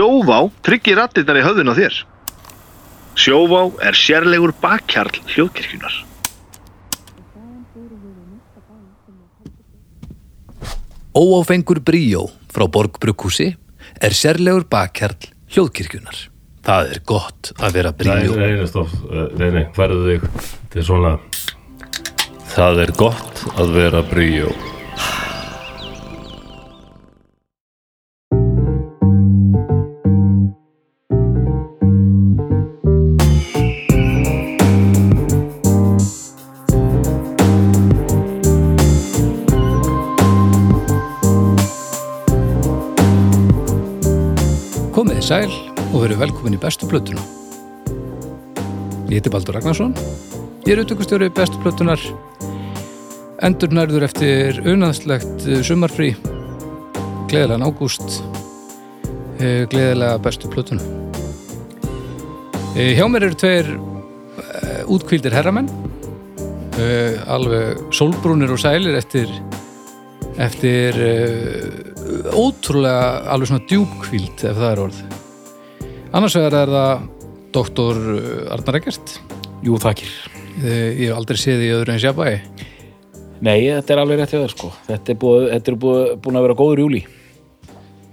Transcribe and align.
Sjóvá 0.00 0.46
tryggir 0.64 0.96
rattirnar 0.96 1.36
í 1.36 1.40
höfðun 1.44 1.68
á 1.68 1.74
þér. 1.76 1.96
Sjóvá 3.20 3.58
er 3.84 3.98
sérlegur 3.98 4.54
bakkjarl 4.56 5.18
hljóðkirkjunar. 5.28 5.98
Óáfengur 11.12 11.82
bríó 11.84 12.30
frá 12.48 12.64
Borgbrukkúsi 12.64 13.50
er 14.00 14.16
sérlegur 14.16 14.64
bakkjarl 14.72 15.28
hljóðkirkjunar. 15.52 16.24
Það 16.64 16.96
er 16.96 17.04
gott 17.04 17.52
að 17.60 17.76
vera 17.76 17.92
bríó. 17.92 18.40
nei, 18.40 18.56
nei, 18.56 18.66
stopp, 18.72 18.96
nei, 19.36 19.50
nei, 19.52 19.64
færðu 19.76 20.02
þig 20.08 20.28
til 20.72 20.88
svona 20.88 21.18
Það 22.56 22.86
er 22.86 22.96
gott 22.96 23.44
að 23.60 23.76
vera 23.76 24.00
bríó 24.08 24.56
sæl 45.30 45.52
og 45.92 46.00
verið 46.02 46.18
velkomin 46.24 46.56
í 46.56 46.58
bestu 46.58 46.88
plötuna. 46.90 47.22
Ég 49.06 49.20
heiti 49.20 49.30
Baldur 49.30 49.54
Ragnarsson. 49.54 49.92
Ég 50.66 50.72
er 50.74 50.80
auðvitað 50.82 51.28
bestu 51.36 51.60
plötunar. 51.62 52.02
Endur 53.46 53.70
nærður 53.70 54.08
eftir 54.08 54.58
unaðslegt 54.66 55.44
eh, 55.46 55.60
sumarfrí. 55.66 56.08
Gleðilegan 57.30 57.62
ágúst. 57.62 58.16
eh, 59.38 59.68
Gleðilega 59.70 60.18
bestu 60.24 60.50
plötuna. 60.50 60.82
Eh, 62.74 62.98
Hjá 62.98 63.06
mér 63.06 63.28
eru 63.28 63.38
tveir 63.38 63.70
útkvíldir 64.90 65.36
herramenn. 65.36 65.70
Alveg 67.30 67.78
sólbrúnir 67.94 68.50
og 68.50 68.58
sælir 68.58 68.96
eftir 68.98 69.30
eftir 70.40 70.96
uh, 70.96 72.32
ótrúlega 72.32 73.26
alveg 73.28 73.50
svona 73.50 73.66
djúbkvíld 73.68 74.46
ef 74.48 74.56
það 74.56 74.70
er 74.70 74.82
orð 74.86 75.02
annars 76.12 76.36
vegar 76.36 76.56
er 76.62 76.72
það 76.74 77.04
doktor 77.54 77.98
Arnar 78.54 78.78
Eggert 78.80 79.16
Jú, 79.60 79.76
þakkir. 79.76 80.08
Eh, 80.64 81.04
ég 81.04 81.10
hef 81.10 81.18
aldrei 81.18 81.38
séð 81.40 81.64
í 81.66 81.70
öðru 81.74 81.94
en 81.94 82.00
sjabæi 82.02 82.34
Nei, 83.40 83.70
þetta 83.70 83.94
er 83.94 84.00
alveg 84.02 84.18
rétt 84.20 84.32
hjá 84.34 84.42
þér, 84.42 84.52
sko. 84.52 84.68
Þetta 84.84 85.12
er, 85.14 85.16
búið, 85.20 85.44
þetta 85.54 85.70
er 85.72 85.76
búið, 85.80 86.08
búin 86.20 86.36
að 86.36 86.42
vera 86.44 86.56
góður 86.58 86.82
júli. 86.82 86.98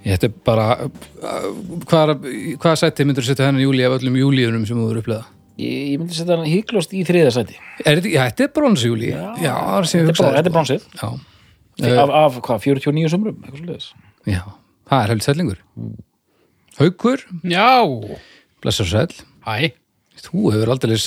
þetta 0.06 0.30
er 0.30 0.36
bara 0.48 0.68
uh, 0.88 1.48
hvaða 1.90 2.16
hvað 2.64 2.78
sætti 2.80 3.08
myndur 3.08 3.28
setja 3.28 3.50
hennan 3.50 3.66
júli 3.66 3.84
af 3.84 3.98
öllum 3.98 4.16
júliunum 4.22 4.64
sem 4.70 4.80
þú 4.80 4.92
eru 4.94 5.04
upplega 5.04 5.26
Ég, 5.58 5.74
ég 5.92 6.00
myndi 6.00 6.14
setja 6.14 6.38
hann 6.38 6.48
híklost 6.48 6.94
í 6.94 7.02
þriðasæti. 7.04 7.58
er 7.82 8.00
þetta, 8.06 8.46
er 8.46 8.54
bronsjúli 8.54 9.10
Þetta 9.10 10.30
er, 10.30 10.38
er 10.46 10.54
bronsið. 10.54 10.86
Af, 11.02 12.14
af 12.22 12.38
hvað, 12.46 12.70
49 12.78 13.12
sumrum, 13.14 13.42
já, 14.26 14.42
það 14.90 15.02
er 15.02 15.12
heldur 15.12 15.28
sællingur 15.28 15.60
Haukur, 16.78 17.24
Já, 17.42 17.82
blessar 18.62 18.86
sæll. 18.86 19.14
Hæ, 19.48 19.72
þú 20.22 20.52
hefur 20.54 20.70
aldrei 20.76 20.98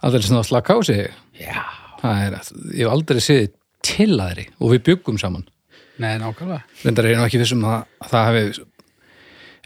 aldrei 0.00 0.24
svona 0.24 0.44
slaka 0.46 0.72
á 0.72 0.80
sig. 0.86 1.10
Já, 1.36 1.60
það 2.00 2.22
er 2.24 2.36
að 2.38 2.50
ég 2.72 2.84
hef 2.86 2.92
aldrei 2.94 3.20
séð 3.20 3.50
til 3.84 4.14
aðri 4.16 4.46
og 4.56 4.72
við 4.72 4.84
byggum 4.88 5.18
saman. 5.20 5.44
Nei, 6.00 6.14
nákvæmlega. 6.22 6.62
reyndar 6.84 7.04
er 7.04 7.12
ég 7.12 7.20
nú 7.20 7.26
ekki 7.26 7.42
vissum 7.42 7.66
að, 7.68 7.84
að 8.00 8.14
það 8.14 8.26
hafi 8.30 8.64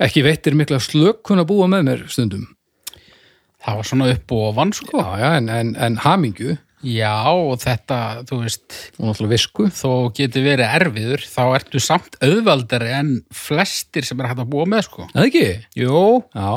ekki 0.08 0.24
veittir 0.26 0.58
mikla 0.58 0.80
slökkun 0.82 1.44
að 1.44 1.50
búa 1.52 1.70
með 1.70 1.86
mér 1.86 2.04
stundum. 2.10 2.48
Það 3.62 3.78
var 3.78 3.88
svona 3.88 4.10
upp 4.12 4.34
og 4.34 4.48
vann, 4.58 4.74
sko. 4.74 4.98
já, 4.98 5.14
já, 5.22 5.28
en, 5.38 5.48
en, 5.48 5.74
en 5.78 6.00
hamingju 6.02 6.56
Já, 6.84 7.14
og 7.32 7.56
þetta, 7.62 7.98
þú 8.28 8.38
veist, 8.42 8.76
og 8.98 9.06
náttúrulega 9.08 9.32
visku 9.34 9.66
þó 9.72 9.90
getur 10.16 10.44
verið 10.44 10.74
erfiður, 10.80 11.24
þá 11.24 11.42
ertu 11.56 11.80
samt 11.82 12.18
auðvaldari 12.24 12.90
en 12.98 13.12
flestir 13.34 14.04
sem 14.04 14.20
er 14.20 14.28
hægt 14.30 14.42
að 14.44 14.50
búa 14.52 14.66
með, 14.68 14.84
sko. 14.88 15.06
eða 15.14 15.26
ekki? 15.30 15.46
Jú, 15.80 16.02
Já, 16.34 16.50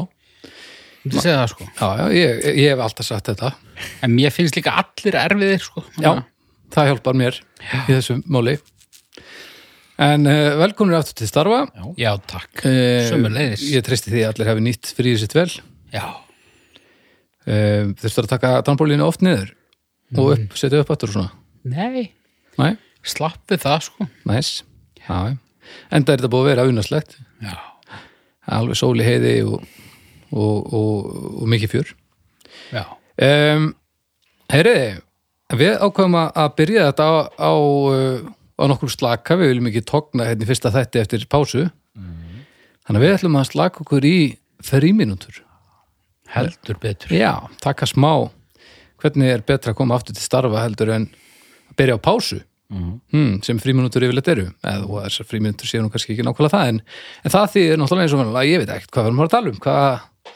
þú 1.07 1.21
segja 1.23 1.37
það, 1.39 1.51
sko. 1.53 1.67
já, 1.79 1.87
já 2.01 2.05
ég, 2.17 2.41
ég 2.59 2.71
hef 2.73 2.81
alltaf 2.83 3.07
sagt 3.07 3.29
þetta 3.31 3.53
En 4.03 4.11
mér 4.17 4.33
finnst 4.35 4.57
líka 4.59 4.73
allir 4.81 5.15
erfiðir, 5.21 5.63
sko. 5.63 5.85
já, 6.03 6.11
það 6.75 6.89
hjálpar 6.91 7.19
mér 7.23 7.39
í 7.87 7.93
þessu 7.93 8.19
máli 8.27 8.57
en 9.97 10.27
uh, 10.29 10.51
velkomin 10.59 10.93
aftur 10.99 11.15
til 11.23 11.29
starfa 11.31 11.63
Já, 11.97 12.11
takk. 12.29 12.59
uh, 12.67 13.07
Sömuleiðis. 13.09 13.63
ég 13.73 13.81
treysti 13.87 14.11
því 14.13 14.25
að 14.27 14.33
allir 14.35 14.51
hafi 14.51 14.65
nýtt 14.67 14.91
fríðið 14.97 15.23
sitt 15.23 15.33
vel 15.39 15.47
Já, 15.95 16.03
uh, 17.47 17.87
þurftur 17.97 18.27
að 18.27 18.33
taka 18.35 18.51
tannbólinu 18.67 19.07
oft 19.07 19.23
niður 19.25 19.53
og 20.15 20.31
upp, 20.35 20.55
setja 20.59 20.79
upp 20.83 20.91
aftur 20.93 21.11
og 21.11 21.17
svona? 21.17 21.31
Nei, 21.67 22.05
Nei, 22.57 22.71
slappið 23.05 23.63
það, 23.65 23.81
sko. 23.89 24.07
næs. 24.29 24.51
Já, 25.01 25.17
já. 25.31 25.35
enda 25.91 26.13
er 26.13 26.21
þetta 26.21 26.31
búið 26.31 26.45
að 26.45 26.49
vera 26.51 26.63
unaslegt 26.71 27.17
Já, 27.43 27.55
alveg 28.57 28.79
sóli 28.79 29.03
heiði 29.05 29.33
og, 29.45 29.65
og, 30.31 30.73
og, 30.73 31.17
og 31.43 31.51
mikið 31.51 31.73
fjör. 31.75 31.91
Já, 32.71 32.85
um, 33.27 33.67
Heyriði 34.51 34.87
við 35.59 35.75
ákveðum 35.83 36.15
að 36.19 36.39
að 36.43 36.53
byrja 36.61 36.85
þetta 36.89 37.07
á, 37.07 37.15
á, 37.35 37.51
uh, 37.51 38.29
á 38.57 38.63
nokkur 38.71 38.91
slaka. 38.91 39.35
Við 39.39 39.51
viljum 39.51 39.67
ekki 39.71 39.83
togna 39.87 40.29
hérna 40.29 40.47
í 40.47 40.49
fyrsta 40.49 40.71
þætti 40.71 41.03
eftir 41.03 41.27
pásu. 41.31 41.67
Þannig 42.87 43.01
að 43.01 43.03
við 43.03 43.15
ætlum 43.17 43.35
að 43.35 43.49
slaka 43.51 43.83
okkur 43.83 44.05
í 44.07 44.17
fríminútur 44.63 45.41
heldur 46.31 46.79
betur. 46.79 47.11
Já, 47.15 47.33
taka 47.63 47.87
smá 47.87 48.29
hvernig 49.01 49.33
er 49.33 49.45
betra 49.47 49.73
að 49.73 49.79
koma 49.79 49.97
aftur 49.97 50.17
til 50.17 50.25
starfa 50.25 50.63
heldur 50.63 50.93
en 50.95 51.09
að 51.71 51.75
byrja 51.79 51.97
á 51.97 52.05
pásu? 52.07 52.41
Hmm, 52.67 53.37
sem 53.45 53.59
fríminútur 53.63 54.03
yfirleitt 54.03 54.27
eru. 54.33 54.49
Eða 54.67 55.03
þessar 55.05 55.27
fríminútur 55.29 55.69
séu 55.69 55.83
nú 55.83 55.91
kannski 55.91 56.13
ekki 56.15 56.25
nákvæmlega 56.27 56.57
það 56.57 56.71
en, 56.73 56.79
en 57.23 57.33
það 57.33 57.51
þýðir 57.53 57.79
náttúrulega 57.79 58.07
eins 58.07 58.15
og 58.17 58.39
að 58.41 58.49
ég 58.49 58.63
veit 58.63 58.73
ekkert 58.75 58.91
hvað 58.95 59.05
við 59.05 59.11
erum 59.11 59.21
að 59.23 59.33
tala 59.33 59.51
um. 59.51 59.59
Hvað, 59.63 60.33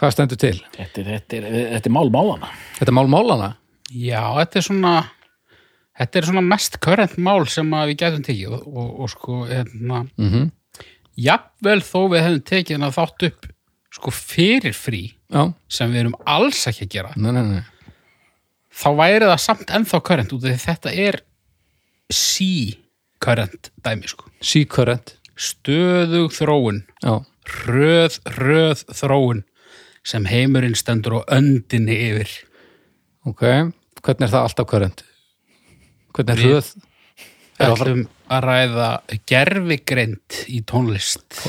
hvað 0.00 0.14
stendur 0.16 0.40
til? 0.42 0.56
Þetta 0.74 1.02
er, 1.02 1.10
þetta 1.12 1.38
er, 1.38 1.46
þetta 1.76 1.90
er 1.90 1.94
mál 1.94 2.10
málana. 2.14 2.50
Þetta 2.80 2.90
er 2.90 2.98
mál 2.98 3.12
málana 3.12 3.50
Já, 3.94 4.22
þetta 4.40 4.58
er 4.58 4.66
svona 4.66 4.94
þetta 6.00 6.18
er 6.18 6.28
svona 6.30 6.44
mest 6.48 6.78
körrent 6.82 7.18
mál 7.22 7.44
sem 7.52 7.68
að 7.76 7.92
við 7.92 8.00
getum 8.02 8.24
tekið 8.26 8.56
og, 8.56 8.64
og, 8.66 8.88
og 9.04 9.12
sko 9.12 9.42
hérna, 9.46 10.00
mm 10.18 10.30
-hmm. 10.32 10.48
jafnvel 11.28 11.82
þó 11.86 12.00
við 12.10 12.24
hefum 12.26 12.46
tekið 12.50 12.88
þátt 12.98 13.26
upp 13.28 13.46
sko 13.94 14.10
fyrir 14.10 14.74
frí 14.74 15.04
Já, 15.30 15.52
sem 15.70 15.92
við 15.92 16.00
erum 16.02 16.18
alls 16.26 16.66
ekki 16.66 16.88
að 16.88 16.94
gera. 16.96 17.14
Nei, 17.14 17.30
nei, 17.30 17.44
nei 17.52 17.62
þá 18.74 18.88
væri 18.98 19.28
það 19.30 19.40
samt 19.42 19.72
ennþá 19.76 20.00
körrent 20.08 20.34
út 20.34 20.44
af 20.44 20.54
því 20.54 20.62
þetta 20.64 20.94
er 21.04 21.20
sí-körrent 22.12 23.70
dæmi 23.84 24.10
sko. 24.10 24.30
Síkörrent 24.44 25.16
stöðug 25.34 26.34
þróun. 26.34 26.82
Já, 27.02 27.14
röð, 27.66 28.18
röð 28.38 28.84
þróun 28.94 29.44
sem 30.04 30.26
heimurinn 30.28 30.76
stendur 30.78 31.20
á 31.24 31.38
öndinni 31.38 31.96
yfir. 32.10 32.34
Ok. 33.28 33.42
Hvernig 34.04 34.26
er 34.26 34.34
það 34.34 34.48
alltaf 34.48 34.68
körrent? 34.68 35.04
Hvernig 36.14 36.34
er 36.34 36.42
Við-? 36.44 36.74
Er 37.54 37.70
það 37.70 37.84
ætlum 37.84 38.00
að 38.34 38.46
ræða 38.48 38.88
gerfigreind 39.30 40.38
í 40.50 40.60
tónlist. 40.66 41.44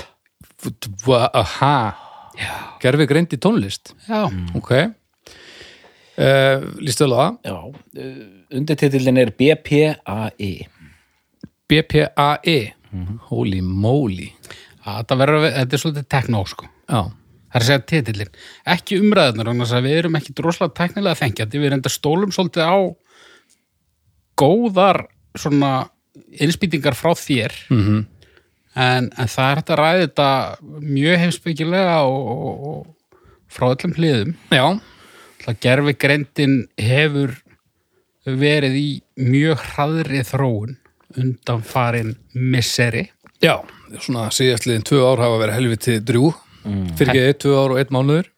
Aha. 1.09 1.77
Gerfi 2.81 3.07
greind 3.09 3.33
í 3.33 3.39
tónlist? 3.41 3.93
Já, 4.09 4.27
Ok 4.57 4.71
uh, 6.21 6.63
Lýstu 6.81 7.05
vel 7.05 7.15
á 7.15 7.19
það. 7.19 7.35
Já, 7.49 7.57
uh, 8.05 8.23
undirtitillin 8.59 9.21
er 9.21 9.33
BPAI. 9.35 10.53
BPAE 11.69 12.57
Holy 13.29 13.59
moly. 13.65 14.29
Þetta 14.85 15.17
verður, 15.19 15.49
þetta 15.51 15.75
er 15.75 15.81
svolítið 15.81 16.09
teknó 16.13 16.43
sko. 16.47 16.69
Já, 16.85 17.01
það 17.09 17.57
er 17.57 17.63
að 17.63 17.69
segja 17.69 17.85
titillin, 17.89 18.37
ekki 18.75 18.99
umræðunar 19.01 19.49
við 19.83 19.97
erum 19.99 20.15
ekki 20.19 20.35
droslega 20.37 20.77
teknilega 20.77 21.19
þengjandi 21.19 21.59
við 21.59 21.67
erum 21.69 21.79
enda 21.81 21.91
stólum 21.91 22.35
svolítið 22.35 22.69
á 22.69 22.77
góðar 24.39 25.01
svona 25.35 25.71
innspýtingar 26.39 26.95
frá 26.95 27.11
þér. 27.19 27.57
Mm 27.73 28.05
en, 28.75 29.09
en 29.15 29.31
það 29.31 29.49
er 29.49 29.61
hægt 29.61 29.71
að 29.71 29.79
ræða 29.81 30.03
þetta 30.03 30.27
mjög 30.83 31.21
heimsbyggilega 31.23 31.95
og, 32.07 32.27
og, 32.33 32.67
og 32.71 33.23
frá 33.51 33.69
öllum 33.71 33.95
hliðum. 33.95 34.35
Já, 34.51 34.65
það 35.45 35.59
gerfi 35.65 35.95
greindin 36.01 36.55
hefur 36.81 37.35
verið 38.25 38.79
í 38.79 38.89
mjög 39.21 39.61
hraðri 39.71 40.23
þróun 40.25 40.75
undan 41.15 41.63
farin 41.65 42.15
misseri 42.33 43.07
já 43.43 43.59
Svona 44.01 44.31
síðastliðin 44.33 44.83
tvö 44.87 45.03
ár 45.05 45.21
hafa 45.21 45.37
verið 45.39 45.57
helviti 45.59 45.93
drjú 46.01 46.31
mm. 46.65 46.87
Fyrir 46.97 47.11
ekki 47.13 47.39
tvö 47.45 47.59
ár 47.61 47.75
og 47.75 47.81
einn 47.81 47.93
mánuður 47.93 48.29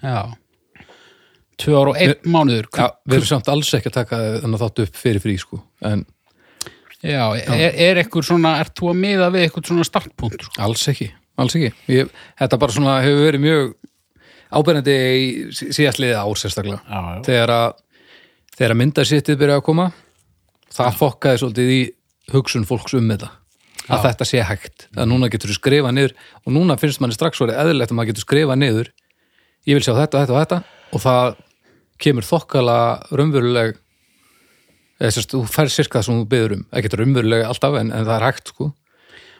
já 0.00 0.20
tvö 1.60 1.76
ár 1.76 1.92
og 1.92 2.00
einn 2.00 2.16
mánuður 2.24 2.68
Já, 2.72 2.88
við 3.04 3.18
erum 3.18 3.28
samt 3.28 3.50
alls 3.52 3.72
ekki 3.76 3.92
að 3.92 3.98
taka 4.00 4.20
þannig 4.42 4.62
þátt 4.64 4.84
upp 4.86 5.00
fyrir 5.04 5.24
frí 5.24 5.36
sko 5.40 5.60
En 5.84 6.06
Já, 7.04 7.36
er, 7.36 7.74
er 7.76 7.98
ekkur 8.00 8.24
svona, 8.24 8.56
ert 8.62 8.72
þú 8.74 8.88
að 8.90 9.00
miða 9.02 9.26
við 9.34 9.44
eitthvað 9.44 9.68
svona 9.68 9.84
startpunkt? 9.86 10.46
Sko? 10.46 10.62
alls 10.64 10.86
ekki 10.90 11.10
alls 11.36 11.56
ekki 11.58 11.68
ég, 11.92 12.08
þetta 12.40 12.58
bara 12.62 12.74
svona 12.74 12.94
hefur 13.04 13.26
verið 13.28 13.44
mjög 13.44 13.74
ábyrjandi 14.56 14.96
í 14.96 15.26
sí- 15.56 15.70
síðastliðið 15.76 16.18
ár 16.20 16.40
sérstaklega. 16.40 16.80
Já, 16.86 17.00
já. 17.16 17.22
þegar 17.28 17.52
að 17.56 17.66
þegar 18.56 18.72
að 18.74 18.80
myndarsittið 18.82 19.40
byrja 19.42 19.58
að 19.60 19.66
koma 19.68 19.86
það 20.76 21.00
fokkaði 21.00 21.40
svolítið 21.42 21.72
í 21.76 21.80
hugsun 22.32 22.64
fólks 22.68 22.96
um 22.98 23.10
þetta 23.12 23.30
að 23.86 24.02
þetta 24.08 24.26
sé 24.26 24.40
hægt, 24.42 24.88
að 24.98 25.06
núna 25.12 25.28
getur 25.30 25.52
þú 25.52 25.56
skrifa 25.60 25.92
niður 25.94 26.14
og 26.42 26.54
núna 26.56 26.74
finnst 26.80 26.98
manni 27.02 27.14
strax 27.14 27.38
orðið 27.44 27.60
eðlilegt 27.62 27.92
að 27.92 27.98
maður 28.00 28.08
getur 28.10 28.24
skrifa 28.26 28.56
niður 28.58 28.88
ég 29.68 29.76
vil 29.78 29.84
sjá 29.84 29.92
þetta, 29.94 30.24
þetta 30.24 30.34
og 30.34 30.40
þetta 30.40 30.58
og 30.96 31.02
það 31.04 31.36
kemur 32.02 32.26
þokkala 32.26 32.78
raunveruleg 33.14 33.76
eða 34.96 35.12
sérst, 35.14 35.30
þú 35.36 35.42
fær 35.52 35.70
sirka 35.70 36.00
það 36.00 36.08
sem 36.08 36.18
þú 36.18 36.26
byður 36.32 36.54
um 36.56 36.64
ekkert 36.80 36.98
raunveruleg 36.98 37.44
alltaf 37.46 37.78
en, 37.78 37.92
en 37.94 38.08
það 38.08 38.16
er 38.16 38.26
hægt 38.26 38.52
sko 38.52 38.68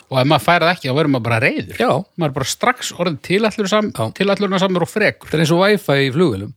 og 0.07 0.19
ef 0.21 0.29
maður 0.31 0.45
færi 0.47 0.67
það 0.67 0.73
ekki, 0.75 0.89
þá 0.91 0.97
verður 0.99 1.13
maður 1.15 1.27
bara 1.27 1.39
reyður 1.43 1.81
já, 1.83 1.89
maður 2.17 2.29
er 2.31 2.37
bara 2.37 2.51
strax 2.51 2.93
orðin 2.97 3.19
tilætlur 3.27 3.71
sam, 3.71 3.89
Já. 3.91 4.05
tilætlurna 4.19 4.61
samur 4.63 4.87
og 4.87 4.91
frekur. 4.91 5.31
Þetta 5.31 5.39
er 5.39 5.45
eins 5.45 5.55
og 5.55 5.63
wifi 5.65 5.97
í 6.05 6.13
flugvélum. 6.15 6.53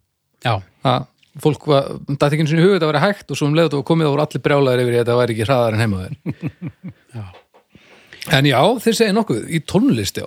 Já, 0.46 0.54
að 0.86 1.08
fólk 1.40 1.68
var, 1.70 1.92
það 2.10 2.26
ekki 2.28 2.44
einu 2.44 2.52
sinni 2.52 2.66
hugið 2.66 2.84
að 2.84 2.92
vera 2.92 3.04
hægt 3.04 3.32
og 3.32 3.40
svo 3.40 3.48
um 3.50 3.56
leiðut 3.58 3.78
og 3.80 3.86
komið 3.88 4.08
þá 4.08 4.12
voru 4.14 4.26
allir 4.26 4.44
brjálæðir 4.46 4.84
yfir 4.84 4.96
í 4.96 4.98
að 4.98 5.04
þetta 5.04 5.18
væri 5.20 5.36
ekki 5.36 5.48
hraðar 5.48 5.78
en 5.78 5.84
heima 5.84 6.02
þeir 6.02 6.16
en 8.40 8.50
já, 8.50 8.60
þeir 8.84 8.98
segja 8.98 9.16
nokkuð 9.16 9.46
í 9.46 9.62
tónlist 9.70 10.20
já, 10.20 10.26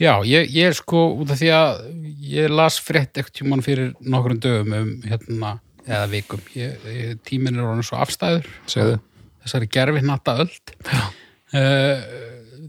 já 0.00 0.12
ég, 0.26 0.48
ég 0.56 0.70
er 0.70 0.78
sko 0.78 1.04
út 1.20 1.34
af 1.34 1.38
því 1.38 1.52
að 1.54 1.84
ég 2.32 2.56
las 2.56 2.80
frétt 2.82 3.20
ekkert 3.20 3.36
tjúman 3.36 3.62
fyrir 3.64 3.92
nokkrum 4.00 4.40
dögum 4.42 4.74
um 4.80 4.90
hérna, 5.06 5.58
eða 5.84 6.06
vikum. 6.12 6.42
Ég, 6.56 6.78
ég, 6.88 7.18
tíminn 7.28 7.58
er 7.58 7.66
orðin 7.68 7.86
svo 7.86 7.98
afstæður. 8.00 8.48
Segðu. 8.70 8.98
Þessari 9.44 9.68
gerfi 9.76 10.00
hnatta 10.00 10.38
öld 10.40 10.72
uh, 10.88 12.04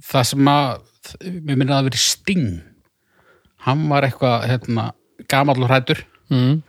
það 0.06 0.28
sem 0.30 0.50
að 0.52 0.86
mér 1.46 1.60
minna 1.60 1.80
að 1.80 1.90
veri 1.90 2.02
Sting. 2.02 2.50
Hann 3.66 3.86
var 3.90 4.06
eitthvað 4.08 4.48
hérna, 4.50 4.90
gamall 5.32 5.64
og 5.64 5.72
hrættur 5.72 6.04
mm. 6.30 6.60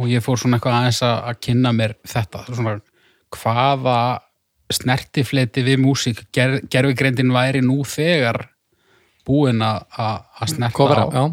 og 0.00 0.10
ég 0.10 0.24
fór 0.24 0.40
svona 0.40 0.58
eitthvað 0.58 0.78
aðeins 0.78 1.02
að, 1.06 1.36
kynna 1.46 1.74
mér 1.76 1.96
þetta. 2.08 2.44
Svona 2.50 2.78
hvaða 3.36 3.98
snertifleti 4.70 5.64
við 5.66 5.82
músík 5.82 6.24
ger, 6.34 6.60
gerfigreindin 6.70 7.32
væri 7.34 7.62
nú 7.62 7.80
þegar 7.86 8.44
búin 9.26 9.62
að 9.62 9.86
snerta 10.50 10.74
Kofra, 10.74 11.06
á. 11.06 11.08
já, 11.14 11.24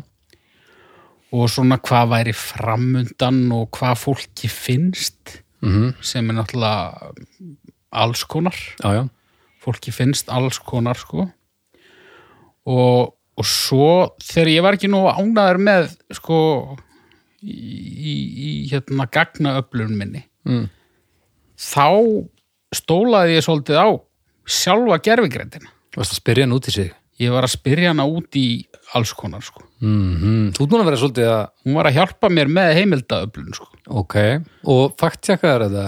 og 1.38 1.50
svona 1.52 1.78
hvað 1.84 2.14
væri 2.14 2.34
framundan 2.38 3.40
og 3.56 3.69
hvað 3.78 4.00
fólki 4.06 4.50
finnst 4.52 5.42
mm 5.66 5.94
sem 6.06 6.30
er 6.30 6.38
náttúrulega 6.38 7.14
alls 7.90 8.24
konar. 8.30 8.56
Já, 8.84 8.94
já. 8.94 9.04
Fólki 9.68 9.92
finnst 9.94 10.31
alls 10.34 10.58
konar 10.64 10.96
sko. 11.00 11.28
Og, 12.68 13.14
og 13.38 13.46
svo 13.48 13.90
þegar 14.24 14.50
ég 14.54 14.64
var 14.66 14.75
ekki 14.80 14.90
nú 14.92 15.06
ánæður 15.12 15.60
með 15.64 15.90
sko 16.18 16.40
í, 17.44 17.54
í, 17.54 18.50
hérna 18.72 19.10
gagnaöflun 19.12 19.94
minni 20.00 20.24
Mm. 20.48 20.69
þá 21.60 21.84
stólaði 22.72 23.34
ég 23.36 23.44
svolítið 23.44 23.75
á 23.84 23.88
sjálfa 24.48 24.96
gerfigreindina 25.04 25.68
varst 25.98 26.14
að 26.14 26.22
spyrja 26.22 26.46
hann 26.46 26.54
út 26.56 26.69
í 26.69 26.72
sig? 26.72 26.94
Ég 27.19 27.34
var 27.34 27.44
að 27.44 27.52
spyrja 27.58 27.90
hana 27.92 28.06
út 28.08 28.38
í 28.40 28.46
alls 28.96 29.12
konar 29.18 29.44
sko. 29.44 29.66
Mm 29.84 30.54
þú 30.56 30.64
ert 30.64 30.72
núna 30.72 30.86
vera 30.88 31.00
svolítið 31.02 31.28
að 31.34 31.42
hún 31.66 31.75
var 31.81 31.90
að 31.90 31.98
hjálpa 31.98 32.30
mér 32.31 32.48
með 32.48 32.72
heimildaöflun 32.80 33.58
sko. 33.60 33.68
Ok, 33.92 34.16
og 34.72 34.96
fakttjekkaður 35.04 35.66
þetta? 35.68 35.88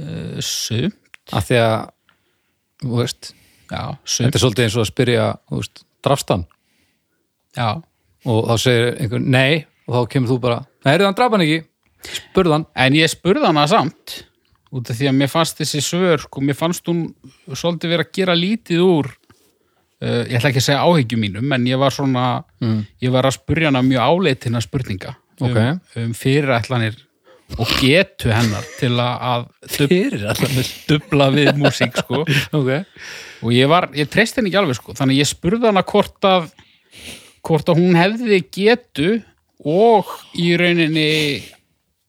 Uh, 0.00 0.40
sum, 0.40 0.96
að 1.36 1.46
því 1.50 1.60
að 1.66 1.76
þú 1.76 1.95
veist, 2.84 3.32
já, 3.70 3.96
þetta 4.04 4.36
er 4.36 4.42
svolítið 4.42 4.64
eins 4.66 4.76
og 4.76 4.84
að 4.84 4.90
spyrja 4.90 5.26
veist, 5.54 5.84
drafstan. 6.04 6.46
Já, 7.56 7.70
og 8.26 8.48
þá 8.50 8.54
segir 8.60 8.88
einhver 9.00 9.22
nei. 9.24 9.64
Og 9.86 9.94
þá 9.94 10.08
kemur 10.12 10.32
þú 10.32 10.38
bara, 10.42 10.60
nei, 10.84 10.92
er 10.96 11.04
hann 11.06 11.14
draf 11.16 11.34
hann 11.36 11.44
ekki. 11.46 11.60
Spurðan, 12.06 12.66
En 12.76 12.94
ég 12.98 13.10
spurði 13.10 13.46
hana 13.46 13.66
samt 13.70 14.16
út 14.74 14.90
af 14.90 14.98
því 14.98 15.08
að 15.08 15.14
mér 15.20 15.30
fannst 15.30 15.58
þessi 15.60 15.80
svör 15.82 16.20
sko, 16.24 16.42
mér 16.44 16.56
fannst 16.58 16.86
hún 16.90 17.04
svolítið 17.54 17.92
vera 17.94 18.04
að 18.04 18.12
gera 18.18 18.34
lítið 18.36 18.82
úr 18.82 19.08
uh, 19.08 20.24
ég 20.26 20.34
ætla 20.36 20.50
ekki 20.50 20.60
að 20.60 20.66
segja 20.66 20.82
áhyggjum 20.84 21.22
mínum 21.22 21.54
en 21.56 21.66
ég 21.70 21.78
var 21.80 21.94
svona, 21.94 22.24
ég 23.02 23.14
var 23.14 23.28
að 23.30 23.36
spurja 23.38 23.70
hana 23.70 23.82
mjög 23.86 24.02
áleitina 24.10 24.60
spurninga 24.62 25.14
Ok. 25.40 25.56
um, 25.56 25.80
um 26.02 26.12
fyrirætlanir 26.18 26.98
og 27.56 27.70
getu 27.80 28.32
hennar 28.34 28.64
til 28.80 28.92
að, 28.98 29.26
að 29.30 30.70
dubla 30.90 31.28
við 31.34 31.52
músík 31.60 31.94
sko. 32.02 32.24
Ok, 32.58 32.70
og 33.46 33.52
ég 33.54 33.70
var, 33.70 33.86
ég 33.96 34.10
treysti 34.12 34.40
henni 34.40 34.50
ekki 34.50 34.60
alveg 34.60 34.78
sko. 34.80 34.96
Þannig 34.98 35.16
að 35.16 35.22
ég 35.22 35.30
spurði 35.30 35.70
hana 35.70 35.84
hvort 35.86 36.26
að 36.28 36.48
hvort 37.46 37.68
að 37.70 37.78
hún 37.78 37.94
hefði 37.94 38.40
getu 38.50 39.10
og 39.62 40.10
í 40.42 40.50
rauninni 40.58 41.08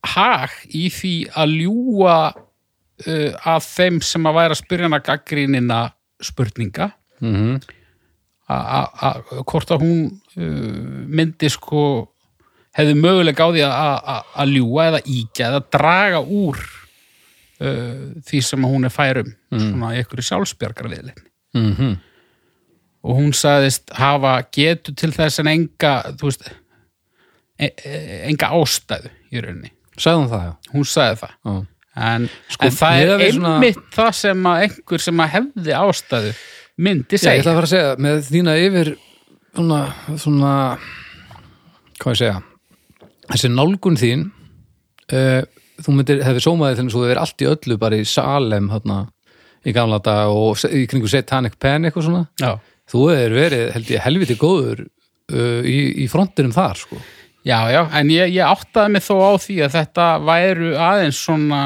hag 0.08 0.54
í 0.74 0.88
því 0.94 1.14
að 1.38 1.54
ljúga 1.62 2.18
uh, 2.34 3.32
að 3.54 3.68
þeim 3.70 4.02
sem 4.06 4.26
að 4.30 4.38
væra 4.40 4.56
að 4.58 4.62
spyrja 4.64 4.88
hana 4.90 5.00
gaggrínina 5.06 5.82
spurninga. 6.26 6.92
Mm 7.22 7.60
a- 8.48 8.80
a- 8.80 8.92
a- 9.12 9.42
hvort 9.44 9.72
að 9.76 9.82
hún 9.84 10.04
uh, 10.40 11.06
myndi 11.12 11.50
sko 11.52 11.82
hefði 12.78 12.96
mögulega 13.02 13.46
á 13.46 13.50
því 13.54 13.64
að- 13.68 14.52
ljúga 14.54 14.88
eða 14.92 15.02
íkja 15.18 15.48
eða 15.52 15.62
draga 15.74 16.20
úr 16.22 16.58
uh, 17.62 18.12
því 18.28 18.42
sem 18.46 18.68
hún 18.70 18.86
er 18.90 18.94
færum 18.94 19.32
svona 19.54 19.94
í 19.96 20.02
einhverju 20.04 20.28
sjálfsbjargar 20.32 20.92
viðleikni 20.94 21.32
mm 21.58 21.96
og 23.08 23.16
hún 23.16 23.30
sagðist 23.38 23.92
hafa 23.96 24.32
getu 24.52 24.92
til 24.98 25.12
þess 25.16 25.40
en 25.40 25.48
enga 25.48 25.92
þú 26.18 26.28
veist 26.28 26.48
e 27.62 27.68
e 27.88 27.92
enga 28.28 28.50
ástæðu 28.58 29.12
í 29.32 29.40
rauninni. 29.46 29.70
Sagði 29.96 30.18
hún 30.24 30.32
það, 30.34 30.42
já, 30.44 30.52
hún 30.74 30.88
sagði 30.92 31.20
það. 31.22 31.32
Já. 31.48 31.54
en, 32.10 32.26
Sko, 32.52 32.66
en 32.68 32.76
það 32.80 32.98
er 33.06 33.12
við 33.22 33.32
svona- 33.38 33.54
einmitt 33.54 33.80
það 33.96 34.12
sem 34.18 34.44
að 34.52 34.64
einhver 34.66 35.04
sem 35.06 35.22
að 35.24 35.32
hefði 35.38 35.78
ástæðu 35.78 36.34
myndi 36.84 37.16
Já, 37.16 37.16
ég 37.16 37.24
segja. 37.24 37.38
ætla 37.40 37.54
að 37.54 37.60
fara 37.62 37.70
að 37.70 37.74
segja, 37.76 37.96
með 38.08 38.20
þína 38.28 38.58
yfir 38.66 38.92
svona, 39.56 39.80
svona 40.26 40.52
hvað 42.02 42.12
ég 42.12 42.20
segja 42.26 42.36
þessi 43.32 43.52
nálgun 43.52 44.00
þín 44.00 44.26
uh, 45.14 45.44
þú 45.84 45.94
myndir, 45.98 46.24
hefði 46.26 46.44
sómaði 46.44 46.80
þennig 46.80 46.96
svo 46.96 47.04
þið 47.04 47.14
er 47.14 47.22
allt 47.22 47.44
í 47.44 47.50
öllu 47.52 47.78
bara 47.82 48.00
í 48.00 48.08
Salem 48.08 48.72
þarna, 48.72 49.02
í 49.68 49.76
gamla 49.76 50.00
dag 50.04 50.34
og 50.34 50.64
í 50.72 50.86
kringu 50.90 51.12
Satanic 51.12 51.58
Panic 51.62 51.98
og 52.00 52.08
svona 52.08 52.24
já. 52.42 52.56
þú 52.90 53.04
hefur 53.12 53.38
verið, 53.38 53.68
held 53.76 53.94
ég, 53.94 54.04
helviti 54.06 54.40
góður 54.40 54.84
uh, 54.88 55.62
í, 55.62 55.78
í 56.04 56.10
frontinum 56.12 56.56
þar 56.56 56.82
sko. 56.82 57.00
já, 57.48 57.60
já, 57.74 57.82
en 58.00 58.12
ég, 58.14 58.34
ég 58.38 58.56
áttaði 58.58 58.96
mig 58.96 59.06
þó 59.06 59.16
á 59.22 59.32
því 59.44 59.62
að 59.68 59.78
þetta 59.78 60.10
væru 60.28 60.74
aðeins 60.88 61.24
svona 61.28 61.64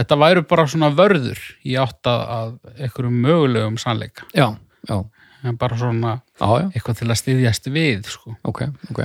þetta 0.00 0.20
væru 0.24 0.44
bara 0.48 0.66
svona 0.70 0.92
vörður 0.94 1.40
í 1.66 1.76
átta 1.80 2.18
að 2.40 2.52
einhverjum 2.78 3.24
mögulegum 3.26 3.80
sannleika 3.80 4.28
já, 4.32 4.52
já, 4.88 5.00
en 5.44 5.58
bara 5.60 5.78
svona 5.80 6.20
já, 6.20 6.46
já, 6.46 6.70
eitthvað 6.70 7.02
til 7.02 7.10
að 7.10 7.20
styðjast 7.24 7.74
við 7.74 8.14
sko. 8.14 8.38
ok, 8.46 8.64
ok 8.94 9.04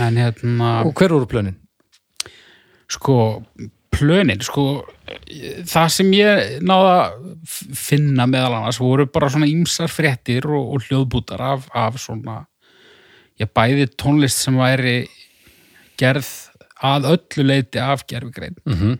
en 0.00 0.18
hérna 0.20 0.72
og 0.86 0.94
hver 0.98 1.14
voru 1.14 1.28
plönin? 1.30 1.58
sko 2.92 3.16
plönin, 3.92 4.40
sko 4.44 4.84
það 5.68 5.88
sem 5.92 6.12
ég 6.16 6.58
náða 6.64 6.94
að 7.02 7.76
finna 7.76 8.26
meðal 8.28 8.58
annars 8.58 8.80
voru 8.80 9.06
bara 9.12 9.30
svona 9.32 9.48
ímsar 9.50 9.92
fréttir 9.92 10.46
og, 10.48 10.74
og 10.76 10.86
hljóðbútar 10.86 11.40
af, 11.44 11.68
af 11.74 12.00
svona 12.00 12.42
ég 13.40 13.50
bæði 13.52 13.88
tónlist 13.96 14.44
sem 14.44 14.56
væri 14.60 15.06
gerð 16.00 16.28
að 16.82 17.08
öllu 17.14 17.46
leiti 17.46 17.80
af 17.80 18.04
gerfigrein 18.08 18.58
Mm 18.66 18.98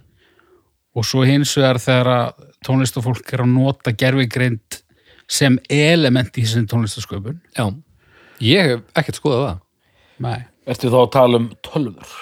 og 0.93 1.07
svo 1.09 1.25
hins 1.25 1.55
vegar 1.57 1.81
þegar 1.81 2.35
tónlist 2.64 2.99
og 3.00 3.07
fólk 3.07 3.33
er 3.33 3.45
að 3.45 3.52
nota 3.55 3.95
gerfigreind 3.97 4.81
sem 5.31 5.57
element 5.73 6.37
í 6.37 6.45
þessum 6.45 6.67
tónlistasköpun 6.69 7.38
já, 7.57 7.64
ég 8.45 8.67
hef 8.69 8.83
ekkert 9.00 9.21
skoðað 9.21 9.45
það. 9.47 9.62
Nei. 10.26 10.41
Ertu 10.66 10.90
þá 10.92 10.99
að 11.02 11.11
tala 11.16 11.40
um 11.42 11.49
tölvur? 11.66 12.12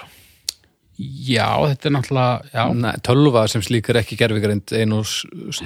já, 1.01 1.47
þetta 1.65 1.89
er 1.89 1.93
náttúrulega 1.95 2.51
já, 2.53 2.63
Nei, 2.77 2.91
tölva 3.07 3.43
sem 3.49 3.63
slíkar 3.65 3.97
ekki 4.03 4.19
gerfigreind 4.21 4.73
ein 4.77 4.93
og 4.93 5.07
s- 5.09 5.25
s- 5.57 5.63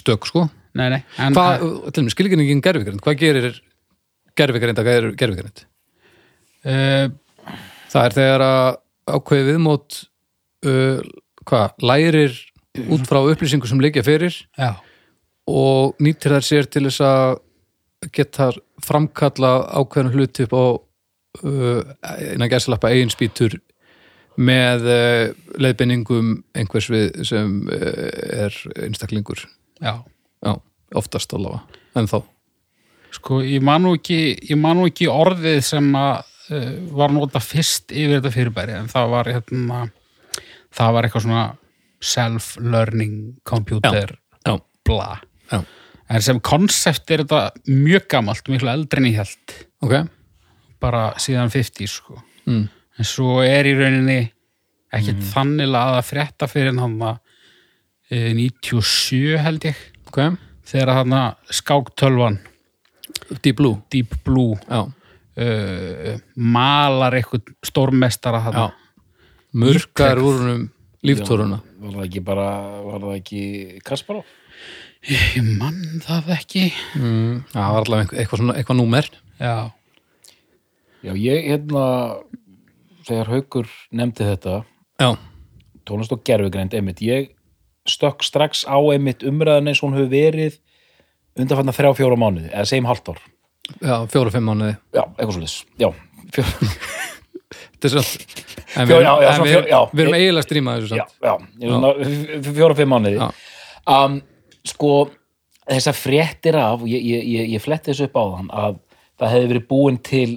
stök 0.00 0.24
sko. 0.24 0.46
Nei, 0.74 0.86
nei 0.88 1.02
en, 1.20 1.34
hvað, 1.36 1.64
skilgjörningin 2.14 2.62
gerfigreind 2.64 3.02
hvað 3.04 3.18
gerir 3.20 3.58
gerfigreind 4.40 4.80
að 4.80 4.88
gerir 4.88 5.12
gerfigreind 5.20 5.60
uh, 6.64 7.12
það 7.92 8.08
er 8.08 8.16
þegar 8.16 8.44
að 8.48 8.70
ákveði 9.18 9.46
viðmót 9.50 9.98
uh, 10.64 11.04
hvað, 11.44 11.76
lærir 11.84 12.40
út 12.88 13.04
frá 13.06 13.20
upplýsingu 13.20 13.68
sem 13.68 13.84
liggja 13.84 14.02
fyrir 14.06 14.32
já, 14.58 14.72
og 15.46 15.92
nýtir 16.02 16.32
þær 16.38 16.48
sér 16.48 16.70
til 16.72 16.86
þess 16.88 17.04
að 17.04 17.36
geta 18.16 18.48
framkalla 18.84 19.52
ákveðan 19.76 20.14
hluti 20.16 20.48
upp 20.48 20.56
á 20.56 20.64
innan 21.42 22.50
gæsalappa 22.50 22.92
eigin 22.92 23.12
spýtur 23.12 23.58
með 24.40 24.86
uh, 24.88 25.24
leiðbenningum 25.62 26.36
einhvers 26.58 26.88
við 26.90 27.24
sem 27.28 27.56
uh, 27.70 28.46
er 28.46 28.56
einstaklingur. 28.86 29.44
Já. 29.82 30.00
Já, 30.44 30.54
oftast 30.98 31.34
allavega, 31.36 31.82
en 31.98 32.08
þá 32.10 32.20
Sko, 33.14 33.38
ég 33.46 33.62
man 33.62 33.84
nú 33.84 33.92
ekki, 33.94 34.34
ég 34.42 34.58
man 34.58 34.80
nú 34.80 34.88
ekki 34.90 35.06
orðið 35.10 35.60
sem 35.68 35.86
að 35.96 36.24
uh, 36.50 36.72
var 36.98 37.14
nota 37.14 37.42
fyrst 37.42 37.94
yfir 37.94 38.18
þetta 38.18 38.32
fyrirbæri 38.34 38.74
en 38.80 38.90
það 38.90 39.12
var 39.12 39.30
hérna 39.30 39.84
það 40.74 40.96
var 40.96 41.06
eitthvað 41.06 41.26
svona 41.28 41.44
self-learning 42.04 43.14
computer 43.46 44.16
Já, 44.44 44.58
bla. 44.84 45.08
Já, 45.52 45.62
en 46.10 46.26
sem 46.26 46.42
konsept 46.44 47.14
er 47.14 47.22
þetta 47.22 47.70
mjög 47.70 48.10
gamalt 48.16 48.50
miklu 48.52 48.72
eldri 48.74 49.00
en 49.00 49.08
ég 49.12 49.22
held 49.22 49.56
ok 49.86 49.94
bara 50.82 51.12
síðan 51.20 51.52
50 51.52 51.90
sko. 51.90 52.20
Mm. 52.44 52.66
en 53.00 53.06
svo 53.08 53.38
er 53.40 53.64
í 53.64 53.72
rauninni 53.72 54.18
ekkert 54.92 55.22
þannig 55.30 55.72
að 55.72 55.94
að 55.96 56.02
frétta 56.10 56.48
fyrir 56.50 56.76
hann 56.76 56.98
að 57.02 57.16
e, 58.10 58.34
97 58.36 59.38
held 59.40 59.64
ég. 59.70 59.80
Ok, 60.10 60.20
þegar 60.68 61.00
hann 61.00 61.16
skáktölvan 61.50 62.38
Deep 63.40 63.56
Blue. 63.56 63.80
Deep 63.90 64.14
Blue 64.26 64.54
uh, 64.54 66.14
malar 66.36 67.16
eitthvað 67.18 67.50
stórmestara 67.64 68.40
Murkar 69.54 70.20
úr 70.20 70.38
húnum 70.40 70.64
líftóruna 71.04 71.60
Var 71.84 71.98
það 71.98 72.06
ekki 72.06 72.22
bara, 72.24 72.48
var 72.84 73.02
það 73.02 73.18
ekki 73.18 73.42
Kasparov? 73.84 74.24
ég 75.04 75.44
mann 75.58 76.00
það 76.04 76.30
ekki. 76.38 76.68
Mm. 76.96 77.42
Já, 77.50 77.58
það 77.58 77.72
var 77.74 77.86
allavega 77.86 78.18
eitthvað, 78.20 78.40
svona, 78.40 78.54
eitthvað 78.60 78.78
númer. 78.78 79.08
Já, 79.36 79.56
Já, 81.04 81.12
ég 81.12 81.48
hérna 81.50 81.84
þegar 83.04 83.30
Haukur 83.34 83.70
nefndi 83.92 84.24
þetta 84.24 84.60
Já, 85.00 85.08
tónlist 85.84 86.14
og 86.14 86.22
gerfugreind 86.24 86.74
einmitt, 86.76 87.02
ég 87.04 87.34
stökk 87.88 88.24
strax 88.24 88.64
á 88.64 88.78
einmitt 88.80 89.24
umræðan 89.26 89.68
eins 89.68 89.82
og 89.82 89.90
hún 89.90 89.98
hefur 89.98 90.12
verið 90.14 90.58
undanfanna 91.36 91.74
þrjá 91.76 91.90
fjóra 91.98 92.18
mánuði, 92.20 92.48
eða 92.52 92.68
segjum 92.70 92.88
halvt 92.88 93.10
ár. 93.12 93.22
Já, 93.80 93.94
fjóra-fimm 94.12 94.48
mánuði. 94.48 94.76
Já, 94.94 95.02
eitthvað 95.02 95.34
svo 95.34 95.42
Já, 95.82 95.90
fjóra, 96.36 96.54
En 98.74 98.88
við, 98.88 98.96
erum 99.04 100.16
eiginlega 100.16 100.40
að 100.40 100.46
stríma 100.46 100.72
þessu 100.78 100.96
já, 100.98 101.04
já, 101.22 101.34
ég 101.60 101.66
er 101.68 101.74
svona 101.74 102.54
fjóra, 102.56 102.76
fimm 102.78 102.90
mánuði. 102.94 103.28
Um, 103.84 104.16
Sko, 104.64 104.92
þessar 105.68 105.96
fréttir 105.98 106.56
af 106.56 106.82
ég, 106.88 107.02
ég, 107.04 107.26
ég, 107.28 107.50
ég 107.54 107.62
fletti 107.62 107.92
þessu 107.92 108.08
upp 108.08 108.16
á 108.16 108.24
þann 108.38 108.48
að 108.64 108.78
það 109.20 109.32
hefði 109.34 109.48
verið 109.52 109.66
búin 109.70 109.98
til 110.04 110.28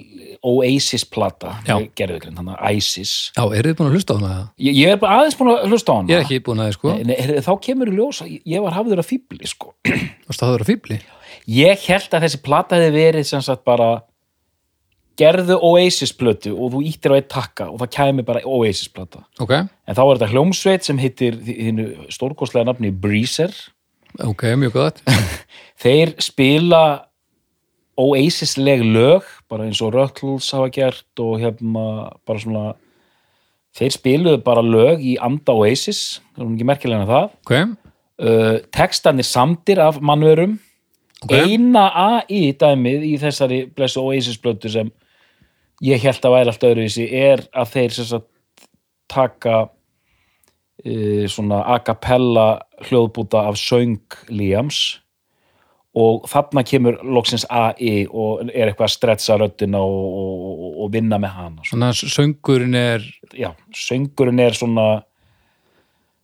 Oasis-plata 0.48 1.56
Já. 1.66 1.74
gerfugreind, 1.98 2.36
þannig 2.38 2.58
að 2.62 2.76
ISIS 2.78 3.12
Já, 3.34 3.42
eru 3.58 3.72
þið 3.72 3.78
búin 3.80 3.88
að 3.90 3.94
hlusta 3.96 4.14
á 4.14 4.18
hana? 4.20 4.34
ég, 4.62 4.76
ég 4.78 4.92
er 4.94 5.06
aðeins 5.10 5.38
búin 5.40 5.50
að 5.54 5.64
hlusta 5.72 5.92
á 5.92 5.96
hana 5.98 6.12
Ég 6.12 6.18
er 6.20 6.26
ekki 6.26 6.38
búin 6.46 6.62
að 6.62 6.72
sko 6.76 6.92
Nei, 6.94 7.02
nei, 7.10 7.16
heyrðu, 7.18 7.42
þá 7.48 7.52
kemur 7.66 7.90
í 7.90 7.96
ljós 7.98 8.20
að 8.22 8.34
ég- 8.38 8.62
var 8.62 8.76
hafður 8.78 9.02
að 9.02 9.08
fíbli 9.10 9.48
sko. 9.50 9.72
Varst 10.28 10.40
það 10.42 10.48
að 10.48 10.54
vera 10.58 10.68
fíbli? 10.70 11.00
ég 11.48 11.82
held 11.88 12.14
að 12.14 12.24
þessi 12.26 12.40
plata 12.44 12.76
hefði 12.78 12.92
verið 12.94 13.26
sem 13.28 13.42
sagt 13.42 13.64
bara 13.66 13.88
gerðu 15.18 15.56
Oasis 15.66 16.12
plötu 16.14 16.52
og 16.54 16.70
þú 16.76 16.82
íttir 16.86 17.10
á 17.10 17.18
eitt 17.18 17.28
takka 17.32 17.66
og 17.72 17.80
það 17.82 17.90
kæmi 17.96 18.24
bara 18.28 18.42
Oasis 18.46 18.88
plata 18.94 19.24
Ok, 19.42 19.50
en 19.58 19.96
þá 19.96 20.02
er 20.04 20.12
þetta 20.20 20.30
hljómsveit 20.34 20.86
sem 20.86 21.00
heitir 21.02 21.34
þínu 21.42 21.88
stórkostlega 22.14 22.68
nafni 22.70 22.92
Breezer 22.94 23.50
ok, 24.22 24.44
mjög 24.60 24.76
gott 24.76 25.02
þeir 25.82 26.14
spila 26.22 26.84
Oasis-leg 27.98 28.84
lög 28.86 29.26
bara 29.50 29.66
eins 29.66 29.80
og 29.82 29.94
Ruttles 29.96 30.52
hafa 30.54 30.70
gert 30.74 31.22
og 31.22 31.40
hérna 31.42 31.84
bara 32.26 32.42
svona 32.42 32.64
þeir 33.78 33.94
spiluðu 33.94 34.40
bara 34.46 34.62
lög 34.64 35.02
í 35.04 35.16
anda 35.22 35.54
Oasis, 35.58 36.20
það 36.34 36.44
er 36.44 36.54
ekki 36.54 36.68
merkilega 36.68 37.04
en 37.04 37.10
það. 37.10 37.28
Ok, 37.42 37.54
uh, 38.22 38.56
textanir 38.74 39.26
samdir 39.26 39.82
af 39.82 40.00
mannverum. 40.00 40.58
Ok. 41.18 41.32
eina 41.34 41.88
AI 41.98 42.52
dæmið 42.54 43.02
í 43.08 43.16
þessari 43.18 43.64
blessu 43.74 44.04
Oasis 44.04 44.38
blötu 44.38 44.70
sem 44.70 44.92
ég 45.82 45.98
held 45.98 46.22
að 46.22 46.34
væri 46.36 46.52
allt 46.52 46.66
öðruvísi 46.68 47.06
er 47.10 47.42
að 47.50 47.72
þeir 47.72 47.96
sagt 47.96 48.28
taka 49.10 49.56
uh, 49.66 51.24
svona 51.26 51.64
a 51.66 51.80
cappella 51.82 52.46
hljóðbúta 52.86 53.48
af 53.50 53.58
söng 53.58 53.98
Liams 54.30 55.00
og 55.98 56.28
þarna 56.30 56.64
kemur 56.66 56.98
loksins 57.02 57.44
AI 57.50 58.06
og 58.06 58.46
er 58.48 58.70
eitthvað 58.70 58.88
að 58.88 58.94
stretsa 58.94 59.36
röddina 59.40 59.80
og, 59.82 60.06
og, 60.22 60.64
og, 60.84 60.88
vinna 60.94 61.18
með 61.20 61.36
hana 61.36 61.68
svona. 61.68 61.90
Söngurinn 61.96 62.76
er 62.78 63.04
já, 63.34 63.52
söngurinn 63.74 64.42
er 64.44 64.56
svona 64.58 64.88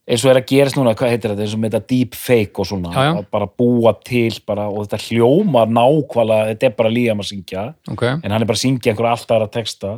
eins 0.05 0.25
og 0.25 0.35
er 0.35 0.41
að 0.43 0.49
gerast 0.51 0.77
núna, 0.77 0.93
hvað 0.99 1.15
heitir 1.15 1.33
þetta 1.33 1.47
eins 1.47 1.55
og 1.57 1.63
með 1.63 1.77
þetta 1.77 1.93
deep 1.95 2.19
fake 2.19 2.61
og 2.61 2.69
svona 2.69 2.93
Já, 2.93 3.05
já. 3.09 3.13
að 3.23 3.29
bara 3.33 3.49
búa 3.63 3.95
til 4.05 4.41
bara, 4.47 4.67
og 4.69 4.85
þetta 4.85 5.05
hljómar 5.07 5.71
nákvæmlega 5.73 6.51
þetta 6.51 6.69
er 6.69 6.75
bara 6.81 6.93
Líam 6.93 7.23
að 7.25 7.31
syngja 7.31 7.69
Ok, 7.93 8.05
en 8.11 8.35
hann 8.35 8.41
er 8.43 8.51
bara 8.51 8.59
að 8.61 8.67
syngja 8.67 8.93
einhver 8.93 9.09
alltaf 9.11 9.39
aðra 9.39 9.55
texta. 9.55 9.95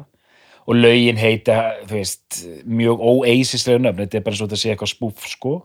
Og 0.66 0.74
lögin 0.74 1.18
heita 1.18 1.56
þú 1.86 1.94
veist, 1.94 2.38
mjög 2.66 3.02
óeisislega 3.02 3.82
nöfn 3.82 4.02
þetta 4.02 4.18
er 4.18 4.24
bara 4.26 4.34
eins 4.34 4.40
og 4.42 4.48
þetta 4.48 4.62
sé 4.62 4.72
eitthvað 4.72 4.94
spúf 4.94 5.28
sko. 5.30 5.58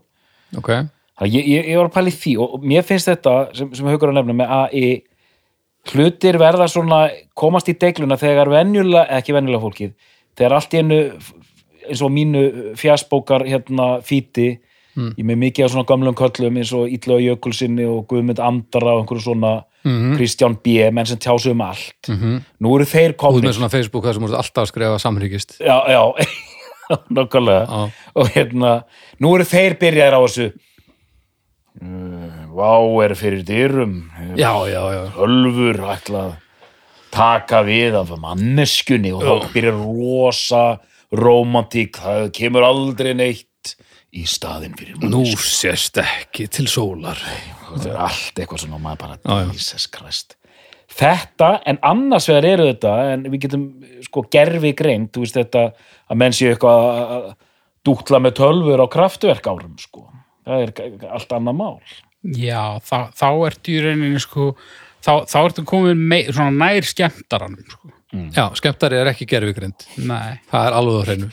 Ok 0.58 0.74
ég, 1.20 1.46
ég, 1.46 1.68
ég 1.72 1.78
var 1.78 1.90
að 1.90 1.94
pæla 1.96 2.12
í 2.12 2.18
því 2.18 2.34
og 2.42 2.66
mér 2.66 2.86
finnst 2.86 3.10
þetta 3.10 3.34
sem, 3.56 3.70
sem 3.74 3.86
haukur 3.86 4.12
að 4.12 4.20
nefna 4.20 4.38
með 4.38 4.54
AI 4.58 4.92
hlutir 5.92 6.38
verða 6.38 6.68
svona 6.70 7.04
komast 7.34 7.68
í 7.68 7.76
degluna 7.78 8.18
þegar 8.20 8.50
venjulega, 8.52 9.08
ekki 9.18 9.34
venjulega 9.34 9.64
fólkið 9.64 9.94
þegar 10.38 10.58
allt 10.58 10.74
í 10.74 10.82
einu 10.82 11.00
eins 11.82 12.02
og 12.02 12.12
mínu 12.14 12.44
fjasbókar 12.78 13.44
hérna 13.48 13.96
fíti 14.06 14.54
ég 14.92 15.24
með 15.24 15.38
mikið 15.40 15.64
af 15.64 15.72
svona 15.72 15.88
gamlum 15.88 16.16
köllum 16.16 16.58
eins 16.60 16.72
og 16.76 16.90
Ítla 16.92 17.16
og 17.16 17.22
Jökulsinni 17.24 17.86
og 17.88 18.04
Guðmund 18.10 18.42
Andara 18.44 18.94
og 18.94 19.02
einhverju 19.02 19.24
svona 19.24 19.52
Kristján 19.82 20.54
B. 20.62 20.78
menn 20.94 21.08
sem 21.08 21.18
tjásu 21.18 21.50
um 21.50 21.60
allt. 21.60 21.96
-hmm. 22.06 22.42
nú 22.60 22.74
eru 22.76 22.84
þeir 22.84 23.10
Út 23.10 23.16
komnir. 23.16 23.48
með 23.48 23.56
svona 23.56 23.68
Facebook 23.70 24.04
þar 24.04 24.14
sem 24.14 24.22
voru 24.22 24.36
alltaf 24.36 24.62
að 24.62 24.68
skrifa 24.68 24.98
samhryggist 24.98 25.58
já, 25.58 25.76
já, 25.88 26.02
nokkulega 27.16 27.90
og 28.14 28.28
hérna, 28.28 28.84
nú 29.18 29.34
eru 29.34 29.44
þeir 29.44 29.78
byrjaðir 29.80 30.14
á 30.14 30.20
þessu 30.22 30.52
Vá 31.80 32.72
er 33.04 33.14
fyrir 33.16 33.44
dyrum. 33.48 33.94
Já, 34.36 34.52
já, 34.68 34.82
já. 34.92 35.02
Ölfur 35.24 35.78
ætla 35.94 36.24
að 36.26 36.34
taka 37.12 37.62
við 37.66 37.96
af 38.00 38.12
manneskjunni 38.20 39.12
og 39.16 39.22
þá 39.24 39.48
byrjar 39.54 39.78
rosa 39.80 40.62
romantík, 41.12 41.98
það 42.00 42.28
kemur 42.36 42.64
aldrei 42.64 43.12
neitt 43.16 43.74
í 44.12 44.24
staðinn 44.28 44.76
fyrir 44.76 44.96
Nú 45.00 45.22
mannesku 45.22 45.44
sést 45.48 45.98
ekki 46.00 46.46
til 46.52 46.66
sólar. 46.68 47.20
Þetta 47.72 47.90
er 47.92 47.98
allt 48.06 48.40
eitthvað 48.40 48.62
svona 48.66 48.80
maður 48.80 49.02
bara. 49.24 49.48
Jesus 49.52 49.86
Christ. 49.92 50.36
Þetta, 50.92 51.54
en 51.64 51.78
annars 51.88 52.26
vegar 52.28 52.44
eru 52.50 52.66
þetta 52.68 52.94
en 53.14 53.22
við 53.32 53.46
getum 53.46 53.62
sko 54.04 54.26
gerfi 54.32 54.74
greint, 54.76 55.08
þú 55.14 55.22
veist 55.24 55.38
þetta 55.40 55.62
að 56.12 56.18
menn 56.20 56.34
séu 56.36 56.50
eitthvað 56.52 56.82
að- 56.84 57.12
að 57.16 57.30
dútla 57.88 58.20
með 58.20 58.34
tölfur 58.40 58.82
á 58.84 58.86
kraftverk 58.92 59.46
árum 59.48 59.78
sko, 59.80 60.04
það 60.46 60.64
er 60.64 61.06
allt 61.10 61.36
annað 61.36 61.58
mál. 61.58 61.76
Já 62.22 62.78
þá, 62.86 62.98
þá 63.18 63.28
ertu 63.48 63.74
í 63.74 63.80
rauninni 63.82 64.22
sko 64.22 64.52
þá, 65.02 65.24
þá 65.26 65.38
ertu 65.42 65.64
komin 65.66 66.04
mei, 66.12 66.22
svona 66.30 66.54
nær 66.54 66.86
skemmtaranum 66.86 67.66
sko. 67.66 67.92
Já, 68.12 68.44
skemmtari 68.58 68.98
er 69.00 69.08
ekki 69.08 69.24
gerfigrind 69.24 69.86
nei, 70.04 70.36
Það 70.50 70.66
er 70.68 70.74
alveg 70.76 70.98
á 71.00 71.04
hreinu. 71.06 71.28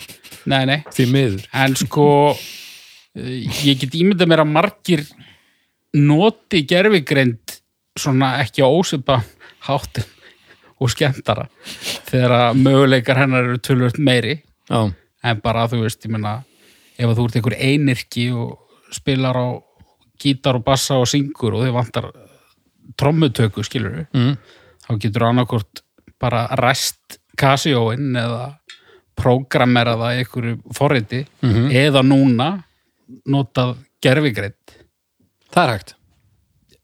Nei, 0.47 0.61
nei. 0.69 0.77
Því 0.95 1.05
miður. 1.11 1.41
En 1.59 1.75
sko 1.75 2.05
eh, 2.31 3.49
ég 3.67 3.81
get 3.81 3.97
ímyndað 3.99 4.31
mér 4.31 4.45
að 4.45 4.53
margir 4.53 5.03
noti 5.99 6.63
gerfigreind 6.69 7.57
svona 7.99 8.37
ekki 8.45 8.63
á 8.63 8.69
ósöpa 8.71 9.19
háttum 9.67 10.07
og 10.79 10.93
skemmtara 10.93 11.49
þegar 12.07 12.35
að 12.37 12.61
möguleikar 12.63 13.19
hennar 13.19 13.49
eru 13.49 13.59
tölvöld 13.59 13.99
meiri. 13.99 14.37
Já, 14.69 14.87
en 15.27 15.43
bara 15.43 15.67
þú 15.67 15.83
veist, 15.83 16.05
ég 16.07 16.15
meina 16.15 16.37
ef 16.95 17.09
að 17.09 17.17
þú 17.17 17.27
ert 17.27 17.39
einhver 17.39 17.57
einirki 17.59 18.29
og 18.31 18.68
spilar 18.91 19.37
á 19.37 19.47
gítar 20.19 20.57
og 20.59 20.65
bassa 20.67 20.97
og 20.99 21.07
syngur 21.07 21.55
og 21.55 21.63
þið 21.65 21.75
vantar 21.75 22.09
trommutöku 22.99 23.63
skilur 23.63 24.05
mm. 24.13 24.33
þá 24.87 24.91
getur 24.99 25.27
annarkort 25.29 25.83
bara 26.19 26.47
rest 26.59 27.19
Casio-inn 27.39 28.17
eða 28.19 28.49
prógrammera 29.19 29.93
það 29.99 30.15
í 30.15 30.23
einhverju 30.23 30.57
forriti 30.75 31.21
Mhm. 31.43 31.69
eða 31.71 32.01
núna 32.03 32.49
notað 33.27 33.77
gerfigreitt 34.03 34.75
það 35.53 35.63
er 35.63 35.73
hægt 35.73 35.93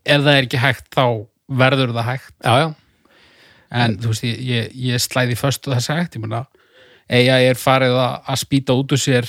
ef 0.05 0.21
það 0.21 0.33
er 0.37 0.47
ekki 0.47 0.61
hægt 0.63 0.89
þá 0.95 1.05
verður 1.49 1.93
það 1.95 2.09
hægt 2.09 2.33
Já, 2.43 2.53
já, 2.59 2.67
en 3.71 3.97
þú 3.99 4.11
veist, 4.13 4.23
ég, 4.23 4.71
ég, 4.73 5.01
slæði 5.01 5.35
föstu 5.39 5.73
þess 5.73 5.89
að 5.91 5.99
hægt, 6.01 6.15
ég 6.15 6.23
meina 6.23 6.45
eiga 7.09 7.39
er 7.41 7.59
farið 7.59 7.95
að 7.99 8.39
spýta 8.41 8.73
út 8.73 8.91
úr 8.95 9.01
sér 9.01 9.27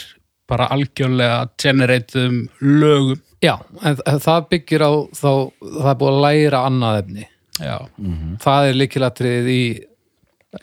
bara 0.49 0.69
algjörlega 0.75 1.49
genereitum 1.62 2.47
lögum. 2.61 3.21
Já 3.45 3.59
En 3.85 3.99
það 4.23 4.47
byggir 4.50 4.83
á 4.83 4.93
þá 5.12 5.31
Það 5.61 5.91
er 5.91 5.99
búið 6.00 6.12
að 6.15 6.23
læra 6.25 6.62
annað 6.67 7.00
efni. 7.03 7.26
Já, 7.57 7.76
Það 8.43 8.69
er 8.69 8.81
líkilatrið 8.83 9.50
í 9.53 9.61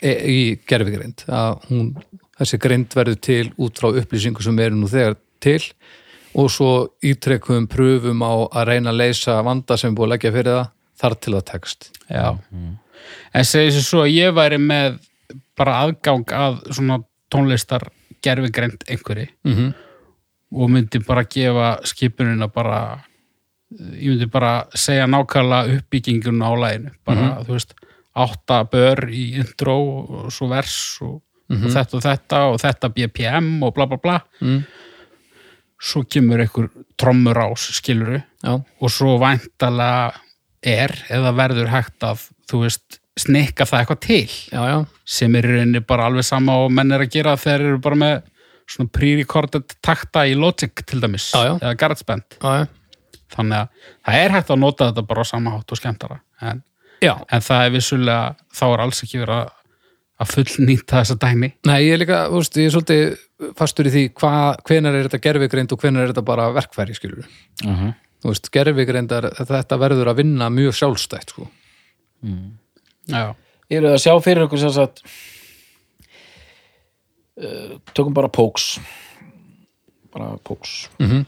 í 0.02 0.38
gerfigrind 0.66 1.22
að 1.30 1.66
hún, 1.68 1.90
þessi 2.38 2.58
grind 2.62 2.94
verður 2.96 3.18
til 3.22 3.44
út 3.62 3.78
frá 3.78 3.92
upplýsingu 4.00 4.42
sem 4.42 4.58
eru 4.58 4.78
nú 4.78 4.88
þegar 4.90 5.16
til 5.44 5.60
og 6.34 6.48
svo 6.50 6.70
ítrekkum 7.04 7.68
pröfum 7.70 8.24
á 8.26 8.32
að 8.58 8.70
reyna 8.72 8.90
að 8.90 9.02
leysa 9.04 9.36
vanda 9.46 9.76
sem 9.78 9.92
er 9.92 9.98
búið 9.98 10.08
að 10.08 10.12
leggja 10.14 10.32
fyrir 10.34 10.56
það 10.56 10.70
þar 11.04 11.16
til 11.20 11.34
það 11.36 11.44
tekst. 11.50 11.90
Já. 12.10 12.26
En 13.34 13.46
segi 13.46 13.74
sér 13.76 13.86
svo 13.86 14.02
að 14.02 14.14
ég 14.14 14.34
væri 14.34 14.58
með 14.62 14.98
bara 15.58 15.76
aðgang 15.84 16.34
að 16.34 16.58
svona 16.74 16.98
tónlistar 17.30 17.86
gerfigreind 18.24 18.86
einhverji 18.88 19.28
mm 19.44 19.52
-hmm. 19.52 19.74
og 20.52 20.70
myndi 20.70 20.98
bara 21.06 21.24
gefa 21.24 21.78
skipunina 21.84 22.48
bara 22.48 22.80
ég 23.74 24.08
myndi 24.12 24.26
bara 24.30 24.66
segja 24.74 25.06
nákvæmlega 25.06 25.78
uppbyggingun 25.78 26.42
á 26.42 26.50
læginu 26.54 26.90
bara, 27.06 27.42
þú 27.42 27.56
veist, 27.56 27.74
átta 28.14 28.62
bör 28.70 29.08
í 29.10 29.34
intro 29.40 29.76
og 30.04 30.32
svo 30.32 30.48
vers 30.48 30.98
og, 31.02 31.22
og 31.50 31.70
þetta 31.74 31.96
og 31.96 32.02
þetta 32.02 32.42
og 32.52 32.58
þetta 32.62 32.90
BPM 32.94 33.62
og 33.62 33.74
bla 33.74 33.86
bla 33.86 33.98
bla. 33.98 34.20
Mm. 34.40 34.64
svo 35.84 36.04
kemur 36.08 36.40
einhver 36.40 36.68
trommur 36.96 37.36
ás 37.36 37.66
skiluru 37.76 38.22
Já, 38.42 38.62
og 38.80 38.90
svo 38.90 39.18
væntalega 39.18 40.14
er 40.62 40.94
eða 41.12 41.32
verður 41.36 41.68
hægt 41.68 42.06
að 42.06 42.28
þú 42.48 42.60
veist, 42.62 43.00
snikka 43.20 43.64
það 43.68 43.80
eitthvað 43.84 44.00
til. 44.02 44.30
Já, 44.52 44.62
já, 44.72 44.78
sem 45.06 45.34
er 45.38 45.46
rauninni 45.46 45.80
bara 45.86 46.06
alveg 46.10 46.24
sama 46.26 46.56
og 46.64 46.72
menn 46.74 46.90
er 46.92 47.04
að 47.04 47.12
gera 47.14 47.36
þegar 47.38 47.60
þeir 47.62 47.68
eru 47.72 47.78
bara 47.84 47.98
með 48.00 48.14
svona 48.74 48.90
pre-recorded 48.96 49.74
takta 49.84 50.22
í 50.26 50.34
Logic 50.34 50.72
til 50.88 51.00
dæmis 51.02 51.26
Já, 51.34 51.52
eða 51.60 51.74
GarageBand 51.78 52.38
þannig 53.34 53.58
að 53.58 53.68
það 54.06 54.20
er 54.22 54.34
hægt 54.38 54.50
að 54.54 54.58
nota 54.62 54.86
þetta 54.88 55.04
bara 55.10 55.20
á 55.22 55.26
sama 55.28 55.52
hátt 55.54 55.74
og 55.74 55.78
skemmtara 55.80 56.16
en, 56.40 56.62
en 57.04 57.44
það 57.44 57.66
er 57.66 57.74
vissulega, 57.74 58.34
þá 58.56 58.64
er 58.70 58.82
alls 58.86 59.02
ekki 59.04 59.20
verið 59.20 59.34
að, 59.42 59.52
að 60.24 60.30
fullnýta 60.32 61.00
þessa 61.02 61.16
dæmi. 61.20 61.50
Nei, 61.68 61.76
ég 61.84 61.92
er 61.96 62.00
líka, 62.04 62.20
þú 62.32 62.40
veist, 62.40 62.56
ég 62.62 62.70
er 62.70 62.74
svolítið 62.74 63.52
fastur 63.58 63.90
í 63.90 63.92
því 63.94 64.04
hva, 64.22 64.32
hvenar 64.64 64.96
er 64.96 65.08
þetta 65.10 65.22
gerfigreind 65.28 65.74
og 65.76 65.82
hvenar 65.84 66.06
er 66.06 66.12
þetta 66.14 66.24
bara 66.32 66.48
verkfæri, 66.56 66.96
skilur 66.96 67.26
Mhm. 67.62 67.92
þú 68.24 68.32
veist, 68.32 68.50
gerfigreindar 68.54 69.30
þetta 69.36 69.76
verður 69.84 70.08
að 70.14 70.22
vinna 70.22 70.48
mjög 70.50 70.72
sjálfstætt 70.80 71.34
sko. 71.34 71.50
já, 72.24 72.32
Eru 73.70 73.88
það 73.88 73.94
að 73.96 74.02
sjá 74.04 74.14
fyrir 74.24 74.44
ykkur 74.46 74.58
sem 74.60 74.70
sagt 74.72 75.02
uh, 77.40 77.78
tökum 77.94 78.14
bara 78.14 78.28
póks 78.28 78.78
bara 80.14 80.36
póks 80.46 80.88
Mhm. 81.00 81.24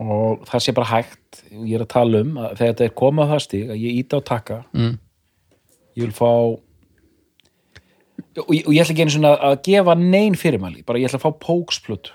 og 0.00 0.44
það 0.48 0.60
sé 0.64 0.72
bara 0.74 0.86
hægt 0.86 1.42
og 1.52 1.64
ég 1.66 1.74
er 1.80 1.84
að 1.84 1.88
tala 1.92 2.20
um 2.24 2.36
að 2.38 2.56
þegar 2.58 2.72
þetta 2.74 2.84
er 2.84 2.94
komið 3.00 3.24
á 3.26 3.30
það 3.34 3.42
stig 3.46 3.64
að 3.70 3.80
ég 3.82 3.98
íta 4.04 4.16
á 4.16 4.20
taka 4.24 4.64
Mm. 4.72 4.98
ég 5.96 6.02
vil 6.04 6.12
fá 6.12 6.26
og 6.30 6.60
ég, 8.54 8.64
og 8.66 8.72
ég 8.72 8.80
ætla 8.84 8.94
ekki 8.94 9.02
einu 9.02 9.10
svona 9.16 9.34
að 9.40 9.62
gefa 9.66 9.94
nein 9.98 10.34
fyrirmæli, 10.34 10.84
bara 10.86 10.98
ég 10.98 11.08
ætla 11.10 11.18
að 11.18 11.26
fá 11.26 11.32
póksplötu 11.44 12.10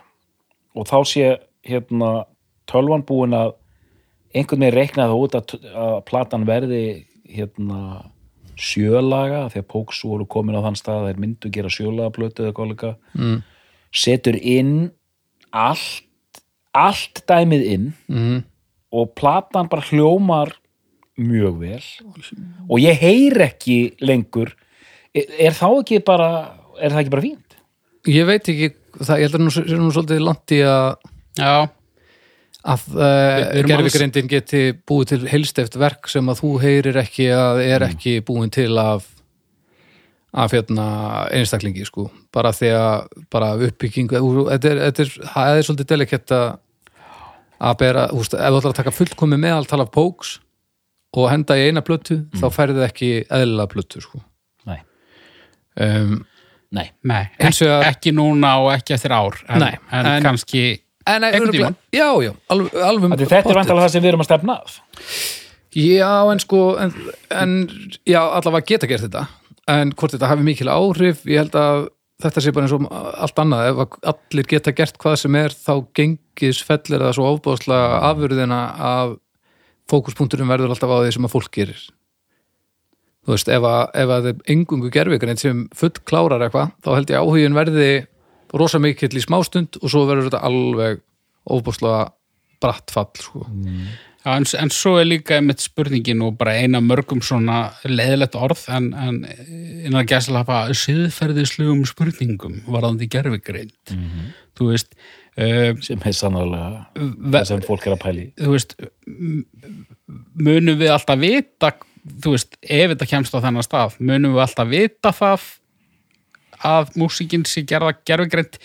og 0.75 0.85
þá 0.87 0.97
sé 1.05 1.37
hérna 1.65 2.25
tölvan 2.67 3.03
búin 3.05 3.33
að 3.35 3.53
einhvern 4.33 4.59
veginn 4.59 4.73
reikna 4.73 5.07
það 5.07 5.21
út 5.21 5.35
að, 5.35 5.59
að 5.75 6.05
platan 6.05 6.45
verði 6.45 7.05
hérna 7.29 8.11
sjölaga 8.55 9.45
því 9.51 9.61
að 9.61 9.69
Póks 9.71 10.01
voru 10.07 10.27
komin 10.29 10.57
á 10.57 10.65
þann 10.65 10.79
stað 10.79 10.99
að 11.01 11.07
þeir 11.09 11.21
myndu 11.23 11.51
gera 11.53 11.71
sjölaga 11.73 12.13
plötu 12.15 12.45
eða 12.45 12.57
kollega 12.57 12.91
mm. 13.13 13.39
setur 13.91 14.37
inn 14.39 14.75
allt 15.51 16.41
allt 16.75 17.23
dæmið 17.29 17.65
inn 17.71 17.87
Mm. 18.11 18.43
og 18.91 19.13
platan 19.15 19.69
bara 19.71 19.85
hljómar 19.89 20.53
mjög 21.15 21.59
vel 21.61 21.83
og 22.69 22.77
ég 22.83 22.99
heyr 22.99 23.39
ekki 23.47 23.95
lengur 24.03 24.51
er, 25.15 25.25
er 25.47 25.55
þá 25.55 25.67
ekki 25.79 26.01
bara 26.03 26.29
er 26.81 26.91
það 26.91 27.01
ekki 27.01 27.13
bara 27.15 27.25
fínt? 27.25 27.57
Ég 28.05 28.27
veit 28.27 28.49
ekki, 28.51 28.69
það, 28.99 29.21
ég 29.21 29.25
held 29.25 29.37
að 29.39 29.45
nú 29.45 29.79
nú 29.81 29.93
svolítið 29.95 30.21
langt 30.21 30.53
í 30.53 30.59
að 30.67 30.89
já, 31.39 31.53
að 32.65 32.85
uh, 32.95 33.01
við 33.01 33.59
erum 33.59 33.71
gerfigreindin 33.71 34.29
geti 34.31 34.61
búið 34.89 35.11
til 35.13 35.19
heilsteft 35.29 35.75
verk 35.77 36.09
sem 36.09 36.31
að 36.31 36.39
þú 36.41 36.53
heyrir 36.63 36.97
ekki 37.03 37.27
að 37.35 37.61
er 37.65 37.85
ekki 37.91 38.15
búin 38.25 38.49
til 38.53 38.71
af 38.81 39.11
af 40.35 40.51
hérna 40.51 40.85
einstaklingi 41.31 41.85
sko, 41.87 42.09
bara 42.35 42.49
því 42.51 42.69
að 42.75 43.21
bara 43.31 43.53
uppbyggingu, 43.69 44.19
þetta 44.49 44.71
er, 44.73 44.79
þetta 44.89 45.03
er, 45.05 45.11
það 45.31 45.59
er 45.59 45.67
svolítið 45.67 45.87
delikett 45.93 46.33
að 46.35 47.77
bera, 47.79 48.07
þú 48.11 48.19
veist, 48.19 48.35
ef 48.35 48.49
þú 48.51 48.59
ætlar 48.59 48.73
að 48.73 48.79
taka 48.81 48.93
fullkomi 48.97 49.39
meðaltal 49.39 49.79
af 49.85 49.93
póks 49.95 50.33
og 51.15 51.29
henda 51.31 51.55
í 51.55 51.69
eina 51.69 51.79
plötu, 51.87 52.17
þá 52.35 52.45
færið 52.51 52.81
ekki 52.89 53.11
eðlilega 53.31 53.71
plötu 53.71 54.01
sko. 54.03 54.19
Nei, 54.67 54.81
um, 55.79 56.17
nei. 56.75 56.89
Nei, 57.07 57.21
ekki, 57.39 57.69
ekki 57.87 58.11
núna 58.17 58.57
og 58.65 58.73
ekki 58.75 58.97
eftir 58.97 59.15
ár 59.15 59.39
en, 59.47 59.63
Nei, 59.63 59.71
en, 59.87 60.09
en- 60.17 60.25
kannski 60.27 60.65
En 61.05 61.21
örugglega- 61.23 61.51
tímann. 61.53 61.75
Já, 61.93 62.07
já, 62.25 62.31
alveg, 62.49 62.73
alveg 62.81 63.11
Af 63.13 63.19
Þetta 63.29 63.49
er 63.51 63.59
vantalega 63.59 63.85
það 63.85 63.91
sem 63.93 64.03
við 64.03 64.11
erum 64.11 64.23
að 64.23 64.29
stefna 64.29 64.55
að. 64.61 64.77
Já, 65.75 66.31
en 66.31 66.39
sko 66.39 66.61
en, 66.79 66.93
en 67.35 67.51
já, 68.07 68.21
allavega 68.23 68.65
geta 68.65 68.87
gert 68.87 69.03
þetta. 69.05 69.25
En 69.67 69.91
hvort 69.91 70.15
þetta 70.15 70.29
hafi 70.31 70.45
mikil 70.47 70.69
áhrif 70.71 71.25
ég 71.27 71.41
held 71.43 71.57
að 71.59 71.87
þetta 72.23 72.41
sé 72.41 72.53
bara 72.55 72.65
eins 72.65 72.73
og 72.77 72.85
allt 72.95 73.41
annað, 73.43 73.67
ef 73.69 73.99
allir 74.13 74.47
geta 74.47 74.71
gert 74.71 74.97
hvað 75.01 75.17
sem 75.19 75.35
er 75.35 75.51
þá 75.51 75.73
gengis 75.97 76.61
fellir 76.63 77.03
það 77.03 77.13
svo 77.17 77.27
ofbáðslega 77.33 77.99
afurðina 78.09 78.59
að 78.79 79.17
fókuspunkturinn 79.91 80.47
verður 80.49 80.71
alltaf 80.73 80.89
á 80.89 80.97
því 81.03 81.11
sem 81.17 81.27
að 81.27 81.33
fólk 81.35 81.51
gerir. 81.53 81.81
Þú 83.25 83.33
veist, 83.33 83.49
ef 83.49 83.63
að, 83.65 83.83
ef 83.99 84.13
að 84.15 84.27
engungu 84.53 84.89
gerfikarind 84.93 85.41
sem 85.41 85.63
full 85.75 85.91
klárar 86.05 86.45
eitthvað, 86.45 86.71
þá 86.85 86.89
held 86.95 87.11
ég 87.13 87.19
áhugin 87.25 87.57
verði 87.57 87.89
rosa 88.53 88.81
mikill 88.81 89.15
í 89.15 89.23
smástund 89.23 89.79
og 89.81 89.89
svo 89.91 90.05
verður 90.09 90.29
þetta 90.29 90.43
alveg 90.47 91.01
ofbáðslega 91.45 92.03
bratt 92.63 92.93
fall, 92.93 93.11
sko. 93.19 93.45
Já, 94.25 94.31
en, 94.33 94.45
en 94.57 94.71
svo 94.73 94.95
er 94.97 95.05
líka 95.05 95.35
einmitt 95.37 95.61
spurningin 95.61 96.23
og 96.25 96.37
bara 96.39 96.55
eina 96.57 96.79
mörgum 96.81 97.21
svona 97.21 97.75
leiðilegt 97.85 98.37
orð 98.39 98.63
en, 98.73 98.87
en 98.97 99.19
innan 99.27 99.99
að 100.01 100.15
gæsla 100.15 100.41
hafa 100.41 100.61
siðferðislugum 100.73 101.83
spurningum 101.85 102.63
varðandi 102.65 103.05
gerfigreind 103.13 103.93
þú 104.57 104.71
veist 104.71 104.95
uh, 104.95 105.77
sem 105.85 106.01
er 106.01 106.17
sannarlega 106.17 106.87
það 107.35 107.49
sem 107.51 107.61
fólk 107.67 107.85
er 107.85 107.97
að 107.97 108.01
pæli 108.01 108.25
þú 108.41 108.55
veist 108.55 108.73
munum 110.47 110.81
við 110.81 110.95
alltaf 110.95 111.21
vita 111.21 111.75
þú 112.23 112.33
veist, 112.33 112.57
ef 112.61 112.95
þetta 112.95 113.11
kemst 113.13 113.37
á 113.37 113.43
þennan 113.45 113.67
stað 113.67 113.99
munum 114.01 114.33
við 114.39 114.45
alltaf 114.47 114.73
vita 114.73 115.13
það 115.13 115.45
að 116.63 116.93
músíkin 116.99 117.45
sé 117.49 117.65
gerða 117.67 117.95
gerfigreind 118.07 118.59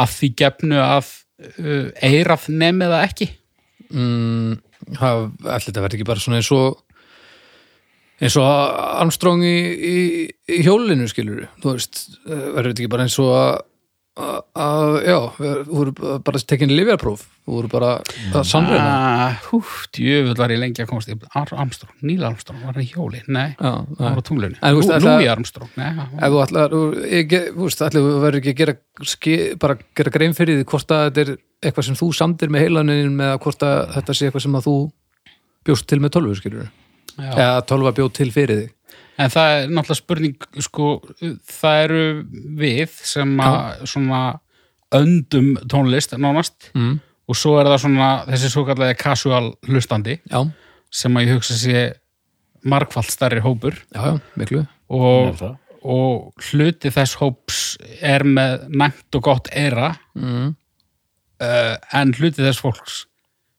að 0.00 0.14
því 0.18 0.30
gefnu 0.40 0.80
að 0.82 1.10
uh, 1.58 1.88
eirað 2.02 2.48
nefnið 2.50 2.94
það 2.94 3.06
ekki? 3.08 3.28
Mm, 3.94 4.56
það, 4.98 5.28
verður 5.44 5.98
ekki 5.98 6.08
bara 6.08 6.24
svona 6.24 6.40
eins 6.40 6.50
og 6.54 6.80
eins 8.22 8.36
og 8.38 8.46
Armstrong 8.46 9.42
í, 9.44 9.54
í, 9.74 9.94
í 10.54 10.60
hjólinu 10.64 11.06
skilur 11.10 11.48
þú 11.62 11.74
veist, 11.74 12.02
eh, 12.24 12.44
verður 12.54 12.70
þetta 12.70 12.84
ekki 12.84 12.92
bara 12.94 13.06
eins 13.08 13.16
og 13.22 13.32
að, 13.36 13.54
að, 14.14 14.92
já, 15.08 15.16
við 15.40 15.62
voru 15.74 15.92
bara 16.22 16.40
tekin 16.46 16.70
livjarpróf 16.70 17.24
þú 17.44 17.54
voru 17.56 17.70
bara 17.72 17.88
að 18.30 18.44
sannreina 18.46 18.92
Ah, 19.24 19.38
húf, 19.50 19.72
djöfull 19.96 20.36
var 20.38 20.52
ég 20.54 20.60
lengi 20.62 20.84
að 20.84 20.88
komast 20.92 21.10
í 21.10 21.16
Ar 21.34 21.50
Armstrong, 21.58 21.96
Neil 22.06 22.22
Armstrong, 22.28 22.60
var 22.62 22.76
það 22.78 22.84
í 22.84 22.92
hjóli? 22.92 23.22
Nei, 23.26 23.48
já, 23.58 23.72
það 23.90 24.04
var 24.06 24.20
á 24.22 24.26
tunglunni 24.28 24.60
Louis 25.18 25.32
Armstrong, 25.34 25.72
nei 25.80 25.88
hann 25.98 26.14
þú 26.30 26.40
ætlar 26.44 26.76
þú- 26.76 27.02
ég 27.10 27.28
ge- 27.32 27.48
þú 27.56 27.66
veist, 27.66 27.82
allir 27.88 28.06
verður 28.22 28.38
ekki 28.40 28.54
að 28.54 28.60
gera 28.62 28.76
ske, 29.14 29.36
bara 29.58 29.78
gera 29.98 30.14
grein 30.14 30.34
fyrir 30.38 30.60
því 30.62 30.68
hvort 30.70 30.94
að 30.94 31.04
þetta 31.10 31.24
er 31.26 31.34
eitthvað 31.64 31.88
sem 31.90 31.98
þú 31.98 32.12
samdir 32.14 32.54
með 32.54 32.66
heilanin 32.68 33.16
með 33.18 33.34
að 33.34 33.42
hvort 33.48 33.66
að 33.66 33.82
þetta 33.98 34.14
sé 34.14 34.28
eitthvað 34.30 34.46
sem 34.46 34.58
að 34.60 34.68
þú 34.70 34.76
bjóst 35.66 35.86
til 35.90 35.98
með 36.04 36.14
tölvu 36.18 36.38
skilur 36.38 36.70
eða 37.18 37.62
tölva 37.66 37.92
bjóð 37.98 38.12
til 38.20 38.30
fyrir 38.34 38.62
þig 38.62 38.73
En 39.20 39.30
það 39.30 39.56
er 39.56 39.68
náttúrulega 39.70 40.00
spurning 40.00 40.46
sko, 40.64 40.88
það 41.46 41.80
eru 41.84 42.04
við 42.58 42.94
sem 43.06 43.34
að 43.42 43.84
svona 43.92 44.22
öndum 44.94 45.52
tónlist 45.70 46.16
nánast. 46.18 46.70
Mm. 46.74 47.00
og 47.24 47.38
svo 47.40 47.54
er 47.56 47.70
það 47.70 47.82
svona 47.86 48.08
þessi 48.28 48.50
svo 48.52 48.64
kallega 48.68 48.96
casual 49.00 49.46
hlustandi 49.64 50.18
já, 50.28 50.40
sem 50.92 51.14
að 51.16 51.24
ég 51.24 51.38
hugsa 51.38 51.54
sé 51.56 51.84
margfald 52.64 53.08
stærri 53.12 53.40
hópur. 53.44 53.78
Já, 53.94 54.02
já, 54.10 54.18
miklu. 54.40 54.64
Og, 54.92 55.40
og 55.84 56.44
hluti 56.50 56.92
þess 56.92 57.16
hóps 57.20 57.62
er 58.04 58.26
með 58.28 58.66
næmt 58.72 59.16
og 59.16 59.24
gott 59.24 59.48
eira 59.56 59.94
mm. 60.16 60.52
uh, 61.44 61.74
en 61.96 62.14
hluti 62.18 62.44
þess 62.44 62.60
fólks 62.60 63.04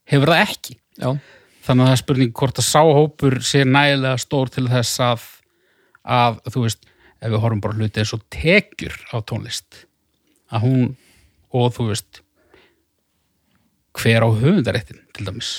hefur 0.10 0.34
það 0.34 0.44
ekki. 0.46 0.78
Já, 1.02 1.10
þannig 1.66 1.86
að 1.86 1.90
það 1.90 1.96
er 1.96 2.04
spurning 2.04 2.36
hvort 2.38 2.62
að 2.62 2.70
sáhópur 2.70 3.40
sé 3.46 3.66
nægilega 3.66 4.22
stór 4.22 4.54
til 4.54 4.68
þess 4.70 5.02
að 5.04 5.26
að 6.06 6.40
þú 6.54 6.66
veist 6.66 6.86
ef 7.22 7.32
við 7.32 7.42
horfum 7.42 7.64
bara 7.64 7.80
hluti 7.80 8.02
eins 8.02 8.14
og 8.16 8.24
tekjur 8.34 8.96
á 9.12 9.18
tónlist 9.26 9.86
að 10.54 10.68
hún 10.68 10.86
og 11.56 11.72
þú 11.76 11.90
veist 11.90 12.22
hver 13.96 14.28
á 14.28 14.30
höfundaréttin 14.30 15.00
til 15.16 15.26
dæmis. 15.28 15.52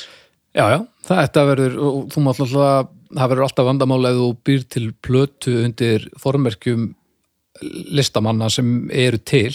Já, 0.56 0.68
já, 0.72 0.78
þetta 1.08 1.44
verður, 1.50 1.78
þú 2.12 2.22
mátt 2.24 2.42
alltaf, 2.44 2.92
það 3.12 3.30
verður 3.32 3.46
alltaf 3.46 3.66
vandamál 3.68 4.08
ef 4.08 4.18
þú 4.18 4.28
býr 4.48 4.62
til 4.72 4.84
plötu 5.04 5.56
undir 5.64 6.06
formerkjum 6.20 6.86
listamanna 7.96 8.48
sem 8.52 8.90
eru 8.92 9.20
til, 9.20 9.52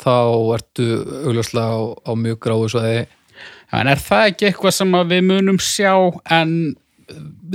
þá 0.00 0.16
ertu 0.56 0.88
augljóslega 1.24 1.72
á, 1.72 1.80
á 2.08 2.12
mjög 2.16 2.40
gráu 2.44 2.66
svo 2.68 2.84
þeir, 2.84 3.08
en 3.76 3.92
er 3.92 4.00
það 4.00 4.30
ekki 4.32 4.48
eitthvað 4.48 4.76
sem 4.76 4.96
að 4.96 5.14
við 5.14 5.24
munum 5.30 5.60
sjá 5.60 5.92
en 6.32 6.52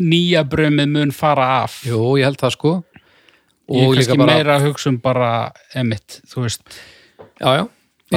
nýja 0.02 0.46
brömið 0.48 0.94
mun 0.96 1.12
fara 1.16 1.48
af. 1.62 1.82
Jú, 1.88 2.16
ég 2.20 2.30
held 2.30 2.40
það 2.42 2.56
sko. 2.56 2.74
Ég 3.72 3.84
er 3.84 3.88
og 3.88 3.94
líka 3.96 4.10
kannski 4.12 4.20
bara, 4.20 4.38
meira 4.38 4.56
að 4.58 4.66
hugsa 4.68 4.90
um 4.92 4.98
bara 5.02 5.30
emitt, 5.80 6.18
þú 6.28 6.46
veist, 6.46 6.64
já, 7.40 7.52
já. 7.56 7.64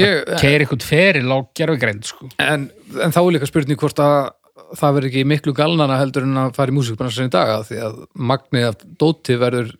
ég, 0.00 0.32
keir 0.42 0.64
eitthvað 0.64 0.86
feril 0.88 1.30
á 1.30 1.38
gerfugreind 1.54 2.08
sko. 2.08 2.30
en, 2.42 2.66
en 2.98 3.14
þá 3.14 3.20
er 3.22 3.34
líka 3.36 3.50
spurning 3.50 3.78
hvort 3.78 4.02
að 4.02 4.32
það 4.74 4.96
verður 4.96 5.08
ekki 5.10 5.24
miklu 5.30 5.54
galnana 5.54 5.98
heldur 6.00 6.26
en 6.26 6.40
að 6.40 6.54
fara 6.56 6.72
í 6.72 6.76
músikbransin 6.76 7.30
í 7.30 7.34
dag 7.34 7.52
af 7.58 7.68
því 7.68 7.80
að 7.86 8.00
magnið 8.32 8.68
af 8.70 8.84
dóti 8.98 9.36
verður 9.38 9.70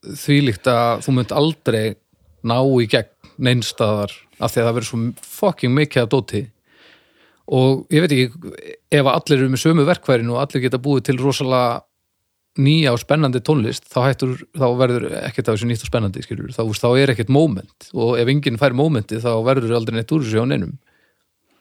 þvílíkt 0.00 0.70
að 0.72 1.04
þú 1.06 1.16
munt 1.18 1.34
aldrei 1.36 1.84
ná 2.46 2.58
í 2.58 2.88
gegn 2.90 3.34
neinstaðar 3.40 4.14
af 4.40 4.52
því 4.52 4.62
að 4.62 4.66
það 4.66 4.74
verður 4.78 4.90
svo 4.90 5.02
fucking 5.36 5.76
mikið 5.76 6.02
af 6.02 6.10
dóti 6.14 6.42
og 7.50 7.86
ég 7.90 8.04
veit 8.04 8.14
ekki 8.14 8.52
ef 8.90 9.04
að 9.04 9.14
allir 9.14 9.38
eru 9.40 9.52
með 9.52 9.62
sömu 9.64 9.86
verkværin 9.88 10.30
og 10.32 10.42
allir 10.42 10.64
geta 10.64 10.82
búið 10.82 11.08
til 11.08 11.16
rosalega 11.20 11.80
nýja 12.60 12.92
og 12.94 13.00
spennandi 13.00 13.40
tónlist 13.46 13.86
þá, 13.90 13.98
hættur, 14.08 14.36
þá 14.58 14.66
verður 14.78 15.08
ekkert 15.22 15.48
af 15.48 15.56
þessu 15.56 15.70
nýtt 15.70 15.84
og 15.86 15.90
spennandi 15.90 16.22
þá, 16.26 16.62
þá 16.66 16.88
er 16.98 17.12
ekkert 17.12 17.30
moment. 17.32 17.90
Og 17.94 18.16
ef 18.18 18.30
enginn 18.30 18.58
fær 18.60 18.74
momenti 18.76 19.20
þá 19.22 19.32
verður 19.46 19.76
aldrei 19.78 20.00
neitt 20.00 20.14
úr 20.14 20.24
þessu 20.26 20.42
á 20.42 20.50
neinum. 20.50 20.78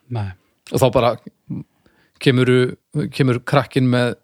Nei. 0.09 0.31
og 0.73 0.81
þá 0.81 0.87
bara 0.93 1.11
kemur, 2.21 2.49
kemur 3.13 3.39
krakkin 3.45 3.85
með 3.89 4.15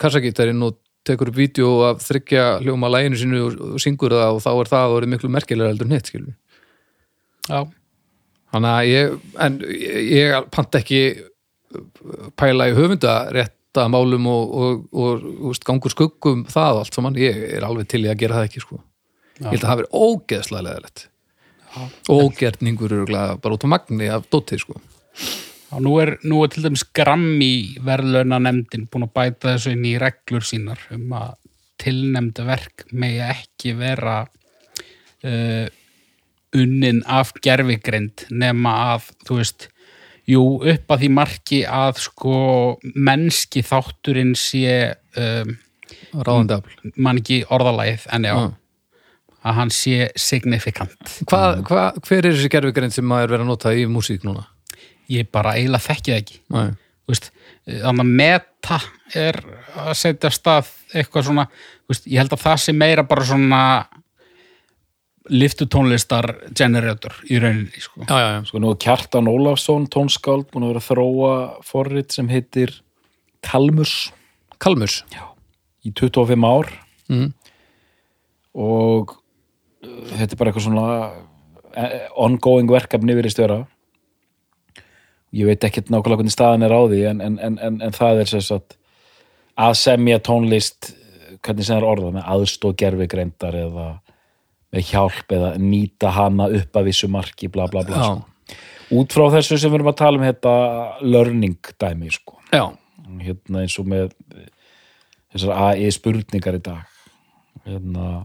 kassagítarinn 0.00 0.60
og 0.66 0.76
tekur 1.04 1.30
upp 1.30 1.38
vídeo 1.38 1.70
af 1.88 2.02
þryggja 2.04 2.44
hljóma 2.64 2.90
læginu 2.92 3.20
sínu 3.20 3.40
og, 3.44 3.56
og 3.74 3.82
syngur 3.82 4.14
það 4.14 4.38
og 4.38 4.44
þá 4.44 4.50
er 4.52 4.70
það 4.72 4.96
orðið 4.98 5.12
miklu 5.14 5.32
merkilega 5.32 5.72
heldur 5.72 5.88
en 5.88 5.96
hitt 5.96 6.10
skilur 6.10 6.34
Já, 7.44 7.60
þannig 8.54 8.72
að 8.72 8.90
ég 8.90 9.14
en 9.44 9.60
ég, 9.68 10.10
ég 10.14 10.50
panta 10.54 10.80
ekki 10.80 11.04
pæla 12.38 12.70
í 12.70 12.76
höfunda 12.76 13.16
rétta 13.34 13.88
málum 13.90 14.28
og, 14.30 14.54
og, 14.54 14.84
og, 14.94 15.24
og 15.50 15.64
gangur 15.66 15.92
skuggum 15.92 16.44
það 16.50 16.78
og 16.78 16.84
allt 16.84 17.00
saman, 17.00 17.18
ég 17.18 17.40
er 17.56 17.66
alveg 17.66 17.90
til 17.90 18.04
í 18.06 18.12
að 18.12 18.20
gera 18.22 18.38
það 18.38 18.50
ekki 18.50 18.62
sko. 18.62 18.78
ég 19.40 19.50
held 19.50 19.58
að 19.58 19.66
það 19.66 19.74
hafi 19.74 19.90
ógeðslega 20.04 20.66
leðilegt 20.68 21.08
ógerningur 22.08 22.92
eru 22.92 23.06
bara 23.42 23.56
út 23.56 23.66
á 23.66 23.68
magni 23.70 24.08
af 24.12 24.28
dótið 24.30 24.62
sko. 24.62 24.76
Já, 25.70 25.80
nú 25.82 25.96
er, 26.02 26.16
nú 26.22 26.42
er 26.44 26.52
til 26.52 26.64
dæmis 26.66 26.84
Grammy 26.94 27.80
verðlauna 27.82 28.38
nefndin 28.42 28.86
búin 28.90 29.08
að 29.08 29.14
bæta 29.16 29.54
þessu 29.54 29.74
inn 29.74 29.86
í 29.88 29.96
reglur 29.98 30.46
sínar 30.46 30.82
um 30.94 31.14
að 31.18 31.32
tilnefnda 31.82 32.46
verk 32.46 32.84
megi 32.94 33.22
ekki 33.26 33.74
vera 33.78 34.20
uh, 34.22 35.66
unnin 36.54 37.02
af 37.10 37.32
gerfigreind 37.44 38.26
nema 38.30 38.74
að, 38.94 39.08
þú 39.26 39.38
veist, 39.40 39.68
jú, 40.30 40.42
upp 40.62 40.94
að 40.94 41.02
því 41.04 41.10
marki 41.16 41.62
að 41.68 41.98
sko 42.06 42.36
mennski 42.94 43.62
þátturinn 43.66 44.34
sé 44.38 44.94
um, 45.20 45.56
ráðandi 46.14 46.56
afl 46.58 46.92
man 46.96 47.20
ekki 47.20 47.42
orðalæð 47.52 48.06
en 48.14 48.28
já, 48.28 48.34
Já. 48.38 48.46
að 49.44 49.58
hann 49.58 49.74
sé 49.74 49.98
signifikant. 50.16 51.18
hva, 51.28 51.42
hva, 51.66 51.90
hver 52.00 52.22
er 52.24 52.32
þessi 52.32 52.52
gerfugrein 52.54 52.94
sem 52.94 53.04
maður 53.08 53.34
verið 53.34 53.44
að 53.44 53.50
nota 53.52 53.74
í 53.76 53.84
músík 53.90 54.24
núna? 54.24 54.46
Ég 55.12 55.28
bara 55.34 55.56
eiginlega 55.58 55.84
þekki 55.84 56.12
það 56.14 56.22
ekki. 56.22 56.38
Nei. 56.54 56.70
Þú 57.04 57.12
veist, 57.12 57.26
þannig 57.68 58.06
að 58.06 58.12
meta 58.22 58.78
er 59.20 59.38
að 59.82 59.90
setja 60.00 60.30
stað 60.32 60.70
eitthvað 60.96 61.26
svona, 61.26 61.44
þú 61.84 61.92
veist, 61.92 62.06
ég 62.08 62.22
held 62.22 62.32
að 62.32 62.44
það 62.46 62.62
sé 62.62 62.72
meira 62.72 63.04
bara 63.04 63.26
svona 63.28 63.60
liftutónlistar 65.32 66.28
generator 66.56 67.14
í 67.30 67.38
rauninni, 67.40 67.80
sko. 67.80 68.02
Já, 68.04 68.16
já, 68.18 68.28
já. 68.34 68.40
Sko 68.50 68.60
nú 68.60 68.74
er 68.74 68.80
Kjartan 68.84 69.30
Ólafsson, 69.30 69.86
tónskáld, 69.92 70.50
búin 70.52 70.66
að 70.66 70.74
vera 70.74 70.82
að 70.82 70.88
þróa 70.90 71.36
forrit 71.64 72.12
sem 72.12 72.28
heitir 72.28 72.74
Kalmus 73.44 74.12
Kalmus 74.64 75.02
í 75.84 75.92
25 75.92 76.46
ár 76.48 76.70
mm. 77.12 77.28
og 78.56 79.14
uh, 79.14 80.02
þetta 80.14 80.30
er 80.30 80.40
bara 80.40 80.52
eitthvað 80.52 80.66
svona 80.68 80.86
eh, 81.76 81.96
ongoing 82.20 82.70
verkefni 82.70 83.16
virðist 83.16 83.40
vera 83.42 83.62
ég 85.34 85.50
veit 85.50 85.66
ekkert 85.66 85.90
nákvæmlega 85.90 86.22
hvernig 86.22 86.36
staðan 86.36 86.64
er 86.64 86.76
á 86.76 86.80
því 86.86 87.02
en, 87.10 87.24
en, 87.24 87.38
en, 87.42 87.58
en, 87.58 87.80
en 87.84 87.96
það 87.96 88.22
er 88.22 88.32
sem 88.32 88.44
sagt 88.44 88.78
að 89.60 89.76
semja 89.82 90.20
tónlist 90.24 90.94
hvernig 91.44 91.66
sem 91.66 91.76
er 91.76 91.86
orðað 91.86 92.16
með 92.16 92.30
aðstóð 92.36 92.76
gerfigreindar 92.80 93.58
eða 93.66 93.88
með 93.90 94.03
hjálp 94.82 95.34
eða 95.36 95.54
nýta 95.60 96.10
hana 96.14 96.48
upp 96.58 96.78
að 96.78 96.88
vissu 96.90 97.08
marki 97.10 97.50
bla 97.52 97.68
bla 97.70 97.84
bla 97.86 98.00
sko. 98.00 98.56
út 98.98 99.14
frá 99.14 99.28
þessu 99.36 99.58
sem 99.58 99.70
við 99.70 99.80
erum 99.80 99.92
að 99.92 100.00
tala 100.00 100.20
um 100.20 100.26
þetta 100.26 100.54
learning 101.02 101.72
dæmi 101.80 102.10
sko. 102.14 102.38
hérna 102.50 103.62
eins 103.62 103.78
og 103.78 103.86
með 103.90 104.12
þessar 105.34 105.54
AI 105.68 105.90
spurningar 105.94 106.58
í 106.58 106.62
dag 106.64 106.84
hérna 107.64 108.24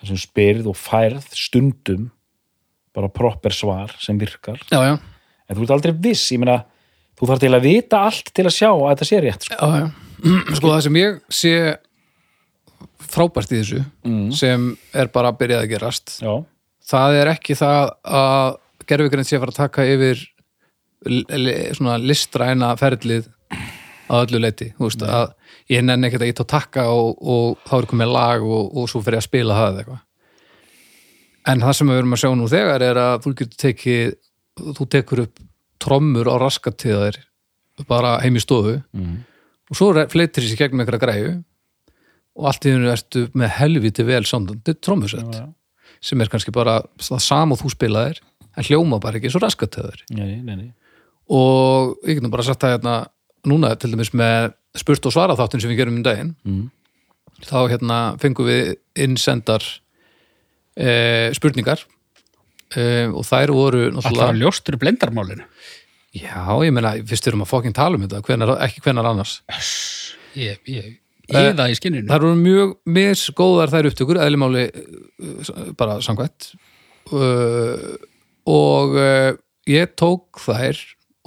þessum 0.00 0.20
spyrð 0.20 0.70
og 0.70 0.78
færð 0.78 1.26
stundum 1.36 2.10
bara 2.96 3.10
proper 3.12 3.54
svar 3.54 3.92
sem 4.02 4.18
virkar 4.18 4.58
já, 4.70 4.80
já, 4.82 4.94
en 4.98 5.56
þú 5.56 5.66
ert 5.66 5.74
aldrei 5.76 5.92
viss, 6.08 6.30
ég 6.32 6.40
meina 6.42 6.62
þú 7.18 7.28
þarf 7.28 7.42
til 7.42 7.52
að 7.54 7.66
vita 7.66 8.00
allt 8.08 8.32
til 8.34 8.46
að 8.48 8.56
sjá 8.56 8.70
að 8.70 8.86
þetta 8.88 9.08
sé 9.10 9.20
rétt 9.24 9.46
sko. 9.46 9.58
já, 9.60 9.82
já. 9.84 9.90
Sko 10.56 10.68
það 10.68 10.82
sem 10.84 10.96
ég 11.00 11.20
sé 11.32 11.52
frábært 13.00 13.52
í 13.52 13.60
þessu 13.60 13.82
sem 14.36 14.66
er 14.96 15.10
bara 15.12 15.32
að 15.32 15.40
byrjað 15.42 15.64
að 15.64 15.70
gerast. 15.72 16.16
Já, 16.20 16.34
það 16.92 17.16
er 17.20 17.32
ekki 17.32 17.56
það 17.58 17.92
að 18.20 18.58
gerfugrein 18.90 19.28
sé 19.28 19.36
að 19.36 19.44
fara 19.44 19.54
að 19.54 19.60
taka 19.60 19.88
yfir 19.94 20.26
listræna 22.04 22.74
ferlið 22.76 23.30
að 24.10 24.24
öllu 24.26 24.40
leiti 24.42 24.72
veist, 24.78 25.02
að 25.02 25.32
ég 25.70 25.84
nenni 25.86 26.08
ekkert 26.08 26.26
að 26.26 26.32
ít 26.32 26.42
á 26.42 26.46
takka 26.50 26.86
og, 26.92 27.14
og 27.22 27.60
þá 27.68 27.74
er 27.78 27.90
komið 27.92 28.12
lag 28.12 28.44
og, 28.44 28.72
og 28.76 28.90
svo 28.90 29.02
fyrir 29.04 29.20
að 29.20 29.28
spila 29.28 29.56
það 29.56 29.70
eða 29.70 29.82
eitthvað. 29.84 30.02
En 31.50 31.62
það 31.64 31.76
sem 31.78 31.90
við 31.90 32.00
erum 32.02 32.16
að 32.16 32.22
sjá 32.22 32.30
nú 32.36 32.48
þegar 32.50 32.84
er 32.84 33.00
að 33.00 33.14
þú 33.24 33.32
getur 33.38 33.60
tekið 33.64 34.16
þú 34.76 34.86
tekur 34.92 35.22
upp 35.24 35.44
trommur 35.80 36.28
á 36.28 36.36
raskatíðar 36.42 37.20
bara 37.88 38.18
heim 38.20 38.36
í 38.36 38.42
stofu 38.42 38.76
og 39.70 39.78
svo 39.78 39.92
fleitir 40.12 40.44
þessi 40.44 40.58
gegnum 40.58 40.82
einhverja 40.82 41.00
græju 41.00 41.30
og 42.38 42.46
allt 42.50 42.66
í 42.68 42.72
hennu 42.74 42.90
ertu 42.92 43.24
með 43.36 43.54
helviti 43.58 44.04
vel 44.06 44.22
samdandi 44.28 44.74
trommusett 44.78 45.34
já. 45.34 45.46
sem 46.00 46.20
er 46.22 46.30
kannski 46.32 46.52
bara 46.54 46.80
það 47.02 47.22
sam 47.26 47.52
og 47.56 47.60
þú 47.62 47.72
spilaðir 47.74 48.20
en 48.56 48.66
hljóma 48.66 49.00
bara 49.02 49.18
ekki 49.20 49.30
svo 49.32 49.42
raskatöður 49.42 50.04
og 51.30 51.96
ég 52.08 52.18
getum 52.18 52.32
bara 52.32 52.46
sagt 52.46 52.62
það 52.64 52.76
hérna 52.78 52.94
núna 53.46 53.74
til 53.80 53.92
dæmis 53.94 54.12
með 54.16 54.52
spurt 54.78 55.06
og 55.08 55.14
svara 55.14 55.36
þáttin 55.38 55.62
sem 55.62 55.70
við 55.72 55.82
gerum 55.82 56.00
um 56.00 56.04
daginn 56.06 56.34
Mm. 56.44 56.68
þá 57.46 57.56
hérna 57.72 57.98
fengum 58.20 58.46
við 58.46 58.74
innsendar 59.00 59.64
e, 60.76 61.30
spurningar 61.36 61.80
e, 62.76 63.06
og 63.08 63.24
þær 63.26 63.52
voru 63.56 63.84
Alltaf 63.96 64.34
ljóstur 64.36 64.76
í 64.76 64.80
blendarmálinu. 64.82 65.46
já, 66.14 66.44
ég 66.66 66.72
meina, 66.74 66.92
fyrst 67.06 67.24
við 67.26 67.32
erum 67.32 67.44
að 67.46 67.50
fokkin 67.54 67.72
tala 67.76 67.96
um 67.96 68.04
þetta 68.06 68.20
hvenar, 68.26 68.54
ekki 68.66 68.82
hvenar 68.84 69.08
annars 69.10 69.38
Ég, 70.36 70.60
ég, 70.68 70.84
ég 70.84 70.99
það 71.32 71.72
í 71.72 71.78
skinninu. 71.78 72.08
þær 72.10 72.26
voru 72.26 72.38
mjög 72.40 72.76
misgóðar 72.98 73.72
þær 73.72 73.90
upptökur 73.90 74.20
eðlimáli 74.24 74.64
uh, 74.70 75.50
bara 75.78 75.98
samkvæmt. 76.04 76.52
Uh, 77.10 77.98
og 78.50 78.96
ég 79.68 79.92
tók 79.98 80.40
þær 80.42 80.78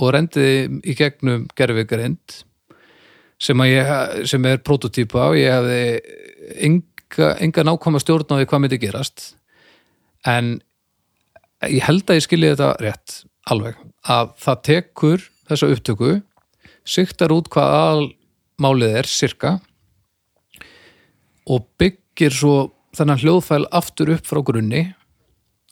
og 0.02 0.10
rendiði 0.16 0.82
í 0.90 0.96
gegnum 0.98 1.46
gerfigreind 1.58 2.42
sem, 3.44 3.64
sem 4.28 4.50
er 4.50 4.62
prototýpa 4.66 5.30
og 5.30 5.38
ég 5.38 5.54
hefði 5.54 5.84
enga, 6.68 7.30
enga 7.44 7.66
nákvæma 7.68 8.02
stjórn 8.02 8.34
á 8.34 8.36
því 8.40 8.50
hvað 8.50 8.64
myndi 8.64 8.82
gerast. 8.82 9.28
En 10.28 10.56
ég 11.70 11.84
held 11.86 12.08
að 12.08 12.20
ég 12.20 12.26
skilji 12.26 12.52
þetta 12.54 12.74
rétt 12.84 13.20
alveg, 13.52 13.78
að 14.08 14.34
það 14.40 14.64
tekur 14.70 15.28
þessa 15.50 15.72
upptöku 15.76 16.14
siktar 16.88 17.34
út 17.36 17.50
hvað 17.52 17.76
almálið 17.80 18.98
er 19.02 19.10
cirka 19.10 19.58
og 21.50 21.68
byggir 21.80 22.34
svo 22.34 22.56
þennan 22.96 23.22
hljóðfæl 23.22 23.66
aftur 23.74 24.14
upp 24.14 24.28
frá 24.28 24.42
grunni 24.46 24.84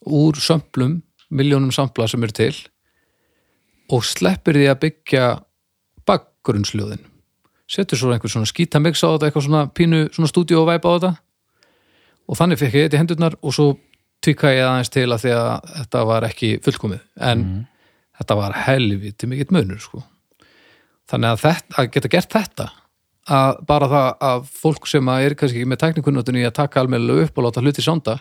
úr 0.05 0.39
sömplum, 0.41 1.01
miljónum 1.29 1.71
sampla 1.71 2.07
sem 2.09 2.23
eru 2.23 2.35
til 2.35 2.55
og 3.91 4.05
sleppir 4.07 4.57
því 4.57 4.67
að 4.71 4.81
byggja 4.85 5.25
bakgrunnsljóðin. 6.07 7.03
Setur 7.71 7.99
svo 7.99 8.11
einhver 8.11 8.31
svona 8.31 8.49
skítamix 8.49 9.03
á 9.03 9.11
þetta 9.11 9.27
eitthvað 9.27 9.45
svona 9.47 9.63
pínu, 9.71 10.05
svona 10.15 10.31
stúdíu 10.31 10.61
og 10.61 10.69
væpa 10.69 10.91
á 10.91 10.95
þetta. 10.95 11.11
Og 12.31 12.39
þannig 12.39 12.61
fekk 12.61 12.77
ég 12.77 12.87
þetta 12.87 12.97
í 12.97 13.01
hendurnar 13.01 13.35
og 13.39 13.55
svo 13.55 13.67
tvíka 14.23 14.53
ég 14.55 14.63
aðeins 14.63 14.91
til 14.93 15.07
að 15.09 15.25
því 15.25 15.33
að 15.35 15.51
þetta 15.75 16.03
var 16.07 16.27
ekki 16.27 16.51
fullkomið. 16.63 17.03
En 17.19 17.45
þetta 18.19 18.37
var 18.39 18.57
helviti 18.67 19.29
mikill 19.29 19.55
munur 19.55 19.81
sko. 19.81 20.03
þannig 21.11 21.33
að, 21.33 21.41
þetta, 21.43 21.75
að 21.75 21.89
geta 21.91 22.11
gert 22.11 22.31
þetta 22.31 22.65
að 23.29 23.61
bara 23.69 23.89
það 23.91 24.09
að 24.31 24.47
fólk 24.61 24.87
sem 24.89 25.11
að 25.13 25.27
er 25.27 25.37
kannski 25.37 25.61
ekki 25.61 25.69
með 25.69 25.81
tæknikunnotunni 25.83 26.45
að 26.47 26.57
taka 26.57 26.81
almennilega 26.81 27.27
upp 27.27 27.37
og 27.37 27.47
láta 27.47 27.61
hluti 27.61 27.85
sánda 27.85 28.17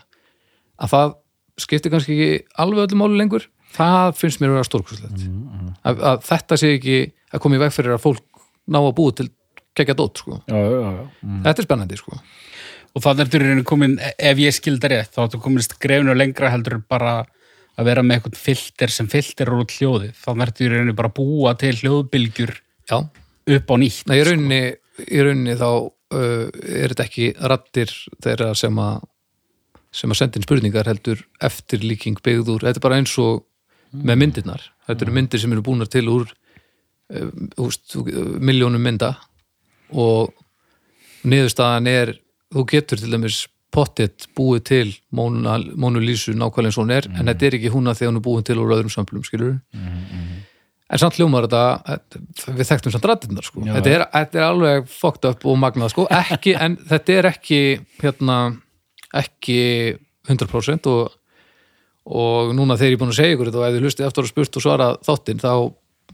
að 0.80 0.92
það 0.92 1.16
skiptir 1.60 1.92
kannski 1.92 2.16
ekki 2.16 2.60
alveg 2.60 2.86
öllum 2.86 3.02
máli 3.04 3.20
lengur. 3.20 3.48
Það 3.70 4.16
finnst 4.18 4.40
mér 4.42 4.50
að 4.50 4.58
vera 4.58 4.68
stórkurslegt 4.68 5.26
að, 5.86 6.00
að 6.10 6.24
þetta 6.26 6.56
sé 6.58 6.72
ekki 6.76 6.96
að 7.30 7.42
koma 7.44 7.56
í 7.56 7.62
veg 7.62 7.74
fyrir 7.74 7.94
að 7.94 8.02
fólk 8.02 8.40
ná 8.70 8.80
að 8.80 8.94
búa 8.98 9.14
til 9.16 9.28
geggja 9.76 9.96
dót 9.96 10.18
sko. 10.18 10.40
já, 10.46 10.56
já, 10.56 10.78
já. 10.80 11.04
þetta 11.44 11.62
er 11.62 11.68
spennandi 11.68 11.98
sko. 11.98 12.18
og 12.90 13.04
þannig 13.04 13.26
ertu 13.26 13.38
í 13.38 13.42
rauninni 13.42 13.66
komin, 13.66 13.98
ef 14.00 14.42
ég 14.42 14.56
skilda 14.56 14.90
rétt 14.90 15.14
þá 15.14 15.22
ertu 15.26 15.42
komin 15.42 15.64
skrefinu 15.64 16.16
lengra 16.16 16.50
heldur 16.50 16.80
bara 16.90 17.20
að 17.78 17.86
vera 17.86 18.04
með 18.04 18.18
eitthvað 18.18 18.40
filter 18.40 18.92
sem 18.92 19.08
filter 19.10 19.52
út 19.54 19.72
hljóðið, 19.76 20.14
þannig 20.24 20.48
ertu 20.48 20.66
í 20.66 20.70
rauninni 20.72 20.96
bara 20.98 21.12
búa 21.14 21.54
til 21.58 21.72
hljóðbylgjur 21.78 22.54
já, 22.90 22.98
upp 22.98 23.70
á 23.70 23.74
nýtt 23.80 24.10
Nei, 24.10 24.16
í 24.18 24.26
rauninni, 24.26 24.62
í 25.06 25.22
rauninni 25.24 25.56
þá 25.58 25.68
uh, 25.70 26.46
er 26.50 26.92
þetta 26.92 27.06
ekki 27.06 27.30
rattir 27.52 27.94
þeirra 28.22 28.52
sem 28.58 28.82
að 28.82 29.06
sem 29.90 30.12
að 30.12 30.20
senda 30.20 30.38
inn 30.38 30.46
spurningar 30.46 30.86
heldur 30.86 31.24
eftir 31.42 31.82
líking 31.82 32.20
byggð 32.22 32.52
úr, 32.54 32.66
þetta 32.68 32.78
er 32.78 32.84
bara 32.84 32.98
eins 33.00 33.16
og 33.18 33.42
með 33.90 34.20
myndirnar, 34.22 34.68
þetta 34.86 35.06
eru 35.06 35.14
myndir 35.16 35.42
sem 35.42 35.54
eru 35.54 35.64
búnar 35.66 35.90
til 35.90 36.04
úr 36.12 36.28
uh, 36.30 37.30
miljónum 38.38 38.84
mynda 38.86 39.16
og 39.90 40.30
niðurstaðan 41.26 41.90
er 41.90 42.14
þú 42.54 42.66
getur 42.70 43.02
til 43.02 43.10
dæmis 43.10 43.44
pottet 43.70 44.26
búið 44.34 44.62
til 44.66 44.94
Mónu, 45.14 46.00
Lísu 46.02 46.34
nákvæmlega 46.34 46.70
eins 46.70 46.78
og 46.78 46.86
hún 46.86 46.94
er, 46.94 47.06
en 47.14 47.30
þetta 47.30 47.46
er 47.46 47.58
ekki 47.58 47.70
húna 47.74 47.94
þegar 47.94 48.10
hún 48.10 48.20
er 48.20 48.24
búin 48.24 48.46
til 48.46 48.58
úr 48.58 48.74
öðrum 48.74 48.94
samplum, 48.94 49.26
skilur 49.26 49.58
en 50.90 51.00
samt 51.00 51.18
hljómar 51.18 51.46
þetta 51.46 52.50
við 52.56 52.66
þekktum 52.68 52.94
samt 52.94 53.08
rættirnar 53.10 53.46
sko. 53.46 53.62
Já. 53.66 53.74
þetta, 53.78 53.94
er, 53.94 54.04
þetta 54.16 54.40
er 54.40 54.46
alveg 54.48 54.90
fucked 54.90 55.28
up 55.30 55.46
og 55.46 55.58
magnað 55.62 55.94
sko. 55.94 56.06
ekki, 56.10 56.54
en 56.58 56.76
þetta 56.90 57.16
er 57.16 57.30
ekki 57.30 57.60
hérna, 58.02 58.38
ekki 59.22 59.60
100% 60.30 60.90
og, 60.90 61.12
og 62.10 62.54
núna 62.56 62.78
þegar 62.78 62.94
ég 62.94 62.98
er 62.98 63.02
búin 63.04 63.14
að 63.14 63.20
segja 63.20 63.36
ykkur 63.36 63.50
þetta 63.50 63.62
og 63.62 63.68
ef 63.68 63.76
þið 63.76 63.86
hlustið 63.86 64.08
eftir 64.08 64.26
að 64.26 64.32
spurt 64.32 64.58
og 64.58 64.66
svara 64.66 64.90
þáttinn 65.06 65.44
þá 65.44 65.52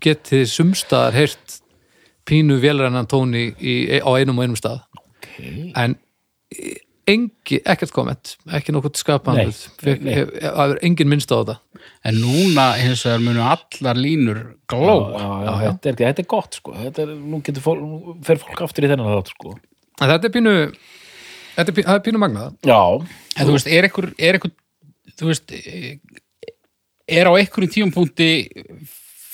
getið 0.06 0.44
sumstaðar 0.52 1.16
heyrt 1.16 1.60
pínu 2.26 2.58
vélrænan 2.60 3.08
tóni 3.08 3.48
í, 3.56 3.76
á 4.02 4.10
einum 4.18 4.40
og 4.40 4.46
einum 4.46 4.60
stað 4.60 4.84
Okay. 5.36 5.72
en 5.76 5.96
engi, 7.10 7.60
ekkert 7.62 7.94
komment 7.94 8.34
ekki 8.56 8.74
nokkuð 8.74 8.98
skapan 9.00 9.38
Nei, 9.38 9.52
það 9.52 10.74
er 10.74 10.82
engin 10.86 11.10
minnst 11.10 11.30
á 11.30 11.38
þetta. 11.38 11.56
En 12.06 12.18
núna 12.18 12.66
hins 12.80 13.04
vegar 13.06 13.22
munu 13.22 13.42
allar 13.46 13.98
línur 13.98 14.42
já, 14.66 15.52
þetta, 15.62 15.90
er, 15.92 15.98
þetta 16.02 16.22
er 16.24 16.28
gott 16.30 16.58
sko. 16.58 16.74
þetta 16.74 17.04
er, 17.04 17.14
nú 17.14 17.40
getur 17.46 17.64
fólk, 17.64 17.82
nú 17.82 18.16
fer 18.26 18.40
fólk 18.42 18.62
aftur 18.66 18.86
í 18.86 18.90
þennan 18.90 19.12
þátt 19.14 19.32
sko. 19.34 19.54
en 20.00 20.12
þetta 20.12 20.28
er 20.28 20.34
pínu 20.34 20.54
þetta 21.56 21.66
er 21.66 21.76
pínu, 21.78 21.88
það 21.88 22.00
er 22.00 22.04
pínu 22.08 22.22
magnað. 22.22 22.58
Já, 22.66 22.80
en 23.36 23.48
þú 23.48 23.56
veist, 23.56 23.72
er 23.78 23.90
ekkur, 23.90 24.10
er 24.18 24.40
ekkur 24.40 24.54
þú 25.16 25.30
veist 25.30 25.56
er 27.06 27.30
á 27.30 27.32
einhverjum 27.38 27.74
tíumpunkti 27.76 28.30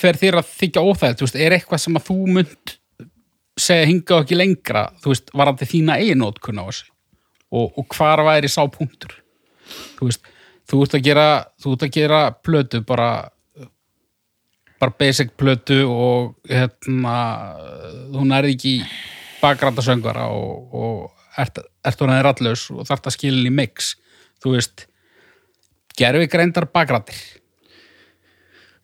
fer 0.02 0.18
þér 0.20 0.42
að 0.42 0.54
þykja 0.58 0.85
óþægt 0.85 1.20
þú 1.20 1.28
veist, 1.28 1.40
er 1.40 1.56
eitthvað 1.56 1.85
sem 1.87 1.98
að 1.98 2.08
þú 2.11 2.18
munt 2.37 2.78
segja 3.61 3.88
hinga 3.88 4.16
og 4.16 4.24
ekki 4.24 4.38
lengra 4.38 4.87
þú 5.02 5.12
veist, 5.12 5.32
varandi 5.37 5.68
þína 5.68 5.98
eigin 6.00 6.20
nótkun 6.22 6.61
á 6.61 6.64
þessu 6.68 6.91
og, 7.52 7.78
og 7.78 7.86
hvar 7.96 8.24
væri 8.26 8.50
sá 8.50 8.62
punktur? 8.72 9.14
Þú 9.98 10.08
veist, 10.08 10.26
þú 10.68 10.82
ert 10.84 10.96
að 10.98 11.06
gera 11.06 11.26
þú 11.62 11.76
ert 11.76 11.86
að 11.86 11.94
gera 11.96 12.20
plötu 12.44 12.82
bara 12.86 13.10
bara 14.82 14.96
basic 14.98 15.36
plötu 15.38 15.84
og 15.86 16.32
hérna 16.50 17.16
þú 18.10 18.24
nærði 18.26 18.56
ekki 18.56 18.72
bakgrænda 19.42 19.84
söngvara 19.84 20.26
og, 20.34 20.74
og 20.74 21.38
ert, 21.38 21.60
ert 21.86 22.02
orðin 22.02 22.24
rallaus 22.26 22.66
og 22.74 22.86
þarft 22.88 23.10
að 23.10 23.16
skilja 23.16 23.50
í 23.50 23.54
mix. 23.54 23.94
Þú 24.42 24.56
veist 24.56 24.86
gerfi 25.98 26.28
greindar 26.32 26.66
bakgrættir 26.72 27.20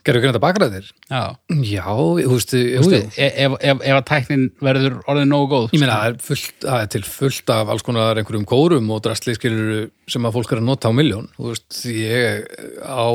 Gerðu 0.08 0.24
þetta 0.30 0.40
bakræðir? 0.40 0.86
já, 1.10 1.22
Já, 1.68 1.84
þú 1.92 2.30
veist, 2.32 2.52
þú 2.54 2.60
jú, 2.62 2.80
jú. 2.80 2.90
veist 2.94 3.18
ef, 3.20 3.56
að 3.92 3.98
tæknin 4.08 4.44
verður 4.64 4.96
orðin 5.10 5.28
nógu 5.34 5.48
góð 5.52 5.66
Ég 5.76 5.82
meina, 5.82 5.98
það 6.00 6.08
er, 6.10 6.16
fullt, 6.28 6.54
það 6.64 6.84
er 6.84 6.90
til 6.94 7.02
fullt 7.08 7.52
af 7.52 7.72
alls 7.74 7.84
konar 7.84 8.20
einhverjum 8.22 8.46
kórum 8.48 8.88
og 8.96 9.02
drastli 9.04 9.36
skilur 9.36 9.88
sem 10.08 10.24
að 10.28 10.38
fólk 10.38 10.54
er 10.56 10.62
að 10.62 10.68
nota 10.70 10.88
á 10.88 10.92
miljón. 10.96 11.28
Þú 11.36 11.50
veist, 11.52 11.80
ég 11.92 12.46
á 12.88 13.08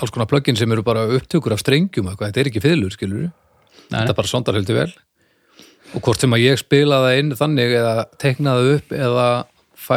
alls 0.00 0.12
konar 0.14 0.28
plugin 0.30 0.56
sem 0.60 0.72
eru 0.72 0.84
bara 0.84 1.06
upptökur 1.16 1.56
af 1.56 1.62
strengjum 1.64 2.08
eitthvað, 2.12 2.30
þetta 2.30 2.40
er 2.44 2.50
ekki 2.52 2.62
fiðlur, 2.64 2.94
skilur 2.96 3.30
Nei. 3.90 4.04
Þetta 4.04 4.14
bara 4.20 4.30
sondar 4.30 4.54
heldur 4.60 4.76
vel. 4.78 4.92
Og 5.96 6.04
hvort 6.06 6.22
sem 6.22 6.36
að 6.36 6.44
ég 6.44 6.60
spila 6.60 7.00
það 7.02 7.16
inn 7.24 7.32
þannig 7.34 7.72
eða 7.80 7.94
tekna 8.22 8.52
það 8.54 8.68
upp 8.76 8.92
eða 8.94 9.24
fæ 9.74 9.96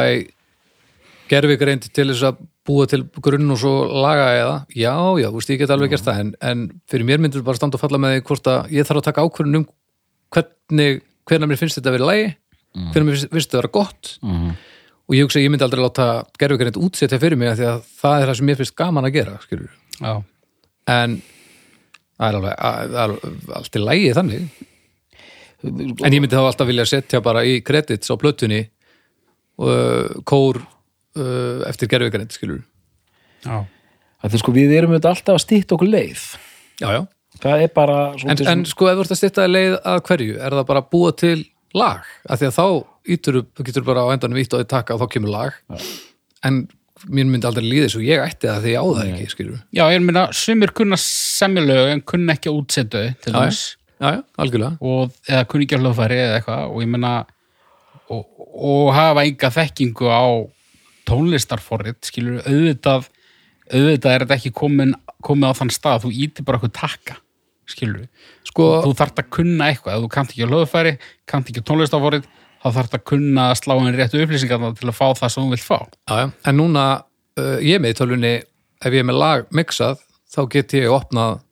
gerfigreind 1.30 1.86
til 1.94 2.08
þess 2.10 2.24
að 2.28 2.40
búa 2.64 2.86
til 2.88 3.02
grunn 3.20 3.50
og 3.52 3.58
svo 3.60 3.72
laga 4.04 4.28
eða, 4.38 4.54
já, 4.72 4.94
já, 5.20 5.26
þú 5.28 5.36
veist, 5.40 5.50
ég 5.52 5.58
get 5.60 5.70
alveg 5.74 5.90
gert 5.92 6.06
það 6.06 6.20
en, 6.22 6.30
en 6.40 6.62
fyrir 6.88 7.04
mér 7.08 7.20
myndur 7.20 7.42
bara 7.44 7.58
standa 7.60 7.76
og 7.76 7.82
falla 7.82 7.98
með 8.00 8.14
því 8.16 8.22
hvort 8.30 8.48
að 8.54 8.70
ég 8.72 8.86
þarf 8.88 9.00
að 9.02 9.08
taka 9.10 9.24
ákvörðun 9.26 9.58
um 9.60 9.66
hvernig, 10.32 11.02
hvernig 11.28 11.50
mér 11.52 11.60
finnst 11.60 11.76
þetta 11.80 11.92
að 11.92 11.96
vera 11.98 12.06
í 12.06 12.08
lagi, 12.08 12.30
hvernig 12.94 13.08
mér 13.10 13.18
finnst 13.20 13.50
þetta 13.52 13.58
að 13.58 13.62
vera 13.62 13.74
gott. 13.76 14.14
Og 15.04 15.12
ég 15.18 15.26
hugsa 15.26 15.42
ég 15.44 15.50
myndi 15.52 15.66
aldrei 15.66 15.82
láta 15.84 16.06
gerfugreind 16.40 16.78
útsetja 16.80 17.18
fyrir 17.20 17.36
mig 17.36 17.52
því 17.58 17.66
að 17.68 17.82
það 18.00 18.22
er 18.22 18.30
það 18.30 18.38
sem 18.40 18.46
mér 18.48 18.56
finnst 18.62 18.76
gaman 18.80 19.04
að 19.04 19.12
gera, 19.18 19.34
skilur 19.44 19.68
já, 20.00 20.14
en 20.88 21.18
það 22.16 22.28
er 22.30 22.38
alveg, 22.38 22.54
að- 22.56 22.96
er 23.04 23.58
allt 23.60 23.76
í 23.76 23.82
lagi 23.84 24.14
þannig. 24.16 24.46
En 25.64 26.12
ég 26.16 26.20
myndi 26.24 26.32
þá 26.36 26.46
alltaf 26.48 26.68
vilja 26.68 26.84
setja 26.88 27.20
bara 27.24 27.44
í 27.44 27.58
credits 27.64 28.08
á 28.08 28.16
plötunni 28.20 28.62
uh, 29.60 30.08
kór 30.28 30.62
uh, 31.18 31.64
eftir 31.70 31.90
gerfugreind, 31.92 32.32
skilur 32.34 32.62
já, 33.44 33.58
þetta 34.24 34.38
er 34.38 34.42
sko 34.44 34.54
við 34.56 34.72
erum 34.78 34.94
auðvitað 34.94 35.10
alltaf 35.14 35.34
að 35.38 35.42
stýtt 35.44 35.72
okkur 35.76 35.90
leið. 35.92 36.22
Já, 36.80 36.88
já. 36.96 37.02
Það 37.42 37.64
er 37.66 37.72
bara 37.74 37.96
En, 38.14 38.18
svolítið 38.22 38.48
en 38.52 38.62
sko 38.70 38.86
ef 38.88 38.96
þú 38.96 39.02
ert 39.04 39.12
að 39.14 39.18
styrta 39.20 39.44
leið 39.50 39.74
að 39.90 40.00
hverju, 40.08 40.36
er 40.38 40.54
það 40.54 40.66
bara 40.70 40.80
að 40.84 40.88
búa 40.94 41.10
til 41.18 41.36
lag? 41.74 42.06
Af 42.30 42.38
því 42.40 42.46
að 42.48 42.56
þá 42.56 42.66
ítur, 43.16 43.38
getur 43.66 43.84
bara 43.84 44.04
á 44.06 44.12
endanum 44.14 44.38
ítt 44.40 44.54
og 44.54 44.62
þið 44.62 44.70
taka 44.70 44.94
og 44.96 45.02
þá 45.02 45.08
kemur 45.16 45.32
lag. 45.34 45.58
En 46.46 46.60
mér 47.10 47.26
myndi 47.28 47.44
aldrei 47.50 47.66
líða 47.66 47.90
svo 47.92 48.00
ég 48.06 48.22
ætti 48.22 48.48
það 48.48 48.62
því 48.64 48.72
ég 48.72 48.80
á 48.80 48.84
það 48.86 49.08
ekki, 49.10 49.26
skilur. 49.34 49.58
já, 49.76 49.82
ég 49.92 50.04
meina 50.06 50.22
sumir 50.32 50.70
kunna 50.78 50.96
semja 51.02 51.64
lög 51.66 51.90
en 51.92 52.00
kunna 52.06 52.36
ekki 52.38 52.48
að 52.52 52.60
útsetja 52.62 53.02
þau 53.02 53.18
til 53.26 53.32
Já, 53.34 53.36
dæmis. 53.36 53.62
Já, 54.00 54.08
já, 54.14 54.20
algjörlega. 54.40 54.76
og, 54.80 55.12
eða 55.28 55.44
kunni 55.50 55.66
ekki 55.66 55.76
að 55.76 55.84
hljóðfæri 55.84 56.20
eða 56.22 56.38
eitthvað. 56.38 56.64
Og 56.70 56.80
ég 56.86 56.92
meina 56.94 57.12
og, 58.14 58.24
og 58.70 58.88
hafa 58.94 59.24
enga 59.26 59.50
þekkingu 59.58 60.08
á 60.08 60.22
tónlistarforrit 61.08 62.00
skilur 62.06 62.40
auðvitað 62.44 63.10
auðvitað 63.72 64.14
er 64.14 64.24
þetta 64.24 64.38
ekki 64.38 64.54
komin, 64.54 64.94
komið 65.24 65.52
á 65.52 65.58
þann 65.60 65.72
stað 65.72 66.04
þú 66.04 66.14
ítir 66.24 66.46
bara 66.46 66.60
eitthvað 66.60 66.76
takka 66.80 67.18
skilur 67.70 68.06
Sko, 68.44 68.66
þú 68.84 68.94
þarft 68.98 69.20
að 69.22 69.30
kunna 69.34 69.68
eitthvað 69.72 69.96
ef 69.96 70.02
þú 70.04 70.08
kannt 70.14 70.32
ekki 70.34 70.44
að 70.44 70.52
hljóðfæri, 70.52 70.92
kannt 71.30 71.48
ekki 71.50 71.62
tónlistarforrit 71.66 72.28
þá 72.64 72.68
þarft 72.78 72.96
að 72.96 73.04
kunna 73.10 73.46
að 73.50 73.58
slá 73.60 73.74
henni 73.74 73.98
réttu 73.98 74.20
upplýsingar 74.22 74.62
til 74.78 74.88
að 74.88 74.96
fá 74.96 75.06
það 75.18 75.32
sem 75.32 75.42
þú 75.42 75.52
vilt 75.52 75.64
fá. 75.64 75.78
Já, 76.08 76.14
já. 76.22 76.26
En 76.48 76.56
núna, 76.60 76.84
uh, 77.40 77.56
ég 77.60 77.82
með 77.82 77.92
í 77.92 77.98
tölvunni, 77.98 78.32
ef 78.80 78.94
ég 78.94 79.02
er 79.02 79.08
með 79.08 79.18
lag 79.20 79.50
mixað, 79.52 80.04
þá 80.32 80.40
get 80.54 80.76
ég 80.78 80.94
opnað 80.94 81.42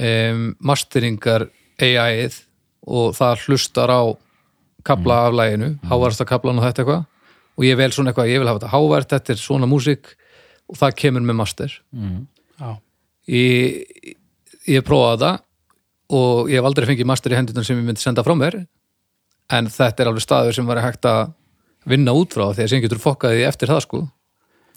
um, 0.00 0.42
masteringar 0.72 1.46
AI-ið 1.80 2.40
og 2.90 3.14
það 3.18 3.46
hlustar 3.46 3.92
á 3.92 4.02
kabla 4.86 5.20
af 5.28 5.36
laginu, 5.36 5.74
hávarsta 5.90 6.26
kablan 6.26 6.58
og 6.58 6.66
þetta 6.66 6.82
eitthvað 6.82 7.06
og 7.58 7.66
ég 7.66 7.78
vel 7.80 7.90
svona 7.94 8.12
eitthvað, 8.12 8.30
ég 8.32 8.42
vil 8.42 8.48
hafa 8.50 8.60
þetta 8.60 8.72
hávært, 8.74 9.10
þetta 9.14 9.34
er 9.34 9.40
svona 9.42 9.68
músík 9.70 10.12
og 10.70 10.78
það 10.80 10.96
kemur 11.02 11.24
með 11.26 11.38
master. 11.40 11.76
Já, 12.60 12.70
ég, 13.30 14.14
ég 14.70 14.86
prófaði 14.86 15.24
það 15.24 15.40
og 16.20 16.50
ég 16.50 16.58
hef 16.60 16.68
aldrei 16.70 16.88
fengið 16.90 17.10
master 17.10 17.34
í 17.34 17.38
hendurnar 17.38 17.66
sem 17.66 17.78
ég 17.78 17.86
myndi 17.86 18.02
senda 18.02 18.24
frá 18.26 18.34
mér. 18.38 18.60
En 19.50 19.66
þetta 19.70 20.04
er 20.04 20.10
alveg 20.10 20.24
staður 20.24 20.56
sem 20.56 20.66
var 20.66 20.82
hægt 20.82 21.06
að 21.10 21.32
vinna 21.90 22.14
út 22.14 22.34
frá 22.36 22.50
því 22.52 22.64
að 22.64 22.70
sem 22.72 22.82
getur 22.84 23.00
fokkaði 23.02 23.46
eftir 23.48 23.70
það 23.70 23.84
sko. 23.86 24.02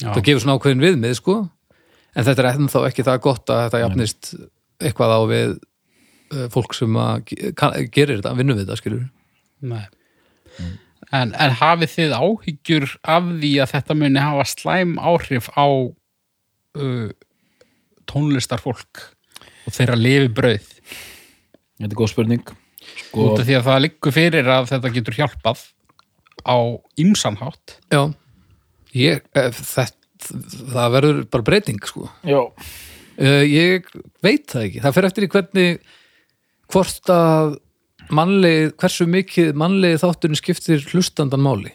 Já, 0.01 0.09
það 0.13 0.23
gefur 0.27 0.43
svona 0.43 0.57
ákveðin 0.57 0.83
viðmið 0.83 1.17
sko. 1.19 1.35
En 2.13 2.25
þetta 2.27 2.43
er 2.43 2.49
ennþá 2.53 2.83
ekki 2.89 3.05
það 3.05 3.21
gott 3.25 3.49
að 3.53 3.61
þetta 3.65 3.81
jafnist 3.83 4.33
eitthvað 4.83 5.13
á 5.13 5.21
við 5.29 5.51
uh, 5.57 6.47
fólk 6.53 6.75
sem 6.77 6.97
gerir 7.93 8.19
þetta, 8.19 8.33
vinnur 8.37 8.57
við 8.57 8.65
þetta 8.65 8.79
skilur 8.79 9.03
Nei. 9.63 9.85
En, 11.13 11.33
en 11.37 11.53
hafið 11.59 11.91
þið 11.93 12.15
áhyggjur 12.17 12.87
af 13.05 13.27
því 13.29 13.51
að 13.61 13.73
þetta 13.75 13.97
muni 13.99 14.23
hafa 14.23 14.45
slæm 14.49 14.95
áhrif 14.97 15.49
á 15.53 15.65
uh, 15.67 17.09
tónlistarfólk 18.09 19.03
og 19.67 19.75
þeirra 19.75 19.97
lifi 19.99 20.31
brauð? 20.33 20.71
Þetta 21.77 21.91
er 21.91 21.99
góð 21.99 22.13
spurning. 22.15 22.55
Sko, 22.83 23.27
út 23.27 23.43
af 23.43 23.45
því 23.47 23.59
að 23.59 23.67
það 23.69 23.83
liggur 23.85 24.15
fyrir 24.15 24.49
að 24.51 24.71
þetta 24.73 24.93
getur 24.97 25.19
hjálpað 25.19 25.61
á 26.43 26.57
ymsanhátt 26.99 27.77
já, 27.93 28.01
ég, 28.91 29.21
eh, 29.37 29.53
þetta, 29.55 30.41
það 30.73 30.97
verður 30.97 31.21
bara 31.31 31.47
breyting 31.47 31.79
sko. 31.87 32.09
Já, 32.27 32.41
Uh, 33.13 33.43
ég 33.45 33.85
veit 34.25 34.47
það 34.49 34.63
ekki. 34.67 34.81
Það 34.81 34.95
fer 34.95 35.07
eftir 35.09 35.25
í 35.25 35.29
hvernig 35.29 35.83
hvort 36.73 37.11
að 37.13 37.57
mannlið, 38.11 38.73
hversu 38.81 39.05
mikið 39.09 39.53
mannlið 39.59 39.99
þátturinn 40.03 40.39
skiptir 40.39 40.83
hlustandan 40.91 41.41
máli. 41.43 41.71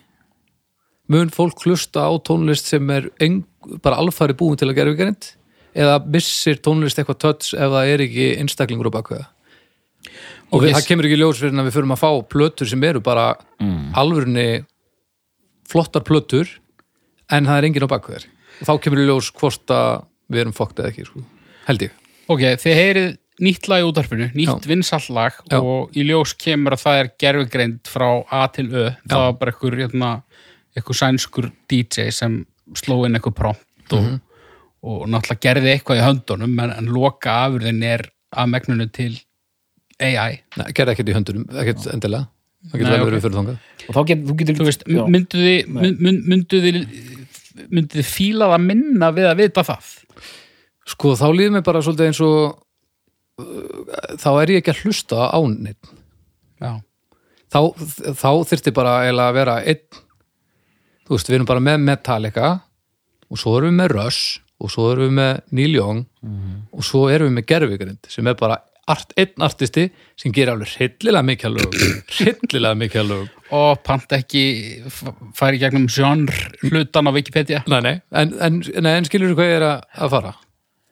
Mun 1.09 1.31
fólk 1.33 1.63
hlusta 1.65 2.05
á 2.05 2.13
tónlist 2.21 2.69
sem 2.69 2.91
er 2.93 3.09
eng, 3.25 3.45
bara 3.83 3.97
alfæri 3.97 4.37
búin 4.37 4.59
til 4.61 4.69
að 4.69 4.77
gera 4.77 4.93
vikarind 4.93 5.31
eða 5.79 5.99
missir 6.11 6.59
tónlist 6.65 6.99
eitthvað 7.01 7.19
töts 7.25 7.55
ef 7.55 7.71
það 7.73 7.93
er 7.95 8.03
ekki 8.05 8.27
einstaklingur 8.43 8.91
á 8.93 8.97
bakveða. 8.99 9.27
og 10.53 10.63
við, 10.63 10.71
ég- 10.71 10.75
það 10.79 10.87
kemur 10.89 11.05
ekki 11.05 11.17
ljós 11.21 11.39
fyrir 11.41 11.53
að 11.61 11.67
við 11.69 11.75
förum 11.77 11.93
að 11.93 12.01
fá 12.01 12.11
plötur 12.29 12.67
sem 12.69 12.85
eru 12.85 13.01
bara 13.01 13.37
Mm. 13.61 13.93
alvörunni 13.95 14.65
flottar 15.69 16.01
plötur 16.03 16.49
en 17.31 17.45
það 17.45 17.59
er 17.59 17.65
enginn 17.69 17.85
á 17.85 17.93
bakveður 17.93 18.25
og 18.61 18.67
þá 18.69 18.81
kemur 18.83 18.99
ljós 19.05 19.31
hvort 19.33 19.67
að 19.69 20.05
við 20.31 20.41
erum 20.41 20.53
fokkt 20.57 20.79
eða 20.81 20.89
ekki 20.93 21.05
sko. 21.07 21.25
held 21.67 21.81
ég 21.83 21.91
Ok, 22.29 22.41
þið 22.41 22.75
heyrið 22.81 23.19
nýtt 23.41 23.69
lag 23.71 23.83
í 23.83 23.87
útarpinu, 23.89 24.31
nýtt 24.35 24.67
vinsall 24.67 25.05
lag 25.15 25.33
Já. 25.51 25.59
og 25.61 25.93
í 25.97 26.05
ljós 26.09 26.33
kemur 26.39 26.75
að 26.77 26.83
það 26.85 27.01
er 27.03 27.11
gerfugreind 27.23 27.81
frá 27.91 28.09
A 28.31 28.47
til 28.55 28.69
Ö. 28.73 28.89
Það 29.09 29.25
var 29.25 29.33
bara 29.41 29.53
einhver, 29.53 29.77
hérna, 29.83 30.11
einhver 30.77 30.99
sænskur 30.99 31.51
DJ 31.71 32.11
sem 32.15 32.41
sló 32.75 33.05
inn 33.07 33.15
einhver 33.19 33.35
prompt 33.35 33.93
og, 33.93 34.03
Mhm. 34.03 34.21
og 34.83 35.07
náttúrulega 35.09 35.41
gerði 35.47 35.73
eitthvað 35.77 36.01
í 36.01 36.07
höndunum 36.07 36.59
en, 36.65 36.71
en 36.71 36.87
loka 36.87 37.31
afurðin 37.49 37.83
er 37.85 38.11
að 38.37 38.51
megnunu 38.53 38.87
til 38.93 39.19
AI 40.01 40.41
Nei, 40.57 40.67
gerði 40.75 40.93
ekkert 40.95 41.09
í 41.09 41.15
höndunum, 41.17 41.47
ekkert 41.51 41.87
endilega. 41.95 42.29
Það 42.69 42.81
getur 42.83 43.05
verið 43.07 43.23
fyrir 43.23 43.37
þangað. 43.39 43.59
Og 43.89 43.95
þá 43.95 44.01
getur, 44.07 44.25
þú 44.29 44.35
getur 44.39 44.55
Þú 44.59 44.65
veist, 44.67 44.83
já. 44.87 45.03
myndu 45.09 45.39
þið 45.39 45.69
mynd, 45.75 46.01
mynd, 46.01 46.25
myndu 46.29 46.61
þið 46.65 46.79
myndu 47.71 47.99
þið 47.99 48.07
fíla 48.07 48.49
það 48.53 48.65
minna 48.67 49.09
við 49.15 49.27
að 49.31 49.37
vita 49.43 49.63
það? 49.67 49.89
Sko, 50.89 51.13
þá 51.19 51.27
líður 51.35 51.53
mér 51.57 51.65
bara 51.67 51.81
svolítið 51.85 52.07
eins 52.11 52.21
og 52.25 52.59
þá 54.19 54.29
er 54.43 54.53
ég 54.53 54.61
ekki 54.63 54.75
að 54.75 54.85
hlusta 54.85 55.29
á 55.31 55.39
neitt 55.47 55.95
Já, 56.59 56.73
þá, 57.53 57.61
þá 58.19 58.31
þyrfti 58.51 58.73
bara 58.75 58.99
að 59.07 59.37
vera 59.37 59.61
einn. 59.63 60.01
Þú 61.07 61.15
veist, 61.15 61.29
við 61.31 61.39
erum 61.39 61.49
bara 61.49 61.63
með 61.65 61.85
Metallica 61.87 62.49
og 63.29 63.41
svo 63.41 63.55
erum 63.59 63.71
við 63.71 63.79
með 63.79 63.93
Rush 63.95 64.41
og 64.59 64.73
svo 64.75 64.89
erum 64.91 65.07
við 65.07 65.15
með 65.21 65.39
Neil 65.55 65.77
Young 65.77 66.01
og 66.75 66.83
svo 66.85 67.05
erum 67.13 67.31
við 67.31 67.37
með 67.39 67.47
Gervigrind 67.53 68.11
sem 68.11 68.27
er 68.27 68.37
bara 68.41 68.59
art, 68.89 69.15
einn 69.21 69.47
artisti 69.47 69.87
sem 70.19 70.35
gerir 70.35 70.55
alveg 70.57 70.75
hryllilega 70.75 71.25
mikið 71.31 71.57
lögum. 71.57 71.97
Hryllilega 72.19 72.81
mikið 72.83 73.09
lögum. 73.13 73.31
Og 73.55 73.81
panta 73.87 74.19
ekki 74.19 74.45
færi 75.39 75.63
gegnum 75.63 75.89
genre 75.93 76.51
hlutan 76.67 77.09
á 77.09 77.13
Wikipedia? 77.15 77.63
Nei, 77.71 77.81
nei, 77.85 77.97
en, 78.11 78.35
en, 78.45 78.61
nei, 78.83 78.93
en 78.97 79.09
skilur 79.09 79.37
hvað 79.39 79.53
ég 79.53 79.61
er 79.61 79.69
að 79.71 80.15
fara? 80.17 80.35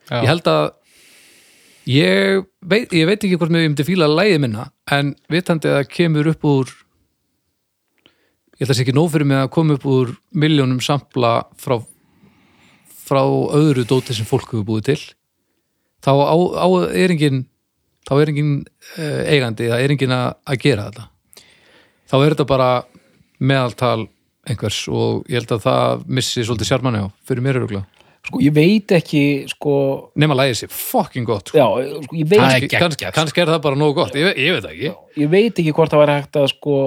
Já. 0.07 0.21
ég 0.23 0.29
held 0.31 0.47
að 0.47 0.65
ég 1.91 2.43
veit, 2.61 2.93
ég 2.93 3.07
veit 3.07 3.21
ekki 3.21 3.39
hvort 3.39 3.53
mér 3.53 3.67
ég 3.67 3.73
myndi 3.73 3.87
fíla 3.87 4.09
lægið 4.11 4.43
minna 4.43 4.69
en 4.93 5.15
vitandi 5.33 5.71
að 5.71 5.81
það 5.81 5.93
kemur 5.95 6.31
upp 6.33 6.47
úr 6.51 6.73
ég 8.57 8.65
held 8.65 8.73
að 8.73 8.79
sé 8.79 8.87
ekki 8.87 8.97
nóg 8.97 9.11
fyrir 9.13 9.31
mig 9.31 9.43
að 9.43 9.53
koma 9.55 9.77
upp 9.77 9.87
úr 9.91 10.17
miljónum 10.35 10.81
sampla 10.83 11.35
frá 11.61 11.79
frá 13.07 13.23
öðru 13.23 13.85
dóti 13.87 14.17
sem 14.17 14.27
fólk 14.27 14.51
hefur 14.51 14.67
búið 14.67 14.89
til 14.91 15.03
þá 16.03 16.13
á, 16.27 16.37
á 16.59 16.67
er 16.91 17.15
engin 17.15 17.45
þá 18.07 18.15
er 18.21 18.33
engin 18.33 18.53
uh, 18.63 19.23
eigandi 19.27 19.71
það 19.71 19.85
er 19.85 19.95
engin 19.95 20.15
að, 20.15 20.29
að 20.47 20.61
gera 20.63 20.91
þetta. 20.91 21.09
Þá 22.07 22.17
er 22.19 22.29
þetta 22.35 22.49
bara 22.51 22.71
meðaltal 23.43 24.07
einhvers 24.47 24.85
og 24.87 25.27
ég 25.31 25.41
held 25.41 25.57
að 25.57 25.65
það 25.67 26.07
missi 26.19 26.45
svolítið 26.47 26.71
sjármanni 26.71 27.03
á 27.03 27.07
fyrir 27.27 27.43
mér 27.43 27.61
öruglega 27.61 27.96
sko, 28.27 28.41
ég 28.43 28.53
veit 28.57 28.93
ekki 28.99 29.23
sko, 29.51 29.75
nema 30.19 30.37
lægið 30.39 30.61
sér 30.65 30.73
fucking 30.75 31.27
gott 31.29 31.49
sko. 31.53 31.59
já, 31.59 31.67
sko, 32.05 32.21
veit 32.21 32.37
er 32.37 32.45
kannski, 32.45 32.69
geggjað, 32.75 33.15
kannski, 33.17 33.43
er 33.45 33.53
það 33.55 33.65
bara 33.69 33.81
nógu 33.81 33.95
gott 34.01 34.15
ég, 34.19 34.31
ég 34.43 34.57
veit 34.59 34.71
ekki. 34.73 34.93
Ég 35.23 35.31
veit 35.33 35.61
ekki 35.63 35.75
hvort 35.77 35.93
það 35.95 36.03
væri 36.05 36.17
hægt 36.21 36.41
að 36.43 36.49
sko 36.55 36.79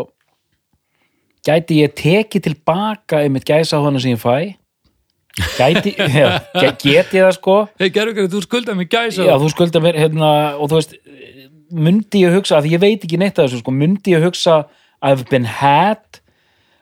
gæti 1.48 1.80
ég 1.84 1.94
tekið 1.98 2.44
tilbaka 2.50 3.22
einmitt 3.24 3.48
gæsa 3.48 3.80
hana 3.84 4.02
sem 4.04 4.14
ég 4.16 4.22
fæ? 4.22 4.56
Gæti, 5.56 5.94
já, 6.20 6.42
ge- 6.58 6.76
get 6.84 7.14
ég 7.16 7.24
það 7.24 7.36
sko? 7.38 7.58
Hei 7.80 7.90
gerðu 7.96 8.26
þú 8.34 8.42
skuldað 8.44 8.80
mig 8.82 8.90
gæsa 8.92 9.24
já, 9.28 9.36
þú 9.40 9.52
skulda 9.54 9.82
mér 9.84 10.00
hérna, 10.02 10.32
og 10.60 10.68
þú 10.72 10.80
veist, 10.82 10.98
myndi 11.72 12.26
ég 12.26 12.36
hugsa 12.36 12.58
að 12.60 12.68
ég 12.74 12.82
veit 12.84 13.06
ekki 13.08 13.20
neitt 13.22 13.40
af 13.40 13.48
þessu, 13.48 13.62
sko, 13.64 13.72
myndi 13.76 14.16
ég 14.18 14.26
hugsa 14.26 14.66
I've 15.00 15.24
been 15.32 15.46
had 15.48 16.19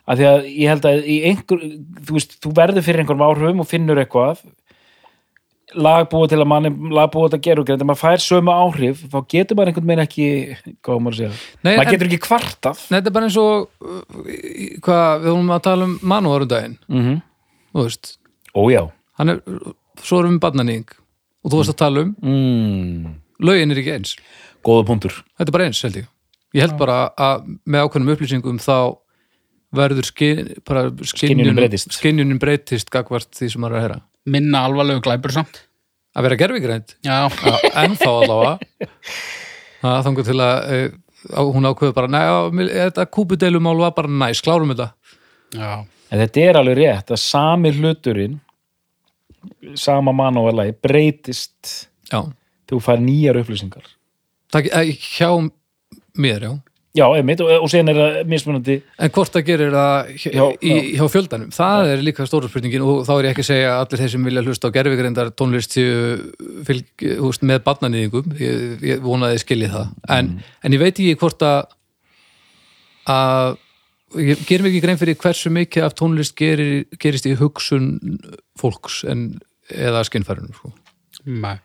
að 0.08 0.22
því 0.22 0.30
að 0.30 0.48
ég 0.54 0.72
held 0.72 0.88
að 0.88 1.10
einhver 1.32 1.66
þú 2.08 2.16
veist, 2.16 2.38
þú 2.44 2.54
verður 2.58 2.86
fyrir 2.86 3.04
einhverjum 3.04 3.28
áhrifum 3.28 3.64
og 3.64 3.70
finnur 3.70 4.02
eitthvað 4.02 4.42
lag 5.76 6.06
búið 6.08 6.32
til 6.32 6.40
að 6.40 6.48
manni, 6.48 6.70
lag 6.96 7.10
búið 7.12 7.34
til 7.34 7.38
að 7.38 7.46
gera 7.48 7.62
og 7.62 7.68
greið, 7.68 7.80
þegar 7.82 7.90
maður 7.90 8.02
fær 8.02 8.24
sömu 8.24 8.54
áhrif 8.54 9.02
þá 9.12 9.18
getur 9.34 9.58
maður 9.58 9.72
einhvern 9.72 9.90
veginn 9.90 10.04
ekki 10.06 10.28
hvað 10.86 11.02
maður 11.04 11.16
að 11.16 11.20
segja, 11.20 11.32
Nei, 11.60 11.72
maður 11.72 11.84
en- 11.84 11.92
getur 11.92 12.08
ekki 12.08 12.22
kvartað. 12.24 12.84
Nei, 12.88 12.96
þetta 12.98 13.12
er 13.12 13.16
bara 13.18 13.28
eins 13.28 13.40
og 13.42 13.68
uh, 13.84 14.30
hvað, 14.86 15.26
við 15.26 15.32
vorum 15.34 15.52
að 15.58 15.66
tala 15.68 15.90
um 15.90 15.98
manúarum 16.14 16.52
daginn 16.54 16.78
mm 16.88 17.02
-hmm. 17.04 17.20
þú 17.74 17.88
veist, 17.90 18.14
ójá 18.56 18.84
er 19.20 19.42
svo 20.04 20.22
erum 20.22 20.38
við 20.38 20.44
barnaning 20.46 20.88
og 21.44 21.52
þú 21.52 21.60
varst 21.60 21.74
að 21.74 21.82
tala 21.84 22.06
um 22.06 22.16
mm. 22.22 23.16
lögin 23.44 23.72
er 23.72 23.82
ekki 23.82 23.96
eins, 23.98 24.16
góða 24.64 24.88
punktur. 24.88 25.24
Þetta 25.38 25.50
er 25.50 25.58
bara 25.58 25.68
eins 25.68 25.84
held 25.84 26.00
ég. 26.00 26.08
Ég 26.56 26.64
held 26.64 26.78
bara 26.80 27.12
að 27.18 27.44
með 27.66 27.84
ákveðnum 27.84 28.14
upplýsingum 28.14 28.60
þá 28.60 28.98
verður 29.76 30.08
skin, 30.08 30.44
bara 30.68 30.88
Skynjunin 31.04 31.58
breytist. 31.58 31.92
skinjunin 31.96 32.40
breytist 32.42 32.92
gagvart 32.94 33.30
því 33.36 33.50
sem 33.52 33.64
maður 33.64 33.76
er 33.76 33.80
að 33.80 33.86
heyra. 33.88 34.00
Minna 34.28 34.64
alvarlegu 34.68 35.04
glæpur 35.06 35.34
samt. 35.36 35.64
Að 36.18 36.26
vera 36.26 36.38
gerfigrænt 36.40 36.96
Já, 37.06 37.28
ennþá 37.84 38.14
allavega. 38.24 38.56
Það 39.84 40.00
þangur 40.08 40.26
til 40.26 40.38
að 40.42 40.56
e, 40.74 40.80
á, 41.30 41.42
hún 41.46 41.70
ákveður 41.70 41.94
bara, 41.94 42.10
næja, 42.10 42.40
þetta 42.72 43.06
kúpudeilumál 43.14 43.76
var 43.84 43.94
bara 43.98 44.10
næs, 44.24 44.42
klárum 44.42 44.74
þetta. 44.74 44.88
Já, 45.54 45.72
en 45.86 46.24
þetta 46.24 46.46
er 46.48 46.60
alveg 46.62 46.80
rétt 46.80 47.14
að 47.14 47.22
sami 47.22 47.74
hluturinn 47.78 48.40
sama 49.78 50.16
mann 50.16 50.40
og 50.42 50.50
alveg 50.54 50.80
breytist. 50.82 51.76
Já, 52.10 52.24
þegar 52.24 52.74
þú 52.74 52.82
fær 52.88 53.04
nýjar 53.04 53.42
upplýsingar. 53.44 53.94
Það, 54.56 54.72
e, 54.74 54.98
hjá 54.98 55.30
mér, 56.18 56.48
já 56.48 56.56
Já, 56.96 57.04
einmitt, 57.14 57.42
og, 57.44 57.50
og 57.62 57.70
sen 57.70 57.92
er 57.92 57.98
það 58.00 58.16
mismunandi 58.32 58.76
En 59.04 59.12
hvort 59.14 59.34
það 59.36 59.44
gerir 59.50 59.74
það 59.76 60.08
hjá, 60.16 60.30
Já, 60.34 60.44
í, 60.56 60.72
já. 60.72 60.86
hjá 60.98 61.10
fjöldanum, 61.14 61.52
það 61.54 61.92
er 61.92 62.04
líka 62.08 62.26
stóra 62.26 62.50
spurningin 62.50 62.86
og 62.88 63.04
þá 63.06 63.12
er 63.18 63.28
ég 63.28 63.36
ekki 63.36 63.44
að 63.44 63.50
segja 63.52 63.74
að 63.74 63.82
allir 63.84 64.02
þeir 64.02 64.14
sem 64.14 64.30
vilja 64.30 64.44
hlusta 64.48 64.72
á 64.72 64.76
gerfigreindar 64.78 65.32
tónlist 65.38 65.76
séu 65.76 66.16
fylg, 66.66 67.06
húst, 67.22 67.44
með 67.46 67.62
barnanýðingum, 67.68 68.34
ég, 68.42 68.64
ég 68.94 69.04
vonaði 69.04 69.44
skilji 69.44 69.70
það, 69.76 69.92
en, 70.16 70.32
en 70.64 70.78
ég 70.78 70.82
veit 70.82 70.94
ekki 70.96 71.20
hvort 71.22 71.46
að 71.46 71.60
að 73.08 73.58
ég 74.24 74.42
gerum 74.48 74.70
ekki 74.72 74.82
grein 74.84 75.00
fyrir 75.00 75.20
hversu 75.20 75.52
mikið 75.54 75.86
af 75.88 75.96
tónlist 76.00 76.36
gerir, 76.40 76.88
gerist 77.02 77.28
í 77.30 77.36
hugsun 77.40 77.92
fólks 78.60 79.04
en, 79.08 79.30
eða 79.70 80.06
skinnfærunum 80.08 80.56
sko. 80.56 80.72
Nei. 81.28 81.58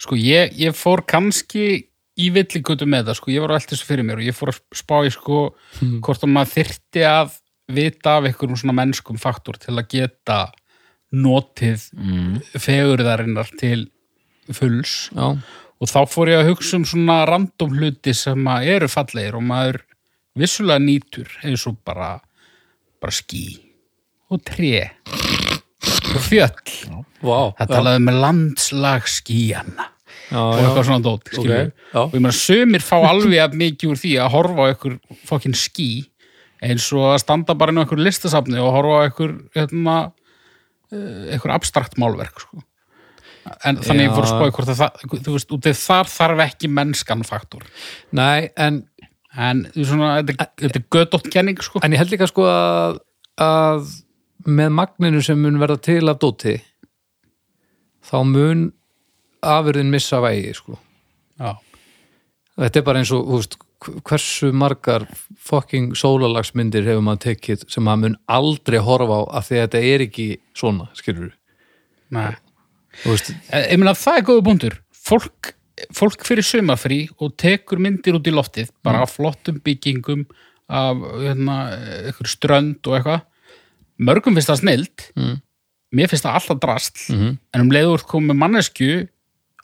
Sko 0.00 0.16
ég, 0.16 0.54
ég 0.56 0.76
fór 0.76 1.02
kannski 1.08 1.89
í 2.18 2.30
villigutu 2.34 2.88
með 2.88 3.10
það, 3.10 3.18
sko, 3.20 3.32
ég 3.34 3.44
var 3.44 3.54
á 3.54 3.56
allt 3.58 3.70
þessu 3.72 3.86
fyrir 3.88 4.06
mér 4.06 4.20
og 4.20 4.26
ég 4.26 4.36
fór 4.36 4.52
að 4.52 4.60
spá 4.80 4.96
í 5.06 5.12
sko 5.14 5.42
hvort 6.02 6.26
að 6.26 6.32
maður 6.34 6.52
þyrfti 6.56 7.04
að 7.06 7.36
vita 7.70 8.16
af 8.18 8.26
einhverjum 8.26 8.58
svona 8.58 8.76
mennskum 8.80 9.20
faktor 9.20 9.58
til 9.62 9.76
að 9.76 9.86
geta 9.92 10.40
notið 11.14 11.86
mm. 11.96 12.34
fegurðarinnar 12.58 13.50
til 13.58 13.84
fulls. 14.54 15.10
Já, 15.14 15.36
og 15.80 15.88
þá 15.88 16.00
fór 16.10 16.32
ég 16.32 16.42
að 16.42 16.50
hugsa 16.50 16.76
um 16.78 16.86
svona 16.88 17.22
random 17.28 17.78
hluti 17.78 18.14
sem 18.16 18.50
að 18.50 18.72
eru 18.74 18.90
fallegir 18.90 19.38
og 19.38 19.46
maður 19.46 19.80
vissulega 20.38 20.82
nýtur 20.82 21.30
eins 21.46 21.64
og 21.70 21.78
bara 21.86 22.16
bara 23.00 23.14
ský 23.14 23.44
og 24.30 24.42
tré 24.46 24.90
og 26.10 26.20
fjöll. 26.26 26.74
Vá 27.22 27.54
það 27.58 27.72
talaði 27.72 28.04
með 28.04 28.20
landslag 28.26 29.08
skýjana 29.08 29.88
já, 29.88 29.99
og 30.30 30.54
eitthvað 30.60 30.86
svona 30.88 31.04
dót 31.04 31.30
Ok, 31.32 31.42
okay. 31.42 31.68
og 31.98 32.14
ég 32.14 32.22
meina 32.22 32.36
sömur 32.36 32.84
fá 32.84 32.96
alveg 32.98 33.58
mikið 33.58 33.92
úr 33.92 34.00
því 34.00 34.14
að 34.22 34.32
horfa 34.36 34.66
á 34.66 34.70
einhver 34.70 34.96
fokkin 35.28 35.56
ský 35.58 35.90
eins 36.60 36.88
og 36.94 37.12
að 37.14 37.20
standa 37.24 37.56
bara 37.58 37.72
inn 37.72 37.80
á 37.80 37.84
einhver 37.84 38.02
listasafni 38.02 38.60
og 38.60 38.74
horfa 38.76 38.98
á 39.00 39.04
einhver 39.08 39.36
hérna, 39.56 39.96
eh, 40.92 41.32
einhver 41.34 41.54
abstrakt 41.56 41.98
málverk 41.98 42.44
sko. 42.44 42.62
en 43.64 43.80
þannig 43.80 44.10
ég 44.10 44.14
fór 44.14 44.26
að 44.26 44.32
spáði 44.34 44.54
hvort 44.58 44.72
að 44.74 44.80
það, 44.84 45.04
þú 45.24 45.34
veist, 45.38 45.52
út 45.56 45.70
af 45.70 45.82
þar 45.82 46.14
þarf 46.14 46.44
ekki 46.46 46.72
mennskan 46.78 47.26
faktor 47.26 47.66
Nei, 48.12 48.50
en 48.56 48.84
en 49.38 49.64
svona, 49.76 50.16
þetta, 50.26 50.48
þetta 50.58 50.80
er 50.80 50.86
gödótt 50.90 51.30
kenning 51.30 51.60
sko. 51.62 51.80
En 51.84 51.94
ég 51.94 52.02
held 52.02 52.10
líka 52.14 52.28
sko 52.30 52.46
að, 52.50 52.98
að 53.40 53.92
með 54.48 54.74
magninu 54.74 55.22
sem 55.24 55.38
mun 55.40 55.60
verða 55.60 55.78
til 55.84 56.02
af 56.10 56.20
dóti 56.22 56.56
þá 58.10 58.16
mun 58.26 58.70
afurðin 59.42 59.90
missa 59.92 60.20
vægi 60.22 60.54
sko. 60.54 60.78
Þetta 62.60 62.80
er 62.80 62.84
bara 62.84 63.00
eins 63.00 63.12
og 63.16 63.28
veist, 63.30 63.54
hversu 64.04 64.50
margar 64.52 65.06
fucking 65.40 65.94
sólalagsmyndir 65.96 66.84
hefur 66.84 67.04
maður 67.06 67.22
tekið 67.30 67.62
sem 67.72 67.86
maður 67.86 68.02
mun 68.02 68.16
aldrei 68.28 68.78
horfa 68.84 69.16
á 69.16 69.22
af 69.38 69.48
því 69.48 69.56
að 69.56 69.62
þetta 69.64 69.82
er 69.94 70.04
ekki 70.04 70.26
svona, 70.58 70.88
skilur 70.98 71.30
veist, 73.06 73.30
Eh, 73.48 73.70
ég 73.72 73.78
meina 73.80 73.94
það 73.96 74.18
er 74.18 74.26
góða 74.28 74.44
búndur 74.50 74.76
fólk, 74.92 75.54
fólk 75.96 76.26
fyrir 76.26 76.44
sumafrí 76.44 77.00
og 77.20 77.36
tekur 77.40 77.80
myndir 77.80 78.18
út 78.18 78.28
í 78.28 78.34
loftið 78.34 78.68
bara 78.84 79.06
af 79.06 79.16
flottum 79.16 79.62
byggingum 79.64 80.26
af 80.68 80.96
hérna, 81.22 81.56
strönd 82.28 82.84
og 82.86 82.98
eitthvað. 82.98 83.22
Mörgum 84.00 84.36
finnst 84.36 84.50
það 84.52 84.60
snild. 84.60 85.06
Mm. 85.16 85.40
mér 85.96 86.06
finnst 86.06 86.22
það 86.24 86.36
alltaf 86.38 86.60
drast. 86.60 86.98
Mhm. 87.10 87.38
en 87.54 87.60
um 87.60 87.70
leiður 87.70 88.04
komið 88.06 88.36
mannesku 88.38 89.08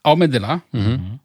á 0.07 0.11
myndina 0.17 0.61
Mhm. 0.73 1.19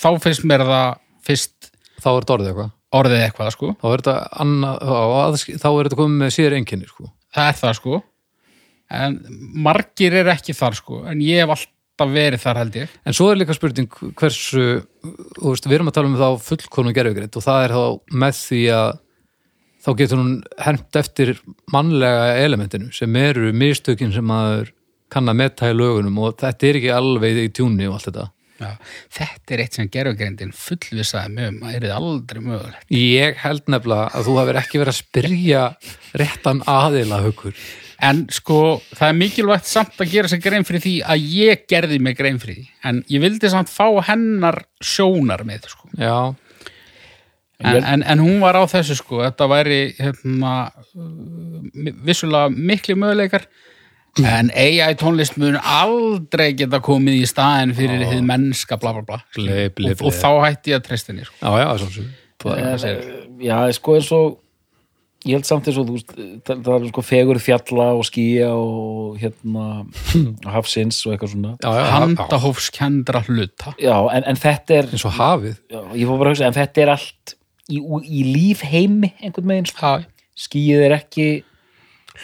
þá 0.00 0.08
finnst 0.24 0.44
mér 0.48 0.64
það 0.64 0.98
fyrst 1.26 1.70
þá 2.00 2.08
er 2.16 2.20
þetta 2.24 2.36
orðið 2.38 2.50
eitthvað 2.52 2.70
orðið 2.90 3.20
eitthvað 3.26 3.50
sko, 3.54 3.68
þá 3.78 3.84
er 3.92 4.00
þetta 4.00 4.14
annað, 4.42 4.78
þá, 4.80 5.58
þá 5.62 5.68
er 5.70 5.84
þetta 5.88 5.98
komið 6.00 6.16
með 6.24 6.32
síður 6.34 6.56
einkenni 6.58 6.88
sko. 6.90 7.10
það 7.34 7.48
er 7.52 7.58
það 7.60 7.74
sko 7.78 8.00
en 8.90 9.18
margir 9.62 10.16
eru 10.18 10.32
ekki 10.32 10.56
þar 10.58 10.74
sko 10.80 11.04
en 11.06 11.20
ég 11.22 11.44
hef 11.44 11.52
alltaf 11.54 12.10
verið 12.10 12.40
þar 12.42 12.58
held 12.64 12.78
ég 12.80 12.88
en 13.06 13.12
svo 13.14 13.28
er 13.30 13.36
líka 13.38 13.54
spurning 13.54 13.86
hversu 14.18 14.64
veist, 15.38 15.68
við 15.68 15.76
erum 15.78 15.90
að 15.92 15.94
tala 16.00 16.08
um 16.10 16.16
þá 16.18 16.40
fullkonu 16.48 16.94
gerfugreind 16.96 17.36
og 17.38 17.44
það 17.44 17.64
er 17.68 17.76
þá 17.76 17.84
með 18.24 18.40
því 18.40 18.62
að 18.74 18.90
þá 19.80 19.90
getur 20.00 20.18
hún 20.20 20.32
hermt 20.58 20.96
eftir 21.00 21.30
mannlega 21.72 22.34
elementinu 22.42 22.90
sem 22.92 23.14
eru 23.16 23.52
mistökin 23.52 24.12
sem 24.12 24.26
maður 24.26 24.72
kann 25.12 25.30
að 25.30 25.40
metta 25.42 25.70
í 25.70 25.76
lögunum 25.76 26.20
og 26.22 26.36
þetta 26.40 26.68
er 26.68 26.78
ekki 26.80 26.92
alveg 26.94 27.42
í 27.44 27.48
tjúni 27.56 27.88
og 27.88 27.98
allt 27.98 28.10
þetta. 28.10 28.26
Já, 28.60 28.74
þetta 29.16 29.54
er 29.54 29.60
eitt 29.62 29.76
sem 29.78 29.86
gerfugreindin 29.88 30.50
fullvisaði 30.52 31.30
mig 31.32 31.46
um 31.48 31.62
að 31.64 31.76
er 31.78 31.94
aldrei 31.96 32.40
mögulegt. 32.44 32.82
Ég 32.92 33.38
held 33.40 33.70
nefnilega 33.72 34.10
að 34.18 34.26
þú 34.26 34.34
hafir 34.36 34.58
ekki 34.60 34.82
verið 34.82 34.92
að 34.92 34.98
spyrja 34.98 35.62
réttan 36.20 36.60
aðila 36.68 37.22
hugur. 37.24 37.56
en 38.00 38.20
sko 38.32 38.80
það 38.96 39.06
er 39.06 39.16
mikilvægt 39.16 39.66
samt 39.68 39.98
að 40.00 40.12
gera 40.12 40.28
sér 40.28 40.40
grein 40.44 40.64
fyrir 40.64 40.84
því 40.84 40.92
að 41.04 41.24
ég 41.36 41.64
gerði 41.68 41.98
mig 42.00 42.16
grein 42.16 42.38
fyrir 42.40 42.60
því. 42.60 42.68
En 42.84 43.02
ég 43.12 43.24
vildi 43.24 43.50
samt 43.52 43.72
fá 43.72 43.88
hennar 44.08 44.62
sjónar 44.80 45.44
með 45.48 45.68
sko. 45.72 45.88
Já, 45.96 46.34
en, 47.60 47.84
en, 47.84 48.02
en 48.02 48.22
hún 48.24 48.40
var 48.40 48.56
á 48.56 48.64
þessu 48.68 48.96
sko. 48.96 49.20
Þetta 49.24 49.48
væri 49.52 49.80
hérna, 49.98 50.54
vissulega 52.04 52.52
miklu 52.52 52.96
möguleikar 53.00 53.48
en 54.18 54.50
AI 54.58 54.94
tónlist 54.98 55.36
mun 55.38 55.56
aldrei 55.62 56.50
geta 56.58 56.80
komið 56.82 57.20
í 57.22 57.26
staðin 57.30 57.74
fyrir 57.78 58.02
þið 58.10 58.22
mennska 58.26 58.76
bla 58.82 58.92
bla 58.96 59.04
bla 59.06 59.20
Ble, 59.36 59.68
ble, 59.76 59.92
og, 59.94 60.02
og 60.02 60.10
ble. 60.10 60.18
þá 60.18 60.30
hætti 60.48 60.72
ég 60.74 60.80
að 60.80 60.86
treysta 60.88 61.12
henni 61.12 61.24
sko. 61.28 61.36
já, 61.40 61.50
já, 61.62 61.68
svona 61.78 61.96
sem. 61.96 62.14
En, 62.50 63.36
já, 63.44 63.56
sko 63.76 63.94
eins 63.98 64.10
og 64.16 64.38
ég 65.28 65.36
held 65.36 65.44
samt 65.44 65.66
eins 65.68 65.76
og 65.76 65.84
þú 65.90 65.96
veist 65.98 66.12
það, 66.48 66.62
það 66.64 66.74
er 66.78 66.86
sko 66.90 67.02
fegur 67.04 67.40
fjalla 67.44 67.88
og 67.98 68.06
skýja 68.08 68.46
og 68.56 69.18
hérna 69.20 69.66
hafsins 70.56 71.02
og 71.06 71.12
eitthvað 71.14 71.34
svona 71.34 71.74
handahófskendra 71.92 73.20
hluta 73.28 73.74
já, 73.78 73.94
en, 74.14 74.24
en 74.32 74.40
þetta 74.40 74.78
er 74.80 74.88
eins 74.94 75.04
og 75.04 75.14
hafið. 75.18 75.58
já, 75.70 75.80
ég 76.00 76.08
fór 76.08 76.18
bara 76.22 76.32
að 76.32 76.34
hugsa, 76.34 76.48
en 76.48 76.56
þetta 76.56 76.82
er 76.86 76.92
allt 76.96 77.34
í, 77.70 77.78
í 77.78 78.24
lífheimi 78.34 79.12
einhvern 79.20 79.52
veginn 79.52 79.68
sko. 79.70 79.92
Já, 80.00 80.08
skýið 80.40 80.86
er 80.88 80.96
ekki 80.96 81.28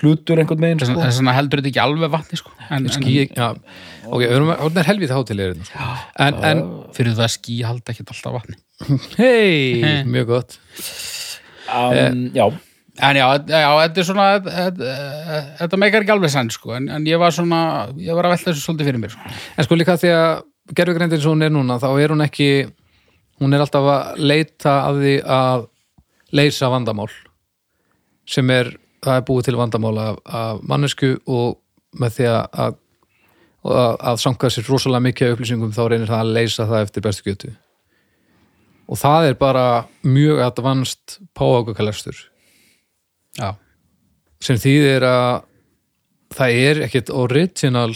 hlutur 0.00 0.42
einhvern 0.42 0.66
veginn 0.66 0.82
sko. 0.82 0.98
þess 1.00 1.20
vegna 1.20 1.34
heldur 1.36 1.62
þetta 1.62 1.72
ekki 1.72 1.82
alveg 1.82 2.12
vatni 2.12 2.40
sko. 2.40 2.52
en, 2.70 2.88
Ský, 2.92 3.16
já, 3.30 3.48
ok, 4.06 4.20
við 4.22 4.36
erum 4.36 4.52
að 4.54 4.80
er 4.82 4.90
helvið 4.90 5.16
hátilegir 5.16 5.58
sko. 5.68 5.88
en, 6.18 6.38
en, 6.38 6.46
en 6.50 6.62
fyrir 6.96 7.16
það 7.16 7.26
að 7.28 7.34
ský 7.38 7.58
halda 7.66 7.94
ekki 7.94 8.06
alltaf 8.06 8.38
vatni. 8.38 8.58
Hei, 9.20 10.04
mjög 10.06 10.32
gott. 10.34 10.58
Um, 11.66 12.30
já, 12.36 12.46
En 12.96 13.12
já, 13.12 13.26
já, 13.44 13.68
þetta 13.76 14.00
er 14.00 14.06
svona 14.08 14.26
þetta, 14.40 14.92
þetta 15.58 15.78
meikar 15.82 16.04
ekki 16.04 16.12
alveg 16.14 16.32
sann 16.32 16.48
sko, 16.48 16.72
en, 16.78 16.86
en 16.88 17.04
ég 17.04 17.20
var 17.20 17.34
svona, 17.34 17.90
ég 18.00 18.16
var 18.16 18.24
að 18.24 18.32
velta 18.32 18.48
þessu 18.48 18.62
svolítið 18.64 18.88
fyrir 18.88 19.02
mér 19.02 19.12
sko. 19.12 19.32
en 19.52 19.66
sko 19.66 19.76
líka 19.76 19.96
því 20.00 20.12
að 20.16 20.30
gerfugreindin 20.78 21.20
svo 21.20 21.34
hún 21.34 21.44
er 21.44 21.52
núna, 21.52 21.76
þá 21.82 21.90
er 21.92 22.14
hún 22.14 22.24
ekki 22.24 22.48
hún 23.42 23.52
er 23.52 23.64
alltaf 23.66 23.88
að 23.92 24.22
leita 24.32 24.78
að 24.88 25.00
því 25.02 25.14
að 25.36 25.66
leysa 26.40 26.70
vandamál 26.72 27.10
sem 28.26 28.50
er, 28.50 28.72
það 29.06 29.20
er 29.20 29.28
búið 29.28 29.48
til 29.48 29.56
vandamál 29.60 29.94
af, 30.02 30.18
af 30.26 30.64
mannesku 30.66 31.14
og 31.26 31.56
með 31.96 32.18
því 32.18 32.28
að 32.32 32.80
að, 33.66 33.94
að, 33.98 34.18
sanga 34.22 34.50
sér 34.52 34.68
rosalega 34.70 35.06
mikið 35.08 35.32
upplýsingum 35.34 35.72
þá 35.74 35.82
reynir 35.90 36.10
það 36.10 36.20
að 36.22 36.34
leysa 36.36 36.66
það 36.70 36.84
eftir 36.86 37.06
bestu 37.06 37.26
gjötu 37.26 37.52
og 38.86 39.00
það 39.00 39.30
er 39.30 39.38
bara 39.40 39.66
mjög 40.06 40.42
advanced 40.44 41.16
páakukalestur 41.34 42.20
Já, 43.36 43.56
sem 44.40 44.60
þýðir 44.60 45.04
að 45.08 45.32
það 46.36 46.60
er 46.68 46.82
ekkert 46.86 47.10
original 47.14 47.90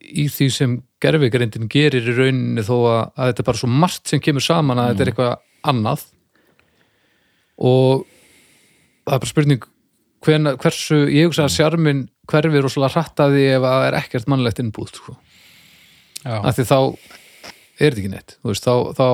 í 0.00 0.26
því 0.30 0.48
sem 0.52 0.76
gerfigreindin 1.00 1.70
gerir 1.70 2.04
í 2.04 2.14
rauninni 2.16 2.64
þó 2.64 2.74
að, 2.78 3.00
að 3.14 3.30
þetta 3.30 3.42
er 3.42 3.48
bara 3.48 3.60
svo 3.60 3.70
margt 3.72 4.10
sem 4.10 4.22
kemur 4.22 4.44
saman 4.44 4.80
að 4.80 4.90
þetta 4.90 5.04
er 5.04 5.12
eitthvað 5.12 5.70
annað. 5.70 6.04
Og 7.60 8.04
það 9.04 9.14
er 9.14 9.22
bara 9.22 9.30
spurning 9.30 9.68
hvena, 10.26 10.54
hversu, 10.60 11.02
ég 11.12 11.28
hugsa 11.28 11.46
að 11.46 11.54
sjarmin 11.56 12.04
hverfir 12.30 12.66
og 12.66 12.72
svolítið 12.72 12.96
hrattaði 12.96 13.44
ef 13.54 13.64
að 13.64 13.74
það 13.74 13.88
er 13.88 13.98
ekkert 14.00 14.30
mannlegt 14.30 14.62
innbúð 14.62 14.94
sko. 14.94 15.16
af 16.24 16.56
því 16.56 16.66
þá 16.68 16.78
er 17.80 17.94
þetta 17.94 18.02
ekki 18.02 18.12
neitt 18.12 18.36
veist, 18.44 18.66
þá, 18.66 18.92
þá, 18.96 19.06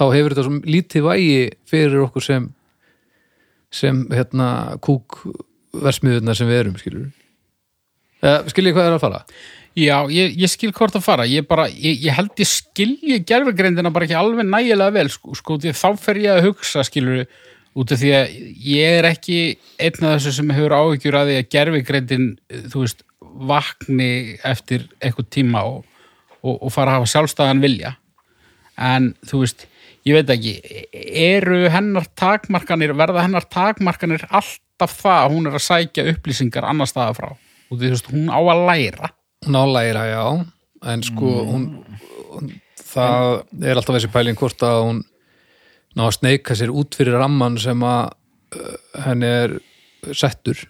þá 0.00 0.04
hefur 0.16 0.34
þetta 0.34 0.46
svo 0.48 0.60
lítið 0.64 1.08
vægi 1.08 1.40
fyrir 1.68 2.04
okkur 2.06 2.26
sem 2.28 2.50
sem 3.72 4.04
hérna 4.12 4.76
kúk 4.84 5.22
versmiðurnar 5.72 6.36
sem 6.36 6.48
við 6.48 6.62
erum 6.62 6.78
skilur 6.80 7.08
uh, 8.24 8.40
skiljið 8.52 8.76
hvað 8.76 8.88
er 8.88 8.96
að 8.96 9.04
fara? 9.04 9.22
Já 9.72 9.96
ég, 10.12 10.34
ég 10.36 10.50
skil 10.52 10.68
hvort 10.76 10.96
að 10.98 11.04
fara, 11.06 11.24
ég 11.28 11.46
bara, 11.48 11.64
ég, 11.70 12.02
ég 12.04 12.12
held 12.12 12.36
ég 12.40 12.48
skilji 12.48 13.22
gerfugreindina 13.28 13.92
bara 13.92 14.04
ekki 14.04 14.18
alveg 14.18 14.44
nægilega 14.44 14.92
vel 14.92 15.08
sko, 15.12 15.36
sko, 15.38 15.56
þá 15.64 15.88
fer 16.00 16.20
ég 16.20 16.34
að 16.34 16.50
hugsa 16.50 16.84
skilur 16.84 17.24
út 17.78 17.94
af 17.94 18.00
því 18.02 18.12
að 18.16 18.36
ég 18.66 18.98
er 18.98 19.08
ekki 19.08 19.38
einn 19.80 20.06
af 20.06 20.18
þessu 20.18 20.34
sem 20.38 20.52
hefur 20.52 20.76
áhyggjur 20.76 21.18
að 21.18 21.30
því 21.30 21.38
að 21.40 21.50
gerfugreindin, 21.54 22.28
þú 22.72 22.84
veist, 22.84 23.04
vakni 23.48 24.12
eftir 24.44 24.86
eitthvað 25.00 25.28
tíma 25.32 25.64
og, 25.68 25.84
og, 26.42 26.56
og 26.58 26.72
fara 26.74 26.92
að 26.92 27.00
hafa 27.00 27.12
sjálfstæðan 27.14 27.62
vilja. 27.64 27.94
En 28.76 29.12
þú 29.28 29.44
veist 29.44 29.66
ég 30.08 30.18
veit 30.18 30.32
ekki, 30.34 30.56
eru 30.92 31.64
hennar 31.72 32.08
takmarkanir, 32.18 32.94
verða 32.98 33.24
hennar 33.24 33.46
takmarkanir 33.48 34.26
alltaf 34.28 34.98
það 34.98 35.18
að 35.20 35.36
hún 35.36 35.48
er 35.48 35.58
að 35.58 35.66
sækja 35.68 36.06
upplýsingar 36.12 36.66
annar 36.68 36.90
staða 36.90 37.16
frá? 37.18 37.30
Og 37.70 37.78
þú 37.78 37.92
veist, 37.94 38.10
hún 38.12 38.28
á 38.28 38.40
að 38.40 38.64
læra. 38.68 39.12
Hún 39.46 39.58
álæra, 39.58 40.04
já. 40.10 40.24
En 40.92 41.02
sko 41.06 41.30
hún, 41.46 41.64
hún 42.34 42.50
það 42.92 43.42
er 43.62 43.78
alltaf 43.78 43.96
þessi 43.96 44.10
pæling 44.12 44.38
hvort 44.38 44.64
að 44.66 44.80
hún 44.86 45.00
ná 45.98 46.06
að 46.06 46.16
sneika 46.18 46.56
sér 46.58 46.72
út 46.74 46.98
fyrir 46.98 47.18
ramman 47.20 47.58
sem 47.60 47.86
að 47.86 48.12
uh, 48.58 48.76
henni 49.06 49.32
er 49.44 49.56
settur. 50.18 50.60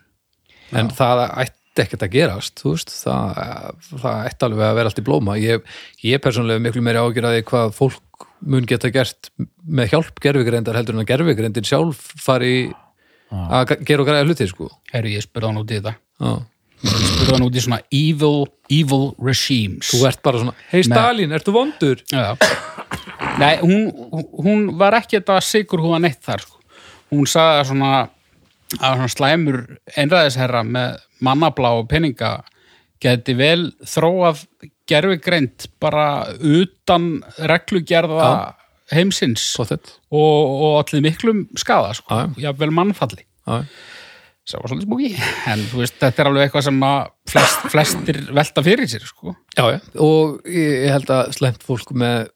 En 0.72 0.88
það 0.92 1.26
ætti 1.44 1.84
ekkert 1.84 2.06
að 2.06 2.14
gerast 2.14 2.62
þú 2.62 2.74
veist, 2.74 2.92
það, 3.02 3.82
það 4.02 4.28
ætti 4.28 4.46
alveg 4.48 4.66
að 4.66 4.78
vera 4.78 4.92
allt 4.92 5.02
í 5.02 5.06
blóma. 5.06 5.36
Ég, 5.40 5.74
ég 6.04 6.22
persónlega 6.24 6.62
miklu 6.64 6.84
meiri 6.84 7.02
því 7.02 7.44
hvað 7.48 7.76
fólk 7.76 8.28
mun 8.42 8.66
geta 8.66 8.90
gert 8.92 9.30
með 9.62 9.92
hjálp 9.92 10.22
gerfigreindar 10.22 10.76
heldur 10.78 10.96
en 10.96 11.04
að 11.04 11.10
gerfigreindin 11.12 11.66
sjálf 11.66 12.00
fari 12.20 12.72
að 13.32 13.76
gera 13.86 14.02
og 14.02 14.08
græða 14.08 14.26
hluti 14.26 14.48
sko. 14.50 14.68
Herru, 14.92 15.12
ég 15.14 15.24
spurði 15.24 15.50
hann 15.50 15.60
út 15.62 15.70
í 15.70 15.78
þetta. 15.78 15.94
Já. 16.22 16.32
ég 16.82 17.06
spurði 17.12 17.36
hann 17.36 17.46
út 17.46 17.56
í 17.56 17.64
svona 17.64 17.80
evil, 17.98 18.34
evil 18.72 19.04
regimes. 19.22 19.92
Þú 19.92 20.02
ert 20.10 20.22
bara 20.26 20.42
svona, 20.42 20.56
hei 20.72 20.82
Stalin, 20.86 21.34
ertu 21.38 21.54
vondur? 21.54 22.02
Já. 22.12 22.34
Nei, 23.40 23.54
hún, 23.62 23.86
hún 24.44 24.66
var 24.78 24.96
ekki 24.98 25.20
þetta 25.20 25.38
sigur 25.44 25.80
hún 25.84 26.02
neitt 26.04 26.20
þar 26.24 26.42
sko. 26.44 26.58
hún 27.12 27.28
sagði 27.28 27.60
að 27.60 27.68
svona, 27.70 27.92
að 28.78 28.96
svona 28.96 29.12
slæmur 29.14 29.60
einræðisherra 29.96 30.62
með 30.64 30.98
mannablá 31.24 31.74
og 31.78 31.88
peninga 31.90 32.32
geti 33.02 33.34
vel 33.36 33.72
þróað 33.88 34.44
gerfigreind 34.88 35.66
bara 35.82 36.06
utan 36.38 37.22
reglugerða 37.38 38.28
heimsins 38.92 39.44
og, 39.56 39.64
Pottet. 39.64 39.94
og 40.12 40.78
allir 40.82 41.04
miklum 41.04 41.46
skada 41.58 41.94
sko. 41.96 42.12
Já, 42.12 42.28
já. 42.36 42.48
jafnvel 42.48 42.72
mannfalli 42.76 43.24
Já. 43.42 43.64
það 44.46 44.60
var 44.62 44.72
svolítið 44.72 44.86
spúki 44.88 45.10
en 45.52 45.64
þú 45.70 45.80
veist, 45.82 45.96
þetta 46.02 46.22
er 46.22 46.30
alveg 46.30 46.44
eitthvað 46.46 46.66
sem 46.68 46.84
að 46.86 47.00
flest, 47.32 47.64
flestir 47.72 48.20
velta 48.36 48.64
fyrir 48.66 48.90
sér 48.90 49.06
sko. 49.08 49.34
Já, 49.56 49.64
já, 49.72 49.78
og 50.02 50.46
ég, 50.50 50.72
ég 50.86 50.94
held 50.96 51.12
að 51.14 51.32
slemt 51.38 51.66
fólk 51.66 51.92
með, 51.96 52.28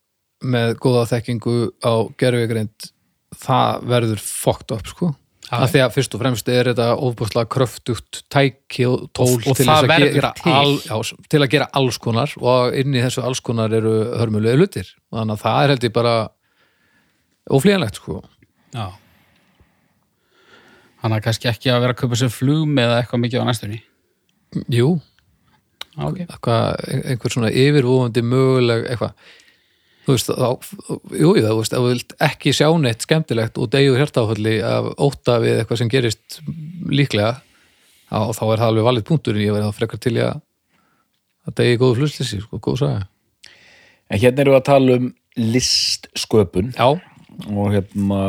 með 0.44 0.74
góða 0.82 1.06
þekkingu 1.12 1.54
á 1.84 1.92
gerfigreind 2.20 2.90
það 3.36 3.86
verður 3.88 4.20
fucked 4.22 4.74
up, 4.76 4.86
sko. 4.86 5.14
Af 5.54 5.70
því 5.70 5.78
að 5.84 5.92
fyrst 5.94 6.14
og 6.16 6.20
fremst 6.24 6.48
er 6.50 6.66
þetta 6.72 6.86
ofbúrslega 7.06 7.46
kröftugt 7.54 8.24
tæki 8.34 8.82
og 8.88 9.04
tól 9.14 9.28
Og- 9.36 9.46
og 9.46 9.56
til, 9.56 9.66
að 9.70 9.86
gera 10.12 10.32
til. 10.34 10.52
al, 10.52 10.72
já, 10.82 10.96
til 11.30 11.40
að 11.40 11.50
gera 11.50 11.68
alls 11.72 11.98
konar 12.02 12.32
og 12.40 12.74
inn 12.74 12.92
í 12.94 13.02
þessu 13.04 13.22
alls 13.22 13.40
konar 13.40 13.70
eru 13.72 13.92
hörmulegu 14.18 14.56
hlutir. 14.58 14.90
Þannig 15.14 15.36
að 15.36 15.42
það 15.44 15.62
er 15.62 15.68
held 15.68 15.84
ég 15.86 15.92
bara 15.92 16.14
óflýjanlegt, 17.50 17.94
sko. 18.02 18.22
Já. 18.74 18.90
Þannig 21.02 21.20
að 21.20 21.24
kannski 21.28 21.48
ekki 21.52 21.70
að 21.70 21.80
vera 21.84 21.94
að 21.94 22.00
kaupa 22.02 22.18
sér 22.18 22.32
flug 22.34 22.66
með 22.66 22.94
eitthvað 22.96 23.22
mikið 23.22 23.42
á 23.42 23.48
næstunni. 23.50 23.80
Jú, 24.72 25.00
Já, 25.96 26.02
ok. 26.10 26.18
Eitthvað, 26.26 26.64
einhver 27.08 27.32
svona 27.32 27.50
yfirvóðandi 27.56 28.22
möguleg 28.26 28.82
eitthvað 28.90 29.12
þú 30.06 30.14
veist, 30.14 30.30
þá, 30.30 30.48
jú, 31.18 31.32
jú, 31.34 31.44
þú 31.44 31.58
veist, 31.58 31.74
þú 31.74 31.88
vilt 31.90 32.16
ekki 32.28 32.54
sjá 32.54 32.68
neitt 32.78 33.04
skemmtilegt 33.06 33.58
og 33.58 33.70
degur 33.72 33.98
hjartáfalli 34.00 34.56
af 34.64 34.92
óta 35.02 35.40
við 35.42 35.60
eitthvað 35.60 35.82
sem 35.82 35.92
gerist 35.92 36.40
líklega, 36.86 37.40
þá, 38.06 38.18
þá 38.38 38.44
er 38.46 38.60
það 38.60 38.68
alveg 38.68 38.88
valið 38.90 39.08
punktur 39.10 39.38
en 39.38 39.46
ég 39.46 39.56
verið 39.56 39.70
þá 39.70 39.80
frekar 39.80 40.02
til 40.02 40.16
í 40.16 40.22
að 40.24 40.42
að 41.46 41.58
degi 41.60 41.78
góðu 41.80 42.00
flustlýsi, 42.00 42.40
sko, 42.42 42.58
góð 42.62 42.80
saga. 42.82 43.02
en 44.10 44.22
hérna 44.22 44.42
erum 44.42 44.56
við 44.56 44.60
að 44.60 44.68
tala 44.70 44.96
um 45.00 45.10
listsköpun 45.36 46.72
Já, 46.74 46.88
og 47.52 47.74
hérna 47.74 48.20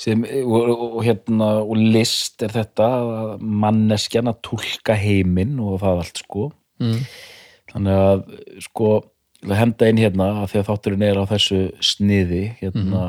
sem, 0.00 0.22
og, 0.24 0.56
og, 0.56 0.84
og 0.86 1.00
hérna 1.04 1.50
og 1.60 1.76
list 1.76 2.44
er 2.44 2.54
þetta 2.54 2.88
manneskjan 3.40 4.30
að 4.30 4.40
túlka 4.46 4.96
heiminn 4.96 5.58
og 5.60 5.80
það 5.82 6.04
allt 6.04 6.22
sko 6.22 6.46
mm. 6.80 7.00
þannig 7.74 8.04
að 8.06 8.22
sko 8.64 8.92
að 9.46 9.56
henda 9.56 9.88
inn 9.88 10.00
hérna 10.00 10.28
að 10.42 10.52
því 10.52 10.60
að 10.60 10.68
þátturinn 10.68 11.06
er 11.06 11.20
á 11.20 11.24
þessu 11.30 11.60
sniði 11.84 12.42
hérna 12.60 13.04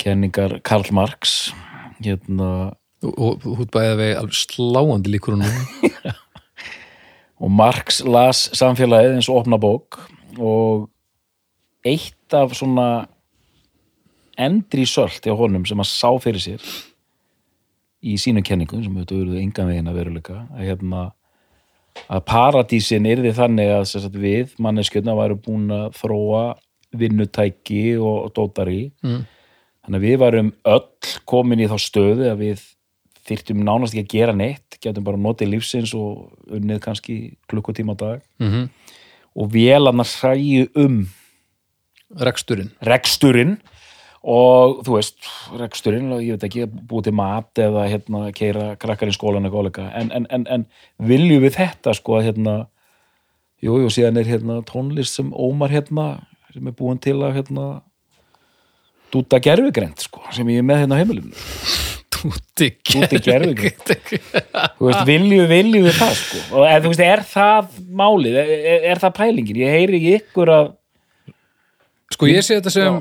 kenningar 0.00 0.58
Karl 0.64 0.88
Marx 0.96 1.52
hérna. 2.00 2.76
Og, 3.00 3.40
þú 3.40 3.54
ert 3.64 3.70
bæðið 3.72 3.94
vegi 3.96 4.16
alveg 4.20 4.36
sláandi 4.36 5.12
líkur 5.12 5.38
hún 5.38 5.44
og 7.40 7.52
Marx 7.56 8.02
las 8.04 8.42
samfélagið 8.56 9.16
eins 9.16 9.30
og 9.32 9.40
opna 9.40 9.56
bók 9.60 9.96
og 10.36 10.90
eitt 11.88 12.36
af 12.36 12.52
svona 12.58 13.06
endri 14.40 14.84
sölt 14.88 15.24
hjá 15.24 15.32
honum 15.36 15.64
sem 15.68 15.80
að 15.80 15.88
sá 15.88 16.10
fyrir 16.20 16.44
sér 16.44 16.66
í 18.04 18.16
sínum 18.20 18.44
kenningum 18.44 18.84
sem 18.84 18.92
auðvitað 18.92 19.22
eruðu 19.24 19.40
engan 19.40 19.72
veginn 19.72 19.90
að 19.90 19.98
veruleika 20.00 20.36
að 20.52 20.68
hérna 20.68 21.06
að 22.08 22.24
paradísin 22.30 23.08
yrði 23.10 23.34
þannig 23.36 23.72
að 23.74 23.84
sagt, 23.92 24.16
við 24.16 24.56
manneskjöldna 24.62 25.16
væru 25.18 25.38
búin 25.44 25.68
að 25.74 25.94
þróa 26.00 26.44
vinnutæki 27.00 27.84
og 28.02 28.32
dótari. 28.34 28.90
Mm. 29.04 29.24
þannig 29.84 30.00
að 30.00 30.06
við 30.08 30.20
varum 30.20 30.52
öll 30.68 31.16
komin 31.28 31.62
í 31.62 31.68
þá 31.70 31.76
stöðu 31.80 32.30
að 32.30 32.44
við 32.44 32.64
þyrftum 33.30 33.60
nánast 33.62 33.94
ekki 33.94 34.06
að 34.06 34.14
gera 34.18 34.34
neitt 34.34 34.78
getum 34.82 35.04
bara 35.06 35.20
notið 35.20 35.52
lífsins 35.52 35.92
og 35.94 36.30
unnið 36.50 36.80
kannski 36.82 37.16
klukkutíma 37.50 37.94
á 37.94 38.00
dag. 38.00 38.24
Mm 38.40 38.70
og 39.34 39.50
vélarnar 39.54 40.08
hræju 40.20 40.68
um 40.74 41.08
reksturinn. 42.20 42.70
reksturinn 42.82 43.58
og 44.20 44.82
þú 44.84 44.96
veist, 44.98 45.16
reksturinn 45.56 46.10
ég 46.20 46.36
veit 46.36 46.44
ekki, 46.50 46.66
búið 46.68 47.08
til 47.08 47.14
mat 47.16 47.60
eða 47.62 47.86
hérna, 47.88 48.26
keira 48.36 48.74
krakkar 48.80 49.08
í 49.08 49.14
skólan 49.16 49.48
eitthvað 49.48 49.64
áleika 49.64 49.86
en, 49.96 50.10
en, 50.12 50.26
en, 50.28 50.44
en 50.58 50.66
viljum 51.08 51.46
við 51.46 51.56
þetta 51.56 51.94
sko 51.96 52.18
að 52.18 52.26
hérna 52.28 52.56
jú, 53.64 53.78
jú, 53.80 53.92
síðan 53.92 54.20
er 54.20 54.28
hérna 54.28 54.58
tónlist 54.68 55.16
sem 55.16 55.30
Ómar 55.32 55.72
hérna, 55.72 56.10
sem 56.52 56.68
er 56.68 56.76
búin 56.76 57.00
til 57.00 57.16
að 57.20 57.38
hérna 57.38 57.68
dúta 59.10 59.40
gerfugreind 59.42 60.04
sko, 60.04 60.22
sem 60.36 60.48
ég 60.52 60.60
er 60.60 60.68
með 60.68 60.84
hérna 60.84 60.98
á 60.98 61.00
heimilinu. 61.00 61.46
Túti 62.20 62.68
Dúti 62.84 63.22
gerfugreind 63.24 63.88
þú 63.88 64.90
veist, 64.90 65.06
viljum, 65.08 65.46
viljum 65.48 65.86
við 65.88 65.96
það 65.96 66.14
sko? 66.18 66.42
Og 66.58 66.68
er, 66.68 66.84
þú 66.84 66.92
veist, 66.92 67.04
er 67.06 67.24
það 67.30 67.72
málið? 68.02 68.38
Er, 68.42 68.84
er, 68.92 69.00
það 69.00 69.16
pælingin, 69.16 69.62
ég 69.64 69.76
heyri 69.78 70.00
ekki 70.00 70.14
ykkur 70.20 70.54
að 70.58 70.70
Sko 72.10 72.26
ég 72.26 72.42
sé 72.44 72.58
þetta 72.58 72.72
sem 72.74 72.96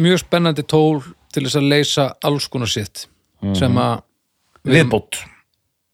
mjög 0.00 0.22
spennandi 0.22 0.64
tól 0.68 1.02
til 1.32 1.44
þess 1.46 1.58
að 1.60 1.68
leysa 1.72 2.06
alls 2.24 2.48
konar 2.52 2.70
sitt 2.70 3.06
sem 3.58 3.78
að 3.80 4.02
viðbót. 4.68 5.18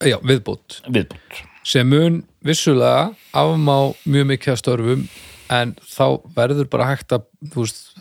Já, 0.04 0.18
viðbót. 0.22 0.80
Viðbót. 0.86 1.38
Sem 1.66 1.88
mun 1.88 2.20
vissulega 2.44 3.08
afmá 3.36 3.94
mjög 4.08 4.28
mikið 4.32 4.52
af 4.54 4.60
störfum 4.62 5.06
en 5.52 5.72
þá 5.80 6.04
verður 6.36 6.68
bara 6.70 6.90
hægt 6.90 7.14
að 7.16 7.24
veist, 7.54 7.94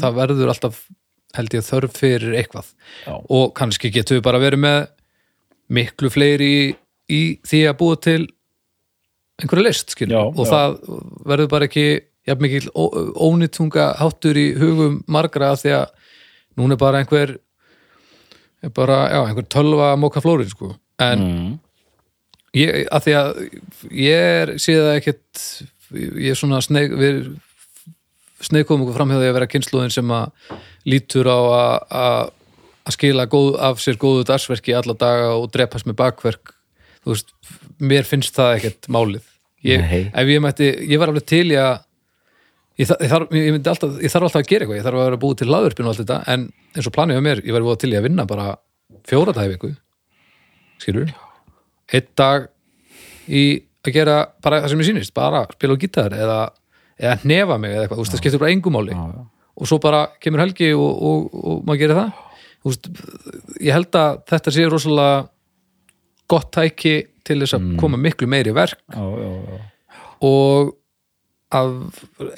það 0.00 0.16
verður 0.18 0.50
alltaf 0.52 0.80
held 1.38 1.54
ég 1.54 1.62
þörf 1.62 1.94
fyrir 1.94 2.34
eitthvað. 2.40 2.72
Já. 3.06 3.14
og 3.22 3.52
kannski 3.54 3.92
getum 3.94 4.18
við 4.18 4.24
bara 4.26 4.42
verið 4.42 4.64
með 4.64 4.80
miklu 5.70 6.10
fleiri 6.10 6.48
í, 6.50 6.62
í 7.06 7.22
því 7.46 7.60
að 7.70 7.76
búa 7.78 7.98
til 8.02 8.20
einhverja 9.40 9.68
list 9.68 9.94
skilur 9.94 10.16
Já, 10.16 10.22
og 10.26 10.42
já. 10.42 10.50
það 10.50 10.74
verður 11.30 11.50
bara 11.52 11.68
ekki 11.70 11.86
jafn 12.28 12.44
mikil 12.44 12.68
ó- 12.74 12.92
ónýtunga 13.28 13.94
háttur 14.00 14.38
í 14.38 14.50
hugum 14.58 15.00
margra 15.10 15.54
því 15.58 15.74
að 15.78 15.86
núna 16.60 16.76
er 16.76 16.82
bara 16.82 17.00
einhver 17.00 17.36
er 18.60 18.72
bara, 18.76 18.98
já, 19.08 19.20
einhver 19.24 19.46
tölva 19.48 19.94
móka 19.96 20.20
flórin 20.20 20.50
sko. 20.50 20.74
En 21.00 21.22
mm. 21.24 21.52
ég, 22.60 22.82
að 22.92 23.06
því 23.06 23.14
að 23.20 23.30
ég 23.96 24.26
er, 24.42 24.52
það 24.60 24.90
ekkert 24.98 25.44
ég 25.96 26.34
er 26.34 26.38
svona 26.38 26.60
sneik 26.64 26.92
við 26.98 27.22
sneikum 28.44 28.84
okkur 28.84 28.98
framhjóði 28.98 29.30
að 29.30 29.38
vera 29.38 29.48
kynnslóðin 29.52 29.94
sem 29.94 30.12
að 30.16 30.52
lítur 30.88 31.28
á 31.28 31.38
að- 31.40 31.80
skila 32.96 33.26
góð, 33.30 33.56
af 33.60 33.80
sér 33.82 33.98
góðu 34.00 34.24
dagsverki 34.28 34.74
alla 34.76 34.96
daga 34.98 35.34
og 35.36 35.50
drepast 35.52 35.86
með 35.86 35.98
bakverk. 36.00 36.54
Þú 37.04 37.14
veist, 37.14 37.32
mér 37.80 38.08
finnst 38.08 38.34
það 38.36 38.56
ekkert 38.58 38.88
málið. 38.92 39.26
Ég, 39.64 39.84
ef 40.08 40.32
ég 40.32 40.40
mætti, 40.40 40.68
ég 40.88 41.00
var 41.00 41.12
alveg 41.12 41.26
til 41.28 41.46
í 41.52 41.56
að 41.60 41.82
ég, 42.80 42.88
þa- 42.90 42.98
ég, 43.04 43.10
þarf, 43.12 43.34
ég, 43.36 43.58
alltaf, 43.74 43.96
ég 44.00 44.12
þarf 44.14 44.26
alltaf 44.28 44.40
að 44.42 44.48
gera 44.50 44.64
eitthvað. 44.66 44.78
Ég 44.80 44.86
þarf 44.88 45.00
að 45.00 45.06
vera 45.10 45.20
búið 45.24 45.38
til 45.42 45.48
laðurpinn 45.52 45.88
og 45.88 45.92
allt 45.94 46.02
þetta 46.04 46.18
en 46.34 46.46
eins 46.76 46.88
og 46.90 46.94
planið 46.96 47.20
á 47.20 47.26
mér, 47.28 47.42
ég 47.46 47.56
var 47.56 47.66
búið 47.66 47.80
til 47.84 47.92
í 47.92 47.98
að 48.00 48.06
vinna 48.08 48.26
bara 48.30 48.46
fjóra 49.10 49.34
dagi 49.36 49.52
viku. 49.54 49.72
Skilur 50.80 51.10
einn 51.90 52.06
dag 52.16 52.48
í 53.30 53.42
að 53.84 53.92
gera 53.96 54.16
bara 54.44 54.60
það 54.62 54.72
sem 54.74 54.82
ég 54.82 54.88
sýnist, 54.90 55.14
bara 55.16 55.44
spila 55.52 55.74
á 55.76 55.80
gítar 55.82 56.14
eða, 56.14 56.38
eða 57.00 57.16
hnefa 57.24 57.56
mig 57.60 57.72
eða 57.74 57.84
eitthvað, 57.86 57.98
þú 58.00 58.04
veist, 58.04 58.14
það 58.14 58.22
skiptir 58.22 58.42
bara 58.42 58.52
engum 58.54 58.76
máli. 58.76 58.96
Og 59.60 59.68
svo 59.68 59.78
bara 59.82 60.02
kemur 60.22 60.40
helgi 60.44 60.70
og, 60.76 61.02
og, 61.10 61.30
og 61.34 61.62
maður 61.68 61.80
gerir 61.82 61.98
það. 61.98 62.12
Veist, 62.68 62.90
ég 63.64 63.72
held 63.74 63.96
að 63.98 64.20
þetta 64.30 64.52
sé 64.54 64.66
rosalega 64.70 65.16
gott 66.30 66.50
tæki 66.54 66.94
til 67.26 67.38
þess 67.42 67.56
að 67.58 67.66
koma 67.80 67.98
miklu 68.00 68.28
meiri 68.30 68.52
verk. 68.56 68.78
Já, 68.94 69.02
já, 69.02 69.30
já. 69.50 69.58
og 70.28 70.70
að 71.50 71.70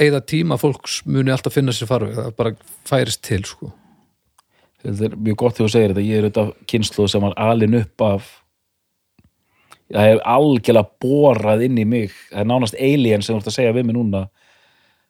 eigða 0.00 0.22
tíma 0.24 0.58
fólks 0.60 1.02
muni 1.04 1.32
alltaf 1.32 1.54
finna 1.56 1.74
sér 1.76 1.90
farveg 1.90 2.16
það 2.16 2.36
bara 2.38 2.54
færist 2.88 3.22
til 3.26 3.42
sko. 3.44 3.72
þetta 4.82 5.08
er 5.08 5.16
mjög 5.16 5.40
gott 5.42 5.58
þegar 5.58 5.68
þú 5.68 5.72
segir 5.74 5.92
þetta 5.92 6.06
ég 6.06 6.18
er 6.18 6.28
auðvitað 6.28 6.52
kynslu 6.72 7.08
sem 7.08 7.26
var 7.26 7.36
alin 7.36 7.80
upp 7.82 8.06
af 8.06 8.30
það 9.92 10.12
er 10.14 10.22
algjörlega 10.34 11.02
borað 11.04 11.66
inn 11.66 11.82
í 11.82 11.88
mig 11.88 12.14
það 12.30 12.44
er 12.44 12.48
nánast 12.52 12.78
alien 12.78 13.24
sem 13.24 13.34
þú 13.34 13.42
ert 13.42 13.50
að 13.52 13.58
segja 13.58 13.74
við 13.76 13.88
mig 13.88 13.98
núna 13.98 14.22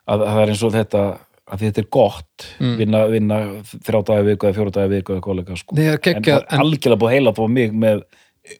að, 0.06 0.18
að 0.18 0.26
það 0.26 0.42
er 0.42 0.54
eins 0.54 0.64
og 0.66 0.74
þetta 0.76 1.04
að 1.52 1.64
þetta 1.66 1.82
er 1.82 1.88
gott 1.92 2.46
vinna, 2.58 3.04
vinna 3.10 3.38
þrjá 3.70 4.00
dagi 4.08 4.26
viku 4.30 4.48
eða 4.48 4.56
fjóra 4.56 4.74
dagi 4.76 4.92
viku 4.94 5.16
eða 5.16 5.24
kollega 5.24 5.56
sko. 5.58 5.76
Nei, 5.76 5.86
er 5.90 5.98
en 5.98 6.24
það 6.24 6.36
er 6.38 6.62
algjörlega 6.62 7.00
búið 7.02 7.16
heila 7.16 7.34
på 7.36 7.48
mig 7.50 7.74
með 7.74 8.04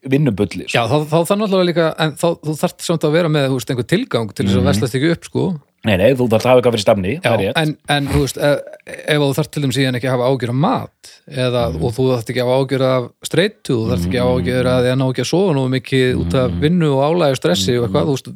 vinnubulli 0.07 0.67
sko. 0.69 0.77
Já, 0.79 0.83
þá, 0.87 0.97
þá 1.11 1.19
þannig 1.33 1.45
alltaf 1.49 1.67
líka 1.67 1.87
en 2.05 2.13
þá, 2.21 2.27
þú 2.47 2.53
þarft 2.61 2.85
samt 2.87 3.05
að 3.09 3.15
vera 3.17 3.31
með 3.33 3.49
þú 3.51 3.57
veist, 3.59 3.71
einhver 3.73 3.89
tilgang 3.91 4.29
til 4.33 4.47
þess 4.47 4.59
að 4.61 4.69
veslast 4.71 4.95
ekki 4.99 5.11
upp 5.17 5.25
sko. 5.27 5.45
nei, 5.83 5.97
nei, 5.99 6.11
þú 6.15 6.29
þarf 6.31 6.45
að 6.47 6.51
hafa 6.53 6.61
eitthvað 6.61 6.75
fyrir 6.77 6.85
stamni 6.85 7.15
Já, 7.17 7.23
það 7.25 7.35
er 7.35 7.41
rétt. 7.43 7.57
en, 7.63 7.71
en 7.97 8.05
þú 8.13 8.21
veist, 8.23 8.37
ef, 8.39 8.57
ef 9.03 9.19
þú 9.25 9.31
þarft 9.39 9.53
til 9.57 9.63
þeim 9.65 9.75
síðan 9.75 9.99
ekki 9.99 10.07
að 10.11 10.15
hafa 10.15 10.29
ágjör 10.31 10.53
af 10.53 10.59
mat 10.63 11.11
eða, 11.27 11.65
og 11.83 11.91
þú 11.97 12.07
þarft 12.13 12.31
ekki 12.31 12.43
að 12.45 12.53
hafa 12.53 12.61
ágjör 12.63 12.85
af 12.91 13.09
streitu 13.27 13.73
þú 13.75 13.89
þarft 13.91 14.07
ekki 14.07 14.21
að 14.21 14.29
hafa 14.29 14.37
ágjör 14.39 14.71
að 14.71 14.79
því 14.87 14.93
að 14.93 15.01
ná 15.01 15.07
ekki 15.09 15.25
að 15.25 15.31
sofa 15.33 15.57
nú 15.59 15.65
mikið 15.75 16.23
út 16.23 16.39
af 16.39 16.55
vinnu 16.63 16.93
og 16.95 17.03
álægi 17.03 17.35
og 17.35 17.41
stressi 17.43 17.75
og 17.75 17.89
eitthvað, 17.89 18.07
þú 18.07 18.15
veist, 18.15 18.29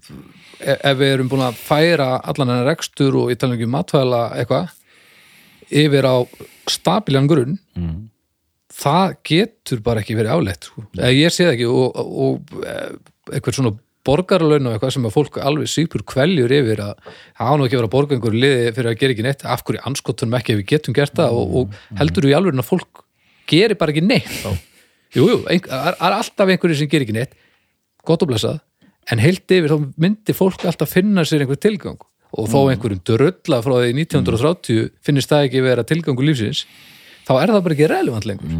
ef, 0.58 0.76
ef 0.90 0.98
við 0.98 1.14
erum 1.14 1.30
búin 1.30 1.46
að 1.46 1.62
færa 1.62 2.08
allan 2.26 2.50
hennar 2.50 2.66
rekstur 2.72 3.12
og 3.22 3.30
ég 3.30 3.38
tala 3.38 3.54
það 8.76 9.16
getur 9.30 9.82
bara 9.84 10.02
ekki 10.02 10.16
verið 10.18 10.36
áleitt 10.36 10.68
sko. 10.68 10.84
ég 11.00 11.32
sé 11.32 11.46
það 11.46 11.54
ekki 11.54 11.68
og, 11.70 11.96
og, 11.96 12.54
og 12.62 13.32
eitthvað 13.32 13.58
svona 13.58 13.74
borgarlaun 14.06 14.68
og 14.68 14.76
eitthvað 14.76 14.94
sem 14.94 15.08
að 15.08 15.16
fólk 15.16 15.40
alveg 15.42 15.70
sípur 15.70 16.04
kveljur 16.06 16.52
yfir 16.54 16.82
að 16.84 17.08
það 17.08 17.50
á 17.50 17.54
nú 17.56 17.66
ekki 17.66 17.78
vera 17.78 17.88
að 17.88 17.94
borga 17.96 18.16
einhverju 18.16 18.42
liði 18.42 18.70
fyrir 18.76 18.90
að 18.92 19.00
gera 19.00 19.16
ekki 19.16 19.26
neitt 19.26 19.44
af 19.46 19.64
hverju 19.66 19.82
anskotunum 19.90 20.38
ekki 20.38 20.54
ef 20.54 20.60
við 20.60 20.68
getum 20.74 20.96
gert 20.96 21.16
það 21.18 21.40
og, 21.40 21.56
og 21.60 21.98
heldur 21.98 22.26
þú 22.26 22.30
í 22.30 22.36
alveg 22.38 22.60
að 22.62 22.68
fólk 22.68 23.02
gerir 23.50 23.78
bara 23.78 23.94
ekki 23.94 24.04
neitt. 24.06 24.30
Þá 24.42 24.50
jú, 25.16 25.26
jú, 25.26 25.38
það 25.46 25.72
er, 25.72 25.98
er 25.98 26.18
alltaf 26.20 26.52
einhverju 26.52 26.80
sem 26.80 26.90
gerir 26.92 27.06
ekki 27.06 27.16
neitt 27.16 27.36
gott 28.06 28.22
og 28.22 28.30
blessað 28.30 28.60
en 29.10 29.22
heilt 29.22 29.56
yfir 29.56 29.72
þá 29.72 29.88
myndi 30.02 30.36
fólk 30.36 30.66
alltaf 30.66 30.92
finna 30.92 31.24
sér 31.26 31.44
einhver 31.44 31.60
tilgang 31.62 31.98
og 32.36 32.50
þó 32.50 32.68
einhverjum 32.70 33.02
drulla 33.06 33.62
frá 33.64 33.74
því 33.78 33.94
1930 34.02 34.90
finnist 35.06 35.32
það 35.32 35.48
ekki 35.48 35.62
vera 35.64 35.86
tilgangu 35.86 36.26
lífsins 36.26 36.64
þá 37.26 37.32
er 37.40 37.52
það 37.54 37.64
bara 37.66 37.76
ekki 37.76 37.90
relevant 37.92 38.28
lengur. 38.28 38.54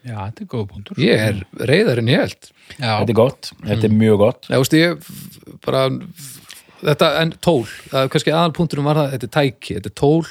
Já, 0.00 0.16
þetta 0.16 0.44
er 0.44 0.48
góð 0.48 0.66
punktur. 0.70 1.00
ég 1.02 1.22
er 1.28 1.40
reyðar 1.68 2.00
en 2.00 2.08
ég 2.08 2.22
held. 2.24 2.50
Já, 2.78 2.92
þetta 3.02 3.12
er 3.12 3.18
gott, 3.18 3.50
þetta 3.66 3.88
er 3.90 3.96
mjög 4.00 4.20
gott. 4.22 4.48
Já, 4.48 4.56
veist, 4.56 4.76
ég 4.78 5.10
bara 5.66 5.82
þetta, 6.80 7.10
en 7.20 7.34
tól, 7.44 7.66
það 7.90 8.06
er 8.06 8.10
kannski 8.14 8.32
aðalpunkturum 8.32 8.88
var 8.88 9.00
það, 9.02 9.10
þetta 9.14 9.28
er 9.28 9.34
tæki, 9.36 9.76
þetta 9.76 9.92
er 9.92 9.96
tól. 10.00 10.30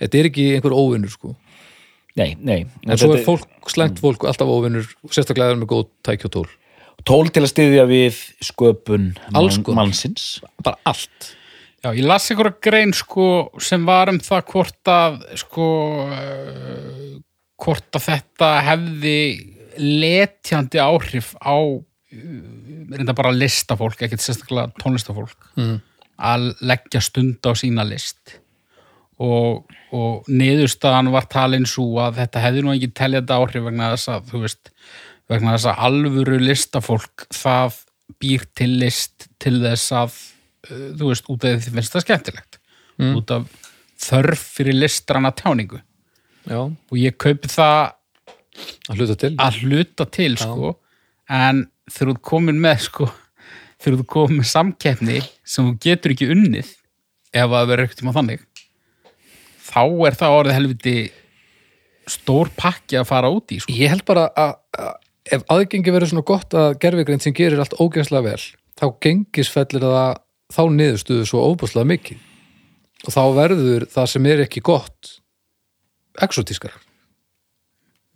Þetta 0.00 0.20
er 0.22 0.30
ekki 0.30 0.46
einhver 0.56 0.76
óvinnur 0.78 1.12
sko. 1.12 1.34
Nei, 2.16 2.30
nei, 2.44 2.58
en 2.84 2.98
svo 3.00 3.14
er 3.16 3.22
fólk, 3.24 3.46
slengt 3.72 4.00
fólk 4.02 4.24
alltaf 4.28 4.48
óvinnur 4.52 4.88
sérstaklega 5.12 5.54
er 5.54 5.60
með 5.60 5.70
góð 5.70 5.86
tæki 6.08 6.28
og 6.28 6.34
tól. 6.38 6.48
Tól 7.08 7.30
til 7.34 7.42
að 7.42 7.50
styðja 7.50 7.84
við 7.90 8.18
sköpun 8.46 9.06
mann, 9.34 9.62
mannsins. 9.76 10.26
Bara 10.62 10.78
allt 10.88 11.32
Já, 11.82 11.90
ég 11.98 12.04
las 12.06 12.28
ykkur 12.30 12.52
grein 12.62 12.92
sko 12.94 13.24
sem 13.62 13.82
var 13.88 14.12
um 14.12 14.20
það 14.22 14.44
hvort 14.52 14.90
að 14.92 15.16
sko 15.40 15.68
uh, 16.06 17.16
hvort 17.62 17.98
að 17.98 18.04
þetta 18.06 18.50
hefði 18.68 19.16
letjandi 19.82 20.78
áhrif 20.82 21.32
á 21.42 21.56
uh, 21.58 21.88
reynda 22.92 23.14
bara 23.16 23.32
listafólk, 23.34 23.98
ekkert 24.04 24.22
sérstaklega 24.22 24.70
tónlistafólk 24.82 25.50
Mm. 25.56 25.80
að 26.22 26.44
leggja 26.62 27.00
stund 27.02 27.42
á 27.44 27.52
sína 27.58 27.82
list 27.88 28.36
og, 29.22 29.64
og 29.92 30.28
niðurstaðan 30.30 31.10
var 31.12 31.26
talin 31.30 31.66
svo 31.68 31.98
að 32.02 32.20
þetta 32.22 32.42
hefði 32.46 32.62
nú 32.62 32.72
ekki 32.74 32.92
teljandi 32.96 33.34
áhrif 33.36 33.64
vegna 33.66 33.90
þess 33.94 34.08
að, 34.12 34.28
þú 34.30 34.40
veist, 34.44 34.70
vegna 35.30 35.54
þess 35.56 35.68
að 35.72 35.82
alvöru 35.88 36.38
listafólk 36.42 37.26
það 37.34 37.80
býr 38.22 38.46
til 38.58 38.70
list 38.82 39.28
til 39.42 39.58
þess 39.62 39.92
að, 39.98 40.16
þú 40.68 41.08
veist, 41.08 41.28
út 41.32 41.46
af 41.48 41.62
því 41.64 41.74
finnst 41.76 41.96
það 41.96 42.06
skemmtilegt, 42.06 42.60
út 43.12 43.34
af 43.34 43.48
þörf 44.02 44.44
fyrir 44.58 44.78
listrana 44.78 45.32
tjáningu 45.38 45.80
já, 46.48 46.60
og 46.66 46.96
ég 46.98 47.16
kaupi 47.20 47.50
það 47.50 47.92
að 48.90 49.00
hluta 49.00 49.16
til. 49.18 49.32
Að 49.40 49.58
hluta 49.62 50.06
til 50.12 50.32
sko. 50.40 50.76
En 51.32 51.66
þegar 51.90 52.12
þú 52.12 52.22
komin 52.32 52.60
með 52.62 52.86
sko 52.88 53.08
þegar 53.82 53.98
þú 54.02 54.08
komin 54.14 54.40
með 54.42 54.50
samkeppni 54.52 55.18
sem 55.22 55.68
þú 55.68 55.76
getur 55.82 56.14
ekki 56.14 56.30
unnið 56.34 56.72
ef 57.32 57.46
að 57.46 57.54
það 57.54 57.68
verður 57.70 57.84
ekkert 57.86 58.02
tíma 58.02 58.16
þannig 58.16 58.48
þá 59.62 59.82
er 60.08 60.18
það 60.18 60.38
orðið 60.38 60.58
helviti 60.58 60.96
stór 62.12 62.50
pakki 62.58 62.98
að 62.98 63.08
fara 63.08 63.30
út 63.32 63.54
í 63.54 63.60
sko. 63.62 63.72
Ég 63.72 63.92
held 63.92 64.04
bara 64.08 64.26
að, 64.36 64.56
að 64.76 64.92
ef 65.36 65.46
aðgengi 65.54 65.94
verður 65.94 66.12
svona 66.12 66.26
gott 66.28 66.56
að 66.58 66.74
gerfigreind 66.82 67.24
sem 67.24 67.36
gerir 67.36 67.62
allt 67.62 67.78
ógæslega 67.78 68.26
vel 68.26 68.42
þá 68.78 68.86
gengisfellir 69.04 69.84
það 69.86 70.20
þá 70.52 70.62
niðurstuðu 70.76 71.26
svo 71.28 71.42
óbúslega 71.50 71.88
mikið. 71.88 72.28
Og 73.02 73.14
þá 73.14 73.22
verður 73.34 73.86
það 73.90 74.10
sem 74.12 74.28
er 74.30 74.44
ekki 74.44 74.62
gott 74.64 75.16
exotískar 76.22 76.74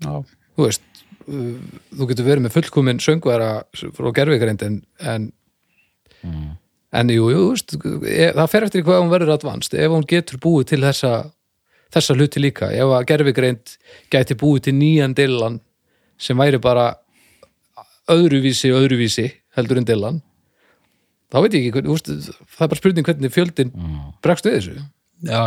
Já. 0.04 0.20
þú 0.56 0.66
veist 0.66 0.84
uh, 1.26 1.56
þú 1.96 2.08
getur 2.10 2.28
verið 2.28 2.44
með 2.44 2.56
fullkomin 2.58 3.00
söngvera 3.02 3.50
frá 3.96 4.10
gerfigreind 4.18 4.64
en 4.66 4.76
en, 5.00 5.30
en 6.92 7.12
jú, 7.12 7.30
jú, 7.32 7.40
þú 7.40 7.48
veist 7.54 7.76
e, 8.10 8.28
það 8.36 8.52
fer 8.52 8.68
eftir 8.68 8.84
hvað 8.86 9.02
hún 9.02 9.12
verður 9.12 9.34
advanced. 9.36 9.74
Ef 9.78 9.92
hún 9.92 10.06
getur 10.08 10.40
búið 10.42 10.72
til 10.72 10.82
þessa 10.84 11.14
þessa 11.94 12.16
hluti 12.18 12.42
líka, 12.42 12.70
ef 12.74 12.92
að 12.92 13.08
gerfigreind 13.12 13.76
gæti 14.12 14.36
búið 14.38 14.66
til 14.66 14.76
nýjan 14.76 15.14
dillan 15.16 15.60
sem 16.18 16.38
væri 16.38 16.58
bara 16.62 16.96
öðruvísi, 18.10 18.72
öðruvísi 18.74 19.28
heldur 19.56 19.80
en 19.80 19.86
dillan 19.88 20.18
þá 21.32 21.38
veit 21.42 21.56
ég 21.56 21.68
ekki, 21.70 21.90
úst, 21.92 22.10
það 22.10 22.66
er 22.66 22.70
bara 22.72 22.80
spurning 22.80 23.08
hvernig 23.08 23.34
fjöldin 23.34 23.72
bregst 24.24 24.48
við 24.48 24.58
þessu. 24.58 24.76
Já. 25.26 25.42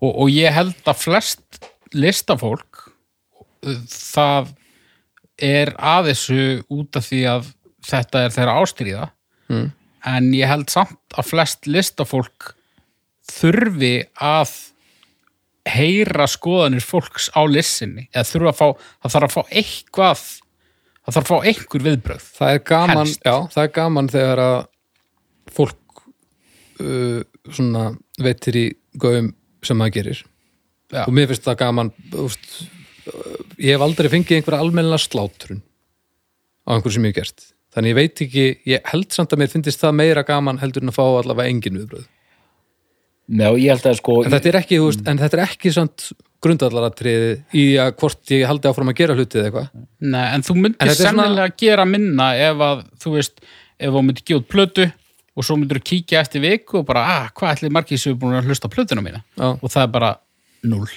Og, 0.00 0.10
og 0.10 0.32
ég 0.32 0.54
held 0.54 0.90
að 0.90 1.02
flest 1.02 1.60
listafólk 1.96 2.86
uh, 3.66 3.80
það 3.90 4.54
er 5.40 5.72
að 5.76 6.10
þessu 6.10 6.42
út 6.70 6.98
af 7.00 7.06
því 7.08 7.20
að 7.32 7.52
þetta 7.90 8.24
er 8.26 8.34
þeirra 8.36 8.58
ástríða. 8.60 9.10
Mm. 9.50 9.70
en 10.06 10.26
ég 10.32 10.46
held 10.46 10.68
samt 10.70 11.16
að 11.18 11.26
flest 11.26 11.66
listafólk 11.66 12.52
þurfi 13.26 13.96
að 14.14 14.52
heyra 15.66 16.28
skoðanir 16.30 16.84
fólks 16.86 17.26
á 17.34 17.42
listinni. 17.50 18.06
Eða 18.14 18.28
þurfa 18.28 18.52
að 18.52 18.60
fá, 18.60 18.86
það 19.02 19.14
þarf 19.16 19.26
að 19.26 19.34
fá 19.34 19.58
eitthvað 19.58 20.22
það 21.00 21.16
þarf 21.16 21.24
að 21.24 21.30
fá 21.30 21.48
einhver 21.50 21.84
viðbröð 21.86 22.26
það 22.36 22.54
er 22.54 22.62
gaman, 22.70 23.12
já, 23.24 23.34
það 23.54 23.62
er 23.62 23.72
gaman 23.76 24.10
þegar 24.12 24.42
að 24.44 24.58
fólk 25.54 26.04
uh, 26.80 27.22
svona 27.50 27.86
veitir 28.20 28.58
í 28.60 28.66
gauðum 29.00 29.32
sem 29.66 29.82
það 29.84 29.94
gerir. 29.98 30.20
Já. 30.90 31.04
og 31.06 31.14
mér 31.14 31.28
finnst 31.30 31.44
það 31.46 31.58
gaman 31.60 31.90
úst, 32.18 32.46
ég 33.62 33.76
hef 33.76 33.82
aldrei 33.84 34.08
fengið 34.10 34.40
einhverja 34.40 34.64
almennilega 34.64 35.04
slátrun 35.04 35.60
á 36.66 36.74
einhverju 36.74 36.96
sem 36.96 37.06
ég 37.06 37.12
hef 37.14 37.20
gert. 37.20 37.44
Þannig 37.70 37.92
ég 37.92 37.98
veit 38.00 38.22
ekki, 38.24 38.46
ég 38.66 38.88
held 38.90 39.14
samt 39.14 39.30
að 39.30 39.44
mér 39.44 39.52
finnist 39.52 39.84
það 39.84 39.94
meira 40.00 40.24
gaman 40.26 40.58
heldur 40.58 40.82
en 40.82 40.90
að 40.90 40.96
fá 40.96 41.04
allavega 41.06 41.52
engin 41.52 41.78
viðbröð 41.78 42.08
Nei, 43.30 43.46
og 43.46 43.60
ég 43.62 43.70
held 43.70 43.86
að 43.86 43.98
sko 44.00 44.16
en 44.24 44.32
þetta 44.32 44.50
er 44.50 44.58
ekki, 44.58 44.78
veist, 44.82 45.02
en 45.06 45.20
þetta 45.20 45.38
er 45.38 45.42
ekki 45.44 45.70
samt 45.74 46.06
grundvallaratriði 46.42 47.28
í 47.54 47.64
að 47.78 47.92
hvort 48.00 48.32
ég 48.34 48.48
haldi 48.48 48.70
áfram 48.70 48.90
að 48.90 48.96
gera 48.98 49.14
hluti 49.14 49.38
eða 49.38 49.50
eitthvað. 49.50 49.68
Nei, 50.02 50.24
en 50.34 50.44
þú 50.46 50.56
myndir 50.56 50.88
er 50.88 50.96
svona- 50.96 51.26
sennilega 51.28 51.54
gera 51.62 51.84
minna 51.86 52.30
ef 52.34 52.64
að, 52.66 52.82
þú 53.04 53.12
veist, 53.14 53.44
ef 53.78 53.94
þú 53.94 54.02
myndir 54.08 54.40
út 54.40 54.48
plötu 54.50 54.88
og 55.40 55.46
svo 55.46 55.56
myndir 55.56 55.80
þú 55.80 55.86
kíkja 55.94 56.20
eftir 56.20 56.44
viku 56.44 56.82
og 56.82 56.88
bara, 56.88 57.06
ah, 57.16 57.28
hvað 57.36 57.56
ætli 57.56 57.72
margir 57.72 58.00
sem 58.00 58.12
er 58.12 58.20
búin 58.20 58.36
að 58.36 58.50
hlusta 58.50 58.68
á 58.68 58.74
plötuna 58.74 59.04
mína? 59.04 59.22
Já. 59.34 59.54
Og 59.56 59.68
það 59.70 59.86
er 59.86 59.94
bara 59.94 60.10
null. 60.68 60.90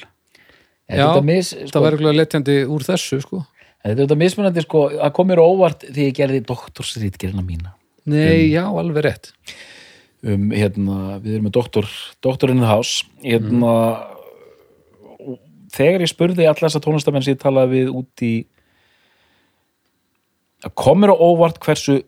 Já, 0.91 1.07
þetta 1.07 1.25
mis, 1.25 1.51
það 1.55 1.69
sko, 1.71 1.81
var 1.83 1.95
eitthvað 1.95 2.17
letjandi 2.17 2.55
úr 2.69 2.85
þessu 2.85 3.19
sko. 3.23 3.41
þetta 3.83 3.93
er 3.93 4.01
þetta 4.01 4.17
mismunandi 4.19 4.63
sko, 4.65 4.81
að 5.05 5.13
komir 5.15 5.41
óvart 5.41 5.85
því 5.87 6.07
ég 6.09 6.17
gerði 6.17 6.41
doktorsrítgerina 6.47 7.43
mína 7.45 7.75
Nei, 8.09 8.51
já, 8.51 8.65
alveg 8.67 9.05
rétt 9.05 9.31
um, 10.27 10.49
hérna, 10.51 11.19
við 11.23 11.37
erum 11.37 11.47
með 11.47 11.55
doktor 11.55 11.87
doktor 12.25 12.51
in 12.51 12.59
the 12.59 12.67
house 12.67 13.05
hérna, 13.23 13.75
og 15.23 15.39
þegar 15.73 16.03
ég 16.03 16.11
spurði 16.11 16.49
alla 16.49 16.67
þessa 16.67 16.83
tónlistamenn 16.83 17.23
sem 17.23 17.37
ég 17.37 17.43
talaði 17.43 17.77
við 17.77 17.93
út 18.01 18.25
í 18.27 18.33
að 20.63 20.75
komir 20.83 21.11
á 21.11 21.15
óvart 21.15 21.63
hversu 21.63 22.01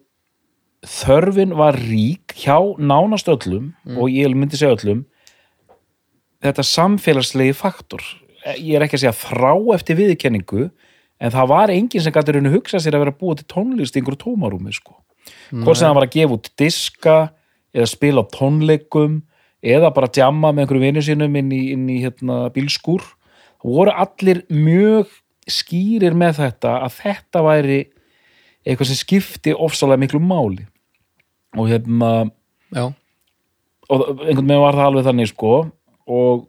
þörfin 0.90 1.56
var 1.58 1.78
rík 1.80 2.36
hjá 2.38 2.58
nánast 2.78 3.30
öllum 3.32 3.74
og 3.98 4.10
ég 4.14 4.34
myndi 4.36 4.60
segja 4.60 4.76
öllum 4.78 5.06
þetta 6.46 6.66
samfélagslegi 6.68 7.56
faktor. 7.58 8.04
Ég 8.60 8.78
er 8.78 8.86
ekki 8.86 9.00
að 9.00 9.06
segja 9.06 9.18
þrá 9.18 9.54
eftir 9.76 9.98
viðurkenningu 9.98 10.68
en 11.20 11.34
það 11.34 11.50
var 11.52 11.74
enginn 11.74 12.04
sem 12.04 12.14
gæti 12.14 12.36
raun 12.36 12.50
að 12.50 12.58
hugsa 12.60 12.82
sér 12.84 12.98
að 12.98 13.06
vera 13.06 13.18
búið 13.18 13.42
til 13.42 13.50
tónlist 13.56 13.96
í 13.96 14.02
einhverju 14.02 14.22
tómarúmi 14.26 14.74
sko. 14.76 15.00
hvort 15.50 15.80
sem 15.80 15.88
það 15.88 15.98
var 15.98 16.06
að 16.06 16.16
gefa 16.16 16.36
út 16.38 16.50
diska 16.60 17.16
eða 17.74 17.88
spila 17.90 18.22
á 18.22 18.32
tónleikum 18.36 19.22
eða 19.66 19.92
bara 19.96 20.12
djamma 20.12 20.52
með 20.52 20.66
einhverju 20.66 20.84
vinnu 20.84 21.02
sínum 21.02 21.38
inn 21.40 21.52
í, 21.52 21.62
inn 21.74 21.88
í 21.90 22.02
hérna, 22.04 22.50
bílskúr 22.54 23.02
það 23.02 23.78
voru 23.80 23.96
allir 23.96 24.44
mjög 24.52 25.10
skýrir 25.50 26.14
með 26.18 26.42
þetta 26.44 26.78
að 26.86 27.00
þetta 27.00 27.44
væri 27.46 27.80
eitthvað 28.66 28.92
sem 28.92 29.00
skipti 29.00 29.54
ofsalega 29.54 30.04
miklu 30.04 30.22
máli 30.22 30.68
og 31.56 31.72
hérna 31.72 32.12
Já, 32.76 32.90
og 33.90 34.06
einhvern 34.26 34.48
veginn 34.50 34.64
var 34.64 34.78
það 34.78 34.90
alveg 34.90 35.08
þannig 35.10 35.32
sko. 35.32 35.56
Og 36.06 36.46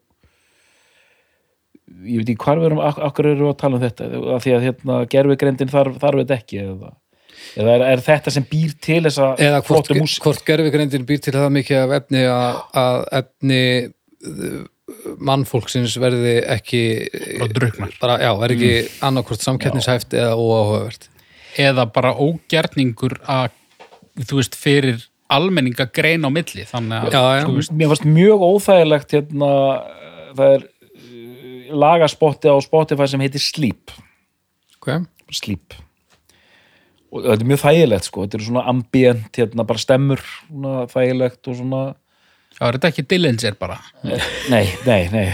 ég 2.06 2.20
veit 2.20 2.30
ekki 2.32 2.44
hvar 2.44 2.60
við 2.60 2.70
erum 2.70 2.82
erum 2.82 3.42
við 3.42 3.50
að 3.50 3.58
tala 3.62 3.78
um 3.78 3.82
þetta? 3.82 4.12
Af 4.36 4.44
því 4.44 4.54
að 4.56 4.68
hérna 4.68 5.00
gerfigreindin 5.12 5.72
þarf, 5.72 5.98
þarf 6.02 6.22
þetta 6.22 6.38
ekki 6.38 6.62
eða, 6.62 6.92
eða 7.56 7.74
er, 7.74 7.84
er 7.90 8.04
þetta 8.06 8.34
sem 8.36 8.46
býr 8.50 8.76
til 8.84 9.02
þessa 9.08 9.32
eða 9.48 9.60
hvort, 9.66 9.92
hvort 10.24 10.46
gerfigreindin 10.46 11.06
býr 11.08 11.20
til 11.24 11.34
það 11.36 11.52
mikið 11.58 11.82
af 11.82 11.94
efni 12.00 12.24
að, 12.30 12.62
að 12.82 13.02
efni 13.20 13.60
uh, 13.90 14.56
mannfólksins 15.26 15.96
verði 16.00 16.38
ekki 16.56 16.82
Bara 17.40 17.52
drukknar. 17.58 17.94
bara, 18.00 18.18
já, 18.22 18.32
verði 18.40 18.56
ekki 18.56 18.72
mm. 18.80 18.96
annarkvort 19.10 19.44
samkettnishæft 19.44 20.16
eða 20.16 20.34
óáhugavert. 20.38 21.08
Eða 21.56 21.86
bara 21.88 22.12
ógjarningur 22.20 23.16
að, 23.32 23.54
þú 24.22 24.40
veist, 24.40 24.56
fyrir 24.58 25.04
almenning 25.32 25.76
að 25.82 25.92
greina 25.98 26.30
á 26.30 26.32
milli. 26.32 26.64
Þannig 26.68 27.08
að, 27.08 27.12
Já, 27.12 27.22
já. 27.36 27.44
þú 27.44 27.54
veist, 27.58 27.76
mér 27.76 27.92
fannst 27.92 28.08
mjög 28.08 28.44
óþægilegt 28.46 29.16
hérna, 29.16 29.52
það 30.36 30.54
er 30.56 30.66
uh, 30.66 31.74
lagaspotti 31.82 32.52
á 32.52 32.56
Spotify 32.64 33.08
sem 33.10 33.24
heitir 33.24 33.42
Sleep 33.42 33.94
okay. 34.76 35.04
Sleep 35.34 35.76
og 37.10 37.22
þetta 37.22 37.44
er 37.44 37.50
mjög 37.50 37.62
þægilegt 37.62 38.08
sko, 38.08 38.24
þetta 38.26 38.38
er 38.38 38.48
svona 38.48 38.64
ambient, 38.70 39.30
hérna 39.38 39.66
bara 39.68 39.80
stemmur 39.80 40.24
svona 40.26 40.82
þægilegt 40.90 41.50
og 41.50 41.58
svona 41.60 41.82
já, 42.56 42.60
er 42.66 42.76
þetta 42.76 42.90
ekki 42.90 43.06
Dillinger 43.12 43.56
bara? 43.60 43.78
nei, 44.52 44.64
nei, 44.86 45.00
nei, 45.12 45.26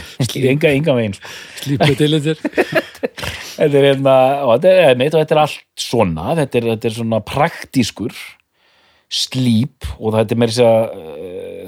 enga, 0.53 0.73
enga 0.73 0.97
veginn 0.99 1.17
sko. 1.17 1.33
slípið 1.65 1.97
til 2.01 2.13
þetta 2.19 2.37
þetta 3.57 3.81
er 3.81 3.89
hérna, 3.89 4.15
og 4.45 4.55
þetta 4.55 4.77
er, 4.85 5.01
neitt, 5.01 5.17
og 5.17 5.25
þetta 5.25 5.37
er 5.37 5.43
allt 5.47 5.89
svona, 5.89 6.29
þetta 6.39 6.61
er, 6.61 6.71
þetta 6.75 6.91
er 6.91 6.97
svona 7.01 7.23
praktískur 7.33 8.17
slíp 9.13 9.89
og 9.99 10.15
þetta 10.17 10.35
er 10.35 10.41
meira 10.41 10.55
þess 10.55 10.65
að 10.67 11.09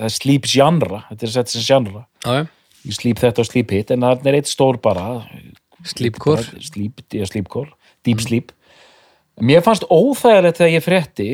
það 0.01 0.15
slíp 0.17 0.49
genre, 0.49 1.01
þetta 1.11 1.27
er 1.27 1.33
sett 1.35 1.53
sem 1.53 1.65
já, 1.65 2.47
ég 2.85 2.97
slíp 2.97 3.21
þetta 3.21 3.43
og 3.43 3.49
slíp 3.49 3.75
hitt, 3.75 3.93
en 3.93 4.07
það 4.07 4.31
er 4.31 4.39
eitt 4.39 4.51
stór 4.51 4.81
bara 4.83 5.05
slípkor. 5.85 6.41
Slíp, 6.65 7.05
já, 7.13 7.27
slípkor, 7.29 7.69
deep 8.07 8.23
sleep. 8.25 8.55
Mér 9.45 9.65
fannst 9.67 9.85
óþægilegt 9.91 10.61
þegar 10.61 10.73
ég 10.73 10.85
frétti 10.85 11.29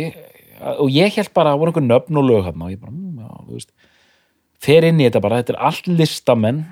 og 0.81 0.91
ég 0.93 1.15
held 1.15 1.31
bara 1.37 1.53
að 1.53 1.57
það 1.57 1.63
voru 1.63 1.73
einhver 1.73 1.87
nöfn 1.87 2.21
og 2.21 2.27
lög 2.27 2.45
hann 2.49 2.67
og 2.67 2.73
ég 2.73 2.83
bara, 2.83 2.93
mm, 2.93 3.23
já, 3.23 3.31
þú 3.47 3.57
veist. 3.59 3.73
Fer 4.61 4.87
inn 4.89 5.01
í 5.01 5.07
þetta 5.07 5.25
bara, 5.25 5.41
þetta 5.41 5.55
er 5.55 5.63
allt 5.71 5.89
listamenn 5.89 6.63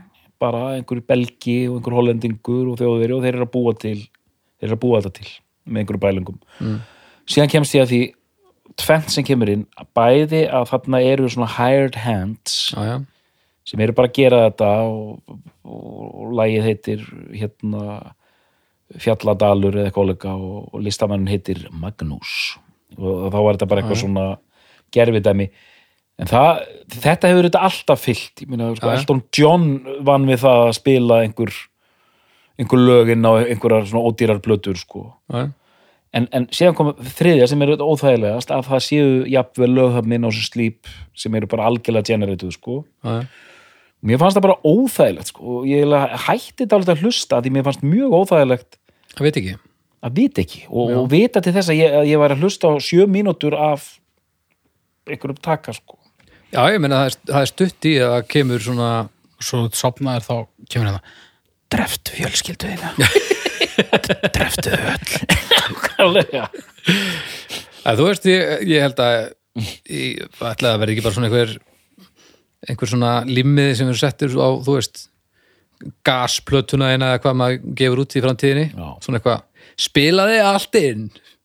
bara 0.43 0.63
einhver 0.77 1.01
belgi 1.07 1.59
og 1.69 1.79
einhver 1.79 1.97
hollendingur 1.99 2.73
og 2.73 2.79
þjóðveri 2.81 3.17
og 3.17 3.25
þeir 3.25 3.35
eru 3.35 3.47
að 3.47 3.55
búa 3.55 3.75
til 3.79 3.99
þeir 4.59 4.69
eru 4.69 4.77
að 4.77 4.83
búa 4.85 5.01
þetta 5.03 5.19
til 5.19 5.33
með 5.69 5.83
einhverju 5.83 6.03
bælingum 6.05 6.39
mm. 6.63 6.77
síðan 7.29 7.53
kemst 7.55 7.77
ég 7.77 7.85
að 7.85 7.93
því 7.93 8.01
tvent 8.77 9.13
sem 9.13 9.27
kemur 9.27 9.51
inn, 9.53 9.65
bæði 9.97 10.45
að 10.53 10.69
þarna 10.73 11.01
eru 11.07 11.31
svona 11.33 11.49
hired 11.57 11.97
hands 12.03 12.75
já, 12.75 12.83
já, 12.85 12.97
sem 13.69 13.81
eru 13.85 13.95
bara 13.97 14.11
að 14.11 14.19
gera 14.19 14.45
þetta 14.49 14.71
og, 14.89 15.41
og, 15.65 16.05
og 16.09 16.37
lagið 16.39 16.69
heitir 16.69 17.05
hérna 17.33 18.15
Fjalladalur 18.97 19.75
eða 19.83 19.93
óleika 20.01 20.33
og, 20.33 20.71
og 20.73 20.81
listamannin 20.81 21.29
heitir 21.29 21.67
Magnús. 21.77 22.57
Og 22.97 23.27
þá 23.29 23.37
var 23.37 23.57
þetta 23.59 23.67
bara 23.69 23.83
eitthvað 23.83 24.01
svona 24.01 24.23
gerfidæmi. 24.97 25.49
En 26.19 26.31
það, 26.31 26.63
þetta 26.95 27.31
hefur 27.31 27.49
þetta 27.51 27.65
alltaf 27.69 28.01
fyllt. 28.07 28.43
Ég 28.43 28.49
meina, 28.49 28.71
sko, 28.73 28.89
Já, 28.89 28.95
já. 28.95 29.03
Elton 29.03 29.21
John 29.37 29.67
vann 30.09 30.25
við 30.31 30.41
það 30.47 30.63
að 30.65 30.73
spila 30.81 31.21
einhver 31.27 31.53
einhver 32.59 32.83
lögin 32.83 33.29
á 33.29 33.33
einhverjar 33.45 33.87
svona 33.91 34.09
ódýrar 34.09 34.41
blötur 34.43 34.81
sko. 34.81 35.05
Já, 35.31 35.51
en, 36.17 36.29
en 36.35 36.47
síðan 36.55 36.77
kom 36.79 36.91
þriðja 37.19 37.51
sem 37.51 37.63
er 37.65 37.75
óþægilegast 37.77 38.53
að 38.55 38.65
það 38.71 38.85
séu 38.87 39.13
jafnvel 39.33 39.71
löghafnin 39.77 40.27
á 40.27 40.31
sem 40.33 40.47
slíp 40.47 40.91
sem 41.19 41.37
eru 41.39 41.51
bara 41.51 41.69
algjörlega 41.69 42.13
generatuð 42.13 42.55
sko. 42.57 42.81
Já, 43.05 43.27
mér 44.01 44.21
fannst 44.23 44.39
það 44.39 44.47
bara 44.49 44.59
óþægilegt 44.65 45.33
sko. 45.33 45.59
Og 45.59 45.69
ég 45.71 45.95
hætti 46.27 46.65
þetta 46.65 46.79
alveg 46.79 46.95
að 46.95 47.07
hlusta 47.07 47.43
því 47.45 47.55
mér 47.55 47.69
fannst 47.69 47.87
mjög 47.87 48.19
óþægilegt 48.23 48.81
það 49.15 49.29
veit 49.29 49.41
ekki. 49.43 49.55
að 50.09 50.19
vita 50.23 50.45
ekki. 50.45 50.65
Og, 50.71 50.97
og 51.03 51.13
vita 51.13 51.45
til 51.45 51.55
þess 51.57 51.73
að 51.73 51.81
ég, 51.83 52.01
að 52.01 52.11
ég 52.13 52.23
var 52.23 52.35
að 52.35 52.45
hlusta 52.45 52.73
á 52.73 52.75
sjö 52.83 53.09
mínútur 53.11 53.57
af 53.59 53.95
einhverjum 55.09 55.41
taka 55.45 55.77
sko. 55.77 55.99
Já, 56.53 56.63
ég 56.73 56.81
meina 56.81 57.03
það 57.03 57.11
er, 57.11 57.17
það 57.29 57.41
er 57.41 57.51
stutt 57.53 57.89
í 57.89 57.97
að 58.01 58.13
það 58.15 58.29
kemur 58.33 58.63
svona 58.65 58.93
svo 59.39 59.67
sopnaðir 59.77 60.25
þá 60.27 60.37
kemur 60.73 60.89
þetta 60.89 61.17
dreftu 61.69 62.15
fjölskylduðina 62.17 62.95
dreftu 64.37 64.75
öll. 64.75 66.19
Að 67.89 68.01
þú 68.01 68.09
veist, 68.09 68.29
ég, 68.29 68.67
ég 68.69 68.85
held 68.85 69.03
að 69.03 69.17
ég 69.89 70.25
ætla 70.45 70.75
að 70.75 70.83
verði 70.83 70.97
ekki 70.97 71.05
bara 71.07 71.17
svona 71.17 71.29
einhver 71.31 71.55
einhver 72.69 72.91
svona 72.91 73.13
limmiði 73.29 73.79
sem 73.79 73.91
eru 73.91 74.01
settir 74.01 74.35
á, 74.35 74.49
þú 74.63 74.77
veist 74.77 75.07
gasplötuna 76.07 76.93
eina 76.93 77.13
eða 77.15 77.23
hvað 77.23 77.39
maður 77.39 77.75
gefur 77.79 78.03
út 78.03 78.17
í 78.19 78.23
framtíðinni. 78.25 78.67
Já. 78.75 78.87
svona 79.05 79.21
eitthvað, 79.21 79.43
spilaði 79.79 80.39
allt 80.43 80.79
inn 80.81 81.05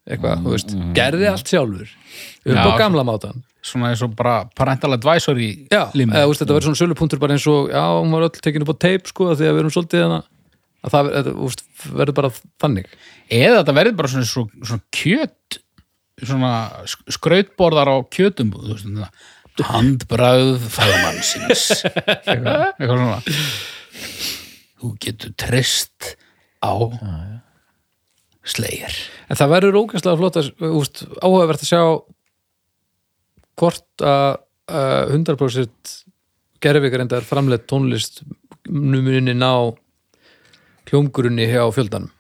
eitthvað, 0.10 0.44
þú 0.44 0.54
veist, 0.56 0.76
gerði 0.98 1.28
allt 1.30 1.52
sjálfur 1.54 1.90
upp 2.44 2.58
Já. 2.58 2.64
á 2.66 2.72
gamla 2.82 3.06
mátan 3.08 3.44
svona 3.64 3.94
eins 3.94 4.02
og 4.04 4.16
bara 4.18 4.42
parental 4.58 4.92
advisory 4.98 5.52
Já, 5.72 5.86
eða, 5.94 6.26
veist, 6.28 6.42
þetta 6.42 6.58
verður 6.58 6.68
svona 6.68 6.82
sölupunktur 6.82 7.22
bara 7.22 7.38
eins 7.38 7.46
og, 7.48 7.70
já, 7.72 7.84
hún 8.02 8.12
var 8.12 8.26
öll 8.28 8.42
tekin 8.44 8.66
upp 8.66 8.74
á 8.76 8.84
teip 8.84 9.08
sko, 9.08 9.30
því 9.32 9.48
að 9.48 9.54
við 9.54 9.62
erum 9.64 9.76
svolítið 9.78 10.06
hana 10.08 10.20
að 10.84 10.96
það 10.96 11.12
verður 11.98 12.16
bara 12.18 12.32
þannig. 12.64 12.90
Eða 13.32 13.60
þetta 13.62 13.76
verður 13.80 14.00
bara 14.02 14.12
svona, 14.14 14.28
svona, 14.30 14.66
svona 14.68 14.86
kjöt 15.00 15.60
svona 16.24 16.52
sk- 16.88 17.16
skrautborðar 17.18 17.90
á 17.90 17.98
kjötum 18.14 18.52
handbragð 19.70 20.64
fagmannsins 20.74 21.64
eitthvað, 21.86 22.64
eitthvað 22.78 23.00
svona. 23.00 23.20
Þú 24.84 24.92
getur 25.06 25.34
trist 25.40 26.14
á 26.64 26.74
slegir. 28.44 28.96
En 29.32 29.40
það 29.40 29.54
verður 29.56 29.78
ógæslega 29.84 30.20
flott 30.20 30.40
að, 30.42 30.50
áhugavert 31.24 31.64
að 31.64 31.70
sjá 31.70 31.82
hvort 33.62 34.04
að 34.04 34.30
uh, 34.74 35.14
100% 35.14 35.94
gerfikar 36.64 37.04
endar 37.04 37.26
framleitt 37.28 37.68
tónlist 37.70 38.24
numunni 38.68 39.36
ná 39.38 39.52
hljómgrunni 40.92 41.46
hjá 41.50 41.64
fjöldanum. 41.74 42.12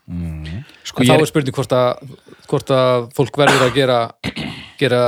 sko 0.84 1.04
en 1.04 1.08
ég 1.08 1.14
þá 1.14 1.22
er, 1.22 1.30
spurning 1.30 1.56
hvort 1.58 1.76
að, 1.78 2.16
hvort 2.50 2.74
að 2.76 3.08
fólk 3.18 3.38
verður 3.44 3.68
að 3.68 3.74
gera, 3.78 4.00
gera 4.82 5.02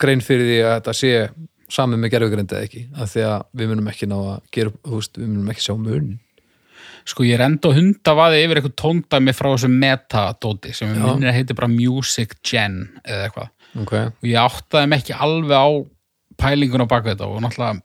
grein 0.00 0.20
fyrir 0.24 0.46
því 0.48 0.58
að 0.64 0.74
þetta 0.78 0.94
sé 1.00 1.12
saman 1.70 2.00
með 2.02 2.12
gerfikar 2.16 2.42
eða 2.44 2.64
ekki. 2.66 2.82
Af 2.98 3.12
því 3.14 3.22
að 3.28 3.44
við 3.60 3.70
munum 3.70 3.88
ekki 3.92 4.08
ná 4.10 4.16
að 4.18 4.40
gera, 4.54 4.72
úst, 4.90 5.18
við 5.18 5.28
munum 5.30 5.50
ekki 5.54 5.66
sjá 5.68 5.74
munin. 5.78 6.18
sko 7.10 7.24
ég 7.24 7.34
er 7.38 7.42
enda 7.46 7.70
hundavaði 7.74 8.42
yfir 8.44 8.58
eitthvað 8.60 8.74
tóndæmi 8.78 9.32
frá 9.34 9.48
þessu 9.54 9.70
metadóti 9.72 10.72
sem 10.76 10.90
Já. 10.94 11.00
minnir 11.00 11.30
að 11.30 11.36
heiti 11.38 11.54
bara 11.56 11.68
Music 11.72 12.36
Gen 12.46 12.82
eða 13.04 13.26
eitthvað 13.28 13.48
Okay. 13.70 14.08
og 14.10 14.24
ég 14.26 14.34
áttaði 14.34 14.88
mig 14.90 14.98
ekki 15.04 15.14
alveg 15.14 15.54
á 15.54 15.68
pælingun 16.42 16.82
á 16.82 16.90
baku 16.90 17.06
þetta 17.12 17.28
og 17.30 17.38
náttúrulega 17.44 17.78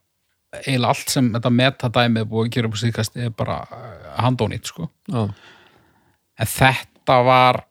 eiginlega 0.63 0.93
allt 0.93 1.13
sem 1.13 1.29
þetta 1.33 1.51
metadæmi 1.59 2.21
er 2.21 2.27
búið 2.31 2.47
að 2.47 2.51
gera 2.55 2.71
á 2.71 2.81
síðkast 2.81 3.21
er 3.21 3.31
bara 3.35 3.59
handónýtt 4.23 4.71
sko. 4.71 4.89
Já, 5.11 5.23
en 6.35 6.51
þetta 6.51 7.17
var 7.27 7.61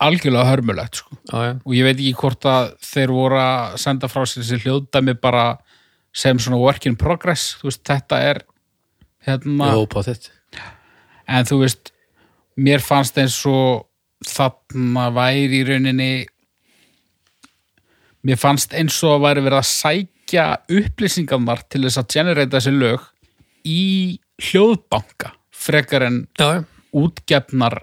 algjörlega 0.00 0.48
hörmulegt 0.50 1.02
sko. 1.02 1.18
Já, 1.30 1.56
og 1.58 1.76
ég 1.76 1.86
veit 1.88 1.98
ekki 1.98 2.16
hvort 2.22 2.48
að 2.48 2.72
þeir 2.90 3.14
voru 3.16 3.40
að 3.42 3.76
senda 3.84 4.10
frá 4.12 4.24
sér 4.24 4.44
þessi 4.44 4.62
hljóðdæmi 4.64 5.16
bara 5.20 5.44
sem 6.16 6.40
svona 6.42 6.60
work 6.60 6.88
in 6.90 6.98
progress. 6.98 7.54
Veist, 7.62 7.84
þetta 7.86 8.20
er 8.32 8.42
hérna, 9.26 9.72
på 9.90 10.02
en 11.30 11.46
þú 11.46 11.62
veist 11.62 11.92
mér 12.60 12.82
fannst 12.82 13.18
eins 13.20 13.38
og 13.48 13.86
þarna 14.26 15.08
væri 15.16 15.60
í 15.60 15.66
rauninni 15.68 16.12
mér 18.26 18.40
fannst 18.40 18.74
eins 18.76 18.98
og 19.06 19.16
að 19.16 19.26
væri 19.26 19.44
verið 19.46 19.60
að 19.60 19.68
sækja 20.30 20.62
upplýsingarnar 20.70 21.64
til 21.68 21.84
þess 21.84 21.98
að 21.98 22.10
generata 22.14 22.58
þessi 22.58 22.72
lög 22.74 23.06
í 23.66 24.18
hljóðbanka 24.40 25.32
frekar 25.50 26.06
en 26.06 26.20
Já, 26.38 26.64
útgefnar 26.94 27.82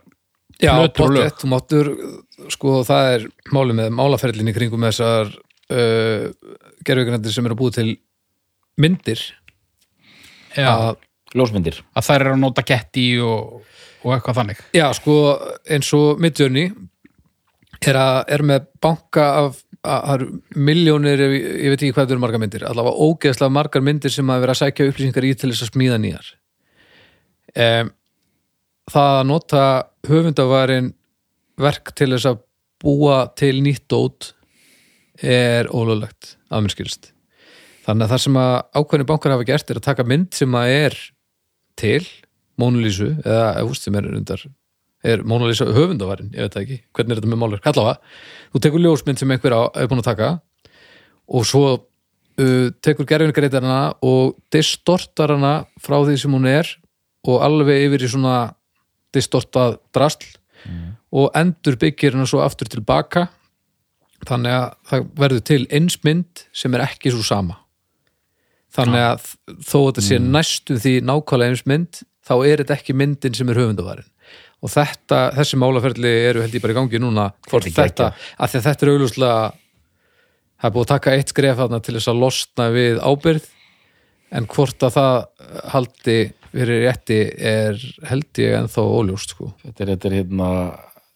Já, 0.62 0.74
plötur 0.74 1.04
og 1.04 1.12
lög. 1.12 1.28
pottet, 1.28 1.42
þú 1.42 1.50
máttur 1.52 1.90
sko 2.50 2.84
það 2.88 3.12
er 3.16 3.28
máli 3.54 3.76
með 3.78 3.92
málaferlinni 3.94 4.54
kringum 4.56 4.86
þessar 4.88 5.28
uh, 5.28 6.30
gerfugrændir 6.88 7.34
sem 7.34 7.46
eru 7.46 7.58
að 7.58 7.62
búið 7.62 7.78
til 7.82 7.90
myndir 8.78 9.22
Já, 10.58 10.72
að, 10.72 10.98
ljósmyndir. 11.36 11.84
Að 11.94 12.08
þær 12.08 12.22
eru 12.24 12.34
að 12.34 12.42
nota 12.42 12.64
getti 12.66 13.20
og, 13.22 13.60
og 14.02 14.14
eitthvað 14.16 14.40
þannig. 14.40 14.62
Já 14.74 14.88
sko 14.98 15.18
eins 15.70 15.92
og 15.94 16.24
Midjourney 16.24 16.72
er, 17.86 18.00
að, 18.00 18.24
er 18.34 18.46
með 18.48 18.72
banka 18.82 19.28
af 19.44 19.60
það 19.88 20.14
eru 20.14 20.28
miljónir, 20.70 21.24
ég, 21.24 21.46
ég 21.66 21.74
veit 21.74 21.82
ekki 21.82 21.94
hvað 21.96 22.08
það 22.08 22.16
eru 22.16 22.24
margar 22.24 22.44
myndir, 22.44 22.66
allavega 22.68 23.08
ógeðslega 23.08 23.56
margar 23.58 23.86
myndir 23.86 24.14
sem 24.14 24.34
að 24.34 24.44
vera 24.44 24.56
að 24.56 24.62
sækja 24.62 24.90
upplýsingar 24.92 25.28
í 25.28 25.34
til 25.36 25.52
þess 25.52 25.66
að 25.66 25.72
smíða 25.74 26.00
nýjar. 26.04 26.32
Um, 27.58 27.92
það 28.92 29.14
að 29.18 29.28
nota 29.32 29.64
höfundaværin 30.08 30.90
verk 31.58 31.94
til 31.98 32.12
þess 32.14 32.30
að 32.32 32.42
búa 32.84 33.20
til 33.40 33.56
nýtt 33.66 33.88
dót 33.90 34.32
er 35.24 35.70
ólöglegt 35.74 36.36
að 36.54 36.66
mér 36.66 36.76
skilst. 36.76 37.12
Þannig 37.88 38.06
að 38.06 38.14
það 38.14 38.24
sem 38.26 38.40
að 38.42 38.56
ákveðni 38.78 39.10
bankar 39.10 39.34
hafa 39.34 39.48
gert 39.48 39.72
er 39.72 39.80
að 39.80 39.88
taka 39.88 40.06
mynd 40.08 40.30
sem 40.36 40.58
að 40.60 40.74
er 40.76 40.98
til 41.80 42.04
Mona 42.60 42.82
Lísu 42.84 43.14
eða 43.24 43.64
úst, 43.66 43.86
sem 43.86 43.96
er 43.98 44.10
undar 44.12 44.44
er 45.06 45.22
Mona 45.28 45.48
Lisa 45.50 45.68
höfundaværin, 45.70 46.32
ég 46.34 46.48
veit 46.48 46.56
það 46.56 46.64
ekki. 46.64 46.80
Hvernig 46.96 47.14
er 47.14 47.20
þetta 47.22 47.32
með 47.32 47.42
málverk, 47.44 47.70
allavega 47.70 48.00
þú 48.54 48.64
tekur 48.64 48.84
ljósmynd 48.84 49.22
sem 49.22 49.34
einhver 49.34 49.56
er 49.58 49.90
búin 49.92 50.02
að 50.02 50.10
taka 50.10 50.32
og 51.28 51.48
svo 51.48 51.64
uh, 51.76 52.68
tekur 52.84 53.08
gerfingareitarana 53.10 53.98
og 54.06 54.38
distortar 54.54 55.36
hana 55.36 55.54
frá 55.84 56.00
því 56.02 56.18
sem 56.22 56.34
hún 56.34 56.50
er 56.50 56.72
og 57.28 57.44
alveg 57.46 57.88
yfir 57.88 58.08
í 58.08 58.12
svona 58.12 58.38
distortað 59.16 59.80
drasl 59.96 60.28
og 61.16 61.32
endur 61.38 61.78
byggir 61.80 62.16
hana 62.16 62.28
svo 62.28 62.42
aftur 62.44 62.70
tilbaka 62.72 63.28
þannig 64.28 64.56
að 64.58 64.68
það 64.90 65.08
verður 65.22 65.46
til 65.48 65.64
eins 65.78 65.98
mynd 66.04 66.44
sem 66.56 66.74
er 66.74 66.84
ekki 66.88 67.14
svo 67.14 67.24
sama. 67.26 67.60
Þannig 68.74 69.04
að 69.06 69.28
þó 69.64 69.78
að 69.80 69.88
þetta 69.88 70.06
sé 70.08 70.18
næstu 70.22 70.78
því 70.82 70.94
nákvæmlega 71.08 71.54
eins 71.54 71.66
mynd 71.70 72.02
þá 72.28 72.34
er 72.42 72.62
þetta 72.62 72.76
ekki 72.76 72.96
myndin 72.98 73.38
sem 73.38 73.50
er 73.52 73.62
höfundaværin 73.62 74.10
og 74.64 74.74
þetta, 74.74 75.20
þessi 75.38 75.60
málaferli 75.62 76.12
eru 76.30 76.44
held 76.44 76.56
ég 76.58 76.64
bara 76.64 76.74
í 76.74 76.78
gangi 76.80 77.02
núna 77.02 77.30
hvort 77.50 77.68
Þetta 77.68 78.10
af 78.14 78.52
því 78.52 78.60
að 78.60 78.68
þetta 78.70 78.86
er 78.86 78.92
augljóslega 78.94 79.38
það 80.58 80.70
er 80.70 80.74
búið 80.76 80.86
að 80.86 80.92
taka 80.94 81.14
eitt 81.14 81.34
skref 81.34 81.60
þarna 81.62 81.80
til 81.86 81.96
þess 81.98 82.12
að 82.12 82.22
losna 82.24 82.68
við 82.74 83.00
ábyrð 83.06 83.48
en 84.38 84.50
hvort 84.52 84.84
að 84.84 84.98
það 84.98 85.18
haldi 85.74 86.18
fyrir 86.52 86.84
rétti 86.88 87.20
er 87.38 87.80
held 88.10 88.42
ég 88.42 88.56
ennþá 88.58 88.84
óljóst 88.84 89.36
sko. 89.36 89.52
þetta 89.64 89.84
er, 89.84 89.92
þetta 89.94 90.10
er 90.10 90.18
hérna 90.18 90.50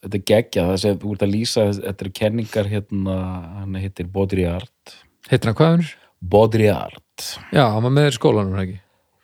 þetta 0.02 0.18
er 0.18 0.26
geggja, 0.32 0.68
það 0.70 1.02
þú 1.02 1.16
ert 1.16 1.26
að 1.26 1.34
lýsa 1.36 1.66
þetta 1.80 2.06
eru 2.06 2.14
kenningar 2.22 2.70
hérna 2.72 3.18
hann 3.62 3.82
heitir 3.82 4.10
Baudrillard 4.14 4.96
heitir 5.30 5.50
hann 5.50 5.58
hvað 5.58 5.74
hennur? 5.76 5.92
Baudrillard 6.22 7.28
Já, 7.54 7.66
hann 7.74 7.86
var 7.86 7.94
með 7.94 8.08
þér 8.10 8.18
skólanum 8.20 8.62
ekki? 8.62 8.80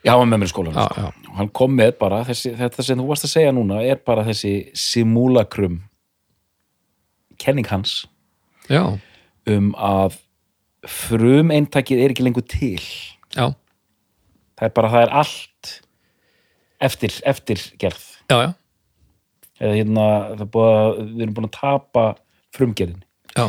Já, 0.05 0.13
hann 0.13 0.29
með 0.29 0.41
mér 0.41 0.49
í 0.49 0.53
skólanum 0.53 0.77
Já, 0.77 0.85
sko. 0.91 1.01
já. 1.01 1.33
Hann 1.37 1.49
kom 1.53 1.75
með 1.77 1.91
bara, 2.01 2.21
þessi, 2.27 2.53
þetta 2.57 2.85
sem 2.85 2.99
þú 3.01 3.07
varst 3.09 3.27
að 3.27 3.33
segja 3.33 3.53
núna 3.55 3.81
er 3.85 3.99
bara 4.05 4.25
þessi 4.27 4.53
simulacrum 4.77 5.81
kenning 7.41 7.67
hans 7.69 7.99
Já, 8.67 8.83
um 9.47 9.71
að 9.79 10.17
frum 10.87 11.51
eintakið 11.53 12.03
er 12.03 12.13
ekki 12.13 12.25
lengur 12.25 12.45
til 12.47 12.81
já, 13.35 13.51
það 14.57 14.65
er 14.69 14.73
bara, 14.75 14.91
það 14.93 15.05
er 15.05 15.13
allt 15.21 15.73
eftir, 16.87 17.17
eftir 17.27 17.63
gerð 17.81 18.03
já, 18.29 18.37
já, 18.43 18.49
eða 19.61 19.75
hérna, 19.79 20.07
það 20.33 20.45
er 20.45 20.51
búið 20.55 20.71
að 20.77 20.89
við 21.01 21.25
erum 21.25 21.37
búin 21.37 21.49
að 21.49 21.55
tapa 21.57 22.05
frumgerðin 22.55 23.03
já. 23.33 23.45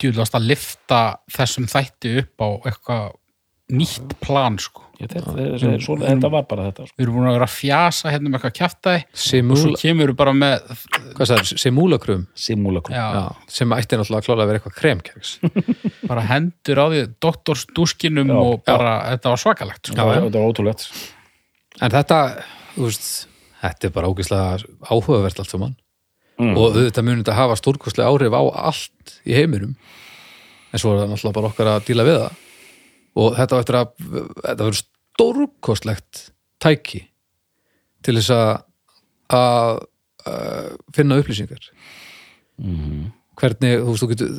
djúðlast 0.00 0.38
að 0.38 0.48
lifta 0.52 1.00
þessum 1.36 1.68
þætti 1.70 2.14
upp 2.22 2.46
á 2.46 2.48
eitthvað 2.70 3.08
nýtt 3.70 4.16
plan 4.24 4.56
sko. 4.58 4.86
Þetta, 5.00 5.32
þetta, 5.32 5.94
þetta 6.04 6.30
var 6.32 6.44
bara 6.50 6.66
þetta 6.68 6.86
sko. 6.86 6.96
við 6.98 7.06
erum 7.06 7.16
búin 7.16 7.28
að 7.30 7.36
vera 7.38 7.46
að 7.48 7.54
fjasa 7.54 8.12
hérna 8.12 8.28
með 8.28 8.38
eitthvað 8.38 8.56
kjaftaði 8.58 9.04
og 9.54 9.60
svo 9.62 9.72
kemur 9.80 10.12
við 10.12 10.18
bara 10.18 10.34
með 10.36 10.72
Já, 13.16 13.24
sem 13.48 13.72
ætti 13.76 14.00
náttúrulega 14.00 14.26
klálega 14.26 14.44
að 14.44 14.50
vera 14.50 14.60
eitthvað 14.60 14.76
kremkeks 14.80 15.32
bara 16.10 16.26
hendur 16.28 16.82
á 16.82 16.86
því 16.90 17.02
doktorsdúskinum 17.24 18.32
Já, 18.34 18.38
og 18.40 18.64
bara, 18.66 18.94
þetta 19.14 19.32
var 19.34 19.42
svakalegt 19.44 19.90
sko. 19.92 19.96
Já, 19.96 20.04
já. 20.16 20.24
Þetta 20.26 20.42
var 20.42 20.50
ótrúlegt. 20.52 20.86
En 21.80 21.94
þetta, 21.94 22.18
þú 22.74 22.88
veist, 22.88 23.08
þetta 23.62 23.88
er 23.88 23.94
bara 23.94 24.10
ógeðslega 24.10 24.90
áhugavert 24.90 25.40
allt 25.40 25.54
saman. 25.54 25.78
Mm. 26.40 26.54
og 26.56 26.72
þetta 26.72 27.02
munið 27.04 27.28
að 27.28 27.36
hafa 27.36 27.56
stórkostlega 27.60 28.08
áhrif 28.08 28.32
á 28.32 28.42
allt 28.70 29.16
í 29.28 29.34
heiminum. 29.36 29.74
En 30.72 30.80
svo 30.80 30.94
er 30.94 31.02
það 31.02 31.10
náttúrulega 31.12 31.36
bara 31.36 31.50
okkar 31.50 31.72
að 31.74 31.82
díla 31.90 32.06
við 32.06 32.16
það 32.22 32.38
og 33.18 33.36
þetta 33.38 33.56
var 33.56 33.64
eftir 33.64 33.78
að 33.78 33.92
þetta 34.00 34.66
verður 34.66 34.80
stórkostlegt 34.80 36.26
tæki 36.62 37.04
til 38.04 38.16
þess 38.18 38.34
að 38.34 38.50
að 39.30 39.78
finna 40.94 41.16
upplýsingar. 41.20 41.62
Hvernig, 43.40 43.82
þú 43.86 43.92
þú 43.96 44.08
getur 44.10 44.32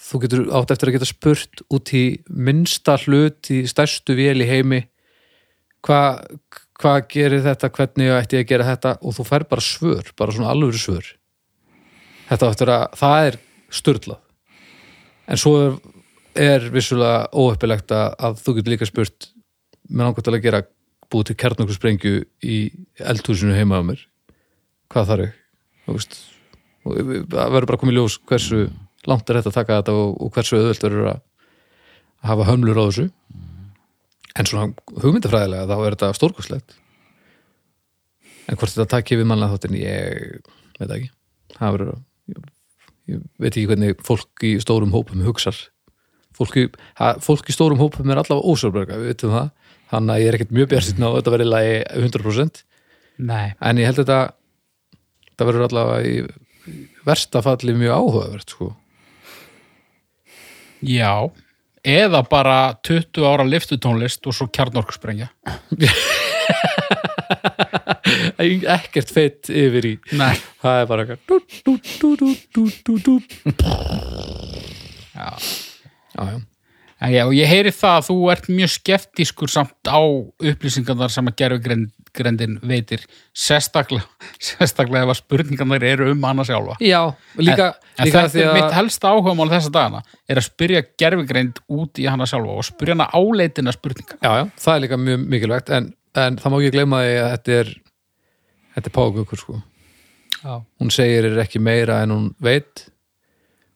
þú 0.00 0.20
getur 0.22 0.44
átt 0.56 0.72
eftir 0.72 0.90
að 0.90 0.96
geta 0.96 1.08
spurt 1.08 1.64
út 1.74 1.92
í 1.92 2.04
minnsta 2.30 2.96
hlut 3.02 3.50
í 3.52 3.64
stærstu 3.68 4.16
vél 4.16 4.38
í 4.40 4.48
heimi 4.48 4.84
hvað 5.84 6.24
hva 6.80 6.94
gerir 7.06 7.44
þetta, 7.44 7.70
hvernig 7.70 8.10
ætti 8.16 8.38
ég 8.38 8.46
að 8.46 8.50
gera 8.50 8.66
þetta? 8.72 8.94
Og 9.04 9.14
þú 9.14 9.26
fær 9.28 9.44
bara 9.46 9.62
svör, 9.62 10.08
bara 10.18 10.34
svona 10.34 10.50
alvöru 10.50 10.80
svör. 10.80 11.10
Þetta 12.30 12.48
áttur 12.50 12.72
að 12.74 12.84
það 12.98 13.26
er 13.28 13.36
störlað 13.74 14.24
en 15.30 15.40
svo 15.40 15.52
er, 15.60 15.76
er 16.34 16.68
vissulega 16.74 17.28
óheppilegt 17.32 17.92
að, 17.94 18.38
þú 18.42 18.56
getur 18.58 18.74
líka 18.74 18.88
spurt 18.88 19.28
með 19.88 20.08
nákvæmt 20.08 20.30
að 20.30 20.40
gera 20.44 20.62
búið 21.12 21.30
til 21.30 21.36
kjarnokkur 21.42 21.76
sprengju 21.76 22.14
í 22.42 22.58
eldhúsinu 22.98 23.56
heima 23.56 23.80
á 23.80 23.82
mér. 23.86 24.00
Hvað 24.92 25.10
veist 25.86 26.16
og 26.84 26.98
það 27.32 27.52
verður 27.54 27.68
bara 27.70 27.80
komið 27.80 27.98
ljós 27.98 28.16
hversu 28.28 28.66
langt 29.08 29.28
er 29.28 29.38
þetta 29.38 29.52
að 29.52 29.58
taka 29.58 29.78
þetta 29.80 29.96
og, 30.00 30.14
og 30.20 30.32
hversu 30.34 30.58
auðvöld 30.58 30.86
verður 30.86 31.10
að 31.12 31.20
hafa 32.24 32.48
hömlur 32.48 32.80
á 32.80 32.84
þessu. 32.88 33.06
En 34.34 34.48
svona 34.50 34.96
hugmyndafræðilega 35.04 35.68
þá 35.70 35.76
er 35.76 35.96
þetta 35.96 36.10
stórkostlegt. 36.18 36.74
En 38.48 38.58
hvort 38.58 38.74
þetta 38.74 38.90
takki 38.96 39.18
við 39.20 39.28
mannlega 39.30 39.54
þáttin 39.54 39.78
ég 39.78 40.50
veit 40.80 40.96
ekki. 40.96 41.10
Það 41.54 41.76
verður 41.76 41.92
að 41.94 42.02
ég, 43.12 43.22
veit 43.38 43.52
ekki 43.52 43.68
hvernig 43.70 44.04
fólk 44.04 44.44
í 44.48 44.56
stórum 44.64 44.92
hópum 44.96 45.24
hugsar 45.24 45.60
fólk 46.34 46.56
í, 46.60 46.68
ha, 47.00 47.14
fólk 47.22 47.50
í 47.50 47.54
stórum 47.56 47.80
hópum 47.80 48.10
er 48.10 48.20
allavega 48.20 48.54
ósjálfberga, 48.54 49.00
við 49.00 49.12
veitum 49.12 49.34
það. 49.34 49.50
Þannig 49.94 50.14
að 50.14 50.22
ég 50.22 50.28
er 50.30 50.38
ekkert 50.38 50.54
mjög 50.56 50.70
björnsinn 50.72 51.04
á 51.04 51.08
að 51.08 51.16
þetta 51.18 51.34
verið 51.34 51.52
lagi 51.52 51.74
100% 52.00 52.64
nei, 53.22 53.54
en 53.60 53.78
ég 53.78 53.86
held 53.88 54.00
þetta 54.00 54.20
þetta 55.34 55.46
verður 55.48 55.66
allavega 55.68 56.08
í 56.08 56.14
versta 57.04 57.42
falli 57.44 57.74
mjög 57.76 57.92
áhugavert 57.98 58.48
sko. 58.54 58.70
já. 60.80 61.30
Eða 61.84 62.22
bara 62.24 62.74
20 62.80 63.26
ára 63.28 63.44
liftutónlist 63.44 64.24
og 64.24 64.32
svo 64.32 64.46
kjarnorkusprengja. 64.48 65.28
Ekkert 68.40 69.12
feitt 69.12 69.50
yfir 69.52 69.84
í. 69.90 69.92
Nei, 70.16 70.32
það 70.62 70.80
er 70.80 70.86
bara 70.88 71.04
eitthvað 71.04 71.20
já 75.14 75.28
já, 76.18 76.24
já. 76.32 76.40
En 77.04 77.10
já, 77.12 77.24
og 77.26 77.34
ég 77.34 77.48
heyri 77.50 77.72
það 77.74 77.96
að 77.98 78.04
þú 78.06 78.14
ert 78.32 78.44
mjög 78.48 78.70
skeptískur 78.70 79.50
samt 79.50 79.88
á 79.90 79.98
upplýsingarnar 80.00 81.10
sem 81.10 81.26
að 81.28 81.34
gerfugrendin 81.42 82.54
veitir 82.62 83.02
sérstaklega, 83.34 84.06
sérstaklega 84.40 85.02
ef 85.04 85.10
að 85.12 85.18
spurningarnar 85.18 85.82
eru 85.84 86.06
um 86.12 86.22
hana 86.24 86.44
sjálfa. 86.46 86.76
já 86.80 87.00
líka, 87.36 87.74
En 87.98 88.06
líka 88.08 88.22
þetta 88.28 88.40
er 88.44 88.54
mitt 88.54 88.72
helsta 88.78 89.10
áhugamál 89.10 89.50
þessa 89.50 89.72
dagana, 89.74 90.02
er 90.30 90.38
að 90.40 90.46
spyrja 90.46 90.84
gerfugreind 91.02 91.58
út 91.68 91.98
í 92.00 92.06
hana 92.08 92.26
sjálfa 92.30 92.54
og 92.62 92.64
spyrja 92.70 92.94
hana 92.96 93.10
áleitina 93.12 93.74
spurninga. 93.74 94.16
já, 94.22 94.30
já, 94.38 94.44
það 94.64 94.74
er 94.76 94.80
líka 94.86 95.00
mjög 95.02 95.26
mikilvægt 95.34 95.70
en, 95.74 95.90
en 96.14 96.38
það 96.40 96.54
má 96.54 96.58
ekki 96.62 96.72
gleyma 96.78 97.02
því 97.04 97.18
að 97.24 97.30
þetta 97.34 97.58
er 97.58 97.74
þetta 98.78 98.88
er 98.90 98.96
págökur 99.00 99.42
sko 99.42 99.60
Já. 100.44 100.60
hún 100.80 100.90
segir 100.94 101.24
er 101.26 101.38
ekki 101.42 101.58
meira 101.60 102.00
en 102.06 102.10
hún 102.14 102.24
veit 102.40 102.86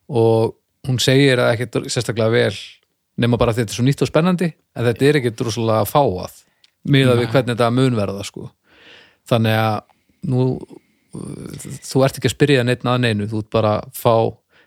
og 0.09 0.55
hún 0.87 1.01
segir 1.03 1.41
að 1.43 1.55
ekkert 1.55 1.79
sérstaklega 1.91 2.31
vel 2.31 2.59
nema 3.19 3.39
bara 3.41 3.55
að 3.55 3.63
þetta 3.63 3.75
er 3.75 3.79
svo 3.79 3.87
nýtt 3.87 4.05
og 4.05 4.11
spennandi 4.11 4.51
en 4.53 4.87
þetta 4.87 5.09
er 5.09 5.21
ekkert 5.21 5.47
rosalega 5.47 5.87
fáað 5.89 6.43
miðað 6.89 7.23
við 7.23 7.33
hvernig 7.33 7.57
þetta 7.57 7.71
mun 7.75 7.97
verða 7.99 8.27
sko. 8.27 8.51
Þannig 9.29 9.57
að 9.59 9.79
nú 10.29 10.45
þú 11.89 12.05
ert 12.05 12.21
ekki 12.21 12.29
að 12.29 12.37
spyrja 12.37 12.67
neitt 12.67 12.85
að 12.87 13.01
neinu, 13.05 13.27
þú 13.31 13.43
ert 13.43 13.51
bara 13.55 13.73
að 13.81 13.97
fá 13.97 14.15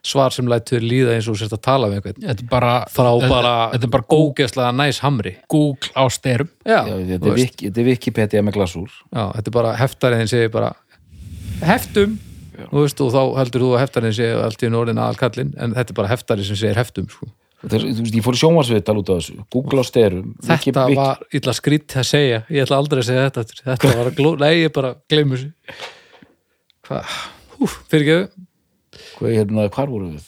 svar 0.01 0.33
sem 0.33 0.47
lætur 0.49 0.81
líða 0.81 1.13
eins 1.13 1.27
og 1.29 1.37
sérst 1.37 1.53
að 1.53 1.61
tala 1.67 1.89
við 1.91 1.99
einhvern. 1.99 2.23
Þetta 2.25 2.43
er 2.43 2.49
bara, 2.49 2.71
bara, 2.97 3.53
þetta 3.75 3.85
er 3.85 3.91
bara 3.93 4.07
Google, 4.09 4.31
ógeðslega 4.31 4.71
næs 4.73 4.99
hamri. 5.03 5.35
Google 5.51 5.91
á 5.93 6.03
styrum. 6.09 6.49
þetta, 6.65 7.35
er 7.35 7.37
er 7.83 7.87
Wikipedia 7.91 8.41
með 8.41 8.57
glasúr 8.57 8.89
Já, 8.89 9.29
þetta 9.37 9.51
er 9.51 9.55
bara 9.59 9.75
heftariðin 9.77 10.31
segir 10.31 10.53
bara 10.53 10.73
heftum 11.61 12.17
þú 12.69 12.81
veist, 12.85 13.01
og 13.05 13.11
þá 13.15 13.21
heldur 13.41 13.63
þú 13.65 13.69
að 13.75 13.81
heftariðin 13.85 14.17
segir 14.17 14.41
allt 14.45 14.61
í 14.63 14.69
einu 14.69 14.79
orðin 14.81 15.01
aðalkallin 15.01 15.53
en 15.57 15.73
þetta 15.77 15.93
er 15.93 15.97
bara 16.01 16.11
heftarið 16.11 16.49
sem 16.51 16.59
segir 16.61 16.79
heftum 16.81 17.07
sko. 17.11 17.29
Þeir, 17.61 17.83
þú 17.93 18.03
veist, 18.05 18.15
ég 18.17 18.23
fór 18.25 18.37
í 18.37 18.41
sjónvarsviðtal 18.41 18.95
út 18.97 19.09
af 19.13 19.19
þessu 19.21 19.43
Google 19.53 19.81
á 19.81 19.85
styrum 19.85 20.29
þetta 20.47 20.85
var 20.97 21.19
illa 21.37 21.53
skrýtt 21.53 21.93
að 22.01 22.07
segja 22.09 22.39
ég 22.49 22.63
ætla 22.65 22.79
aldrei 22.81 23.03
að 23.03 23.09
segja 23.11 23.25
þetta 23.27 23.43
aftur. 23.45 23.59
þetta 23.67 23.91
var 23.99 24.09
að 24.09 24.15
gló, 24.17 24.31
nei 24.41 24.53
ég 24.63 24.71
bara 24.73 24.95
gleymur 25.13 25.43
þessu 25.43 25.51
hvað, 26.87 27.17
hú, 27.59 27.69
fyrir 27.91 28.07
ekki 28.15 28.47
Hvað, 29.21 29.35
hérna, 29.37 29.67
hvar 29.71 29.87
voru 29.91 30.07
við? 30.15 30.25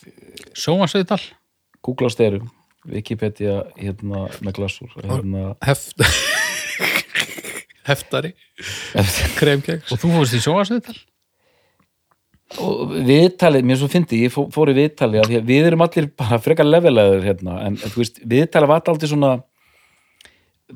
Sjónvarsviðtal. 0.53 1.17
Google 1.83 2.07
á 2.07 2.11
styrum 2.13 2.51
Wikipedia 2.93 3.63
hérna, 3.79 4.27
með 4.43 4.55
glasúr 4.59 4.93
hérna, 5.01 5.55
heft 5.65 5.97
heftari 7.89 8.33
kremkeks 9.39 9.89
Og 9.91 9.99
þú 10.03 10.13
fórst 10.19 10.37
í 10.37 10.43
sjónvarsviðtal. 10.45 10.95
Og 12.61 12.91
viðtalið, 13.07 13.65
mér 13.65 13.79
svo 13.81 13.89
fyndi, 13.91 14.19
ég 14.27 14.33
fó- 14.33 14.49
fór 14.53 14.69
í 14.73 14.75
viðtalið 14.77 15.23
að 15.23 15.47
við 15.47 15.67
erum 15.71 15.81
allir 15.85 16.09
bara 16.19 16.39
frekar 16.43 16.67
levelaður 16.69 17.25
hérna, 17.25 17.57
en 17.65 17.77
þú 17.81 18.01
veist, 18.03 18.21
viðtalið 18.29 18.71
var 18.73 18.83
aldrei 18.93 19.09
svona 19.09 19.33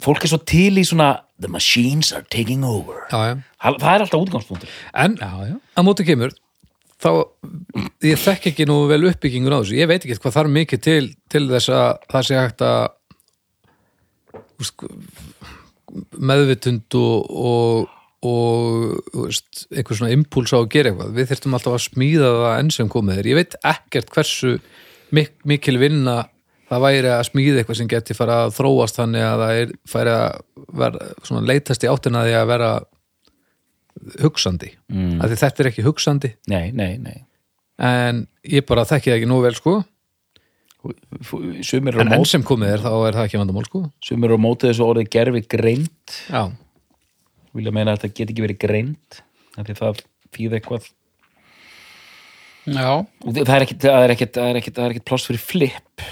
fólk 0.03 0.25
er 0.25 0.31
svo 0.33 0.39
til 0.45 0.73
í 0.77 0.83
svona 0.85 1.11
the 1.39 1.47
machines 1.49 2.11
are 2.13 2.25
taking 2.33 2.63
over. 2.65 3.05
Já, 3.11 3.17
já. 3.29 3.37
það 3.61 3.93
er 3.93 4.03
alltaf 4.05 4.21
útgangspunktur. 4.25 4.69
En 4.93 5.15
Já, 5.21 5.31
að 5.77 5.85
móti 5.87 6.05
kemur 6.05 6.33
þá, 6.97 7.09
ég 8.05 8.17
þekk 8.21 8.49
ekki 8.51 8.65
nú 8.69 8.79
vel 8.89 9.03
uppbyggingun 9.11 9.53
á 9.53 9.61
þessu, 9.61 9.77
ég 9.77 9.89
veit 9.89 10.01
ekki 10.01 10.17
hvað 10.21 10.37
þarf 10.39 10.53
mikið 10.55 10.81
til 10.87 11.03
til 11.29 11.43
þess 11.51 11.69
að 11.69 11.89
það 12.09 12.25
sé 12.29 12.39
hægt 12.41 12.63
að 12.65 12.87
meðvitund 16.17 16.97
og, 16.99 17.29
og, 17.31 17.93
og 18.25 18.97
veist, 19.13 19.67
einhver 19.69 19.99
svona 19.99 20.15
impúls 20.15 20.53
á 20.55 20.57
að 20.57 20.71
gera 20.73 20.91
eitthvað, 20.91 21.13
við 21.17 21.29
þyrftum 21.31 21.57
alltaf 21.57 21.77
að 21.77 21.85
smíða 21.85 22.31
það 22.33 22.55
enn 22.61 22.73
sem 22.73 22.89
komið 22.89 23.21
er, 23.21 23.29
ég 23.29 23.37
veit 23.37 23.57
ekkert 23.61 24.09
hversu 24.15 24.57
mik 25.13 25.35
mikil 25.47 25.77
vinna 25.81 26.17
það 26.67 26.83
væri 26.83 27.11
að 27.13 27.25
smíða 27.29 27.61
eitthvað 27.61 27.79
sem 27.79 27.89
geti 27.91 28.17
fara 28.17 28.41
að 28.45 28.55
þróast 28.57 28.99
þannig 28.99 29.25
að 29.25 29.43
það 29.43 29.61
er, 29.61 29.73
færi 29.87 30.15
að 30.15 30.39
vera, 30.81 31.09
svona 31.29 31.43
leitast 31.47 31.85
í 31.85 31.91
áttina 31.91 32.23
að 32.23 32.29
því 32.29 32.37
að 32.39 32.49
vera 32.51 32.71
hugsandi. 34.21 34.71
Mm. 34.93 35.13
að 35.21 35.31
því 35.31 35.39
þetta 35.43 35.63
er 35.63 35.69
ekki 35.71 35.85
hugsandi. 35.85 36.33
Nei, 36.51 36.65
nei, 36.75 36.97
nei. 37.01 37.21
En 37.77 38.25
ég 38.47 38.65
bara 38.67 38.87
þekki 38.89 39.11
það 39.11 39.19
ekki 39.19 39.29
nú 39.29 39.39
vel 39.45 39.53
sko. 39.57 39.77
En 42.03 42.13
enn 42.15 42.27
sem 42.29 42.43
komið 42.45 42.75
er 42.75 42.83
þá 42.85 42.91
er 42.93 43.17
það 43.17 43.25
ekki 43.25 43.41
vandamál 43.41 43.65
sko. 43.67 43.83
Sumir 44.03 44.33
á 44.33 44.37
móti 44.39 44.69
þessu 44.69 44.85
orðið 44.85 45.11
gerfi 45.13 45.43
greind 45.49 46.15
já, 46.29 46.43
vilja 47.57 47.73
meina 47.75 47.93
að 47.93 48.03
þetta 48.03 48.19
get 48.19 48.31
ekki 48.33 48.45
verið 48.45 48.61
greind 48.63 49.19
af 49.57 49.67
því 49.67 49.75
það 49.81 50.05
þýð 50.37 50.55
eitthvað 50.59 50.87
Já. 52.67 52.89
og 52.99 53.35
það 53.37 53.53
er 53.55 53.65
ekkit, 53.65 53.83
það 53.85 54.05
er 54.05 54.13
ekkit, 54.13 54.31
það 54.35 54.49
er 54.49 54.61
ekkit, 54.61 54.77
það 54.77 54.85
er 54.85 54.95
ekkit 54.95 55.07
pláss 55.07 55.29
fyrir 55.29 55.43
flip 55.43 56.07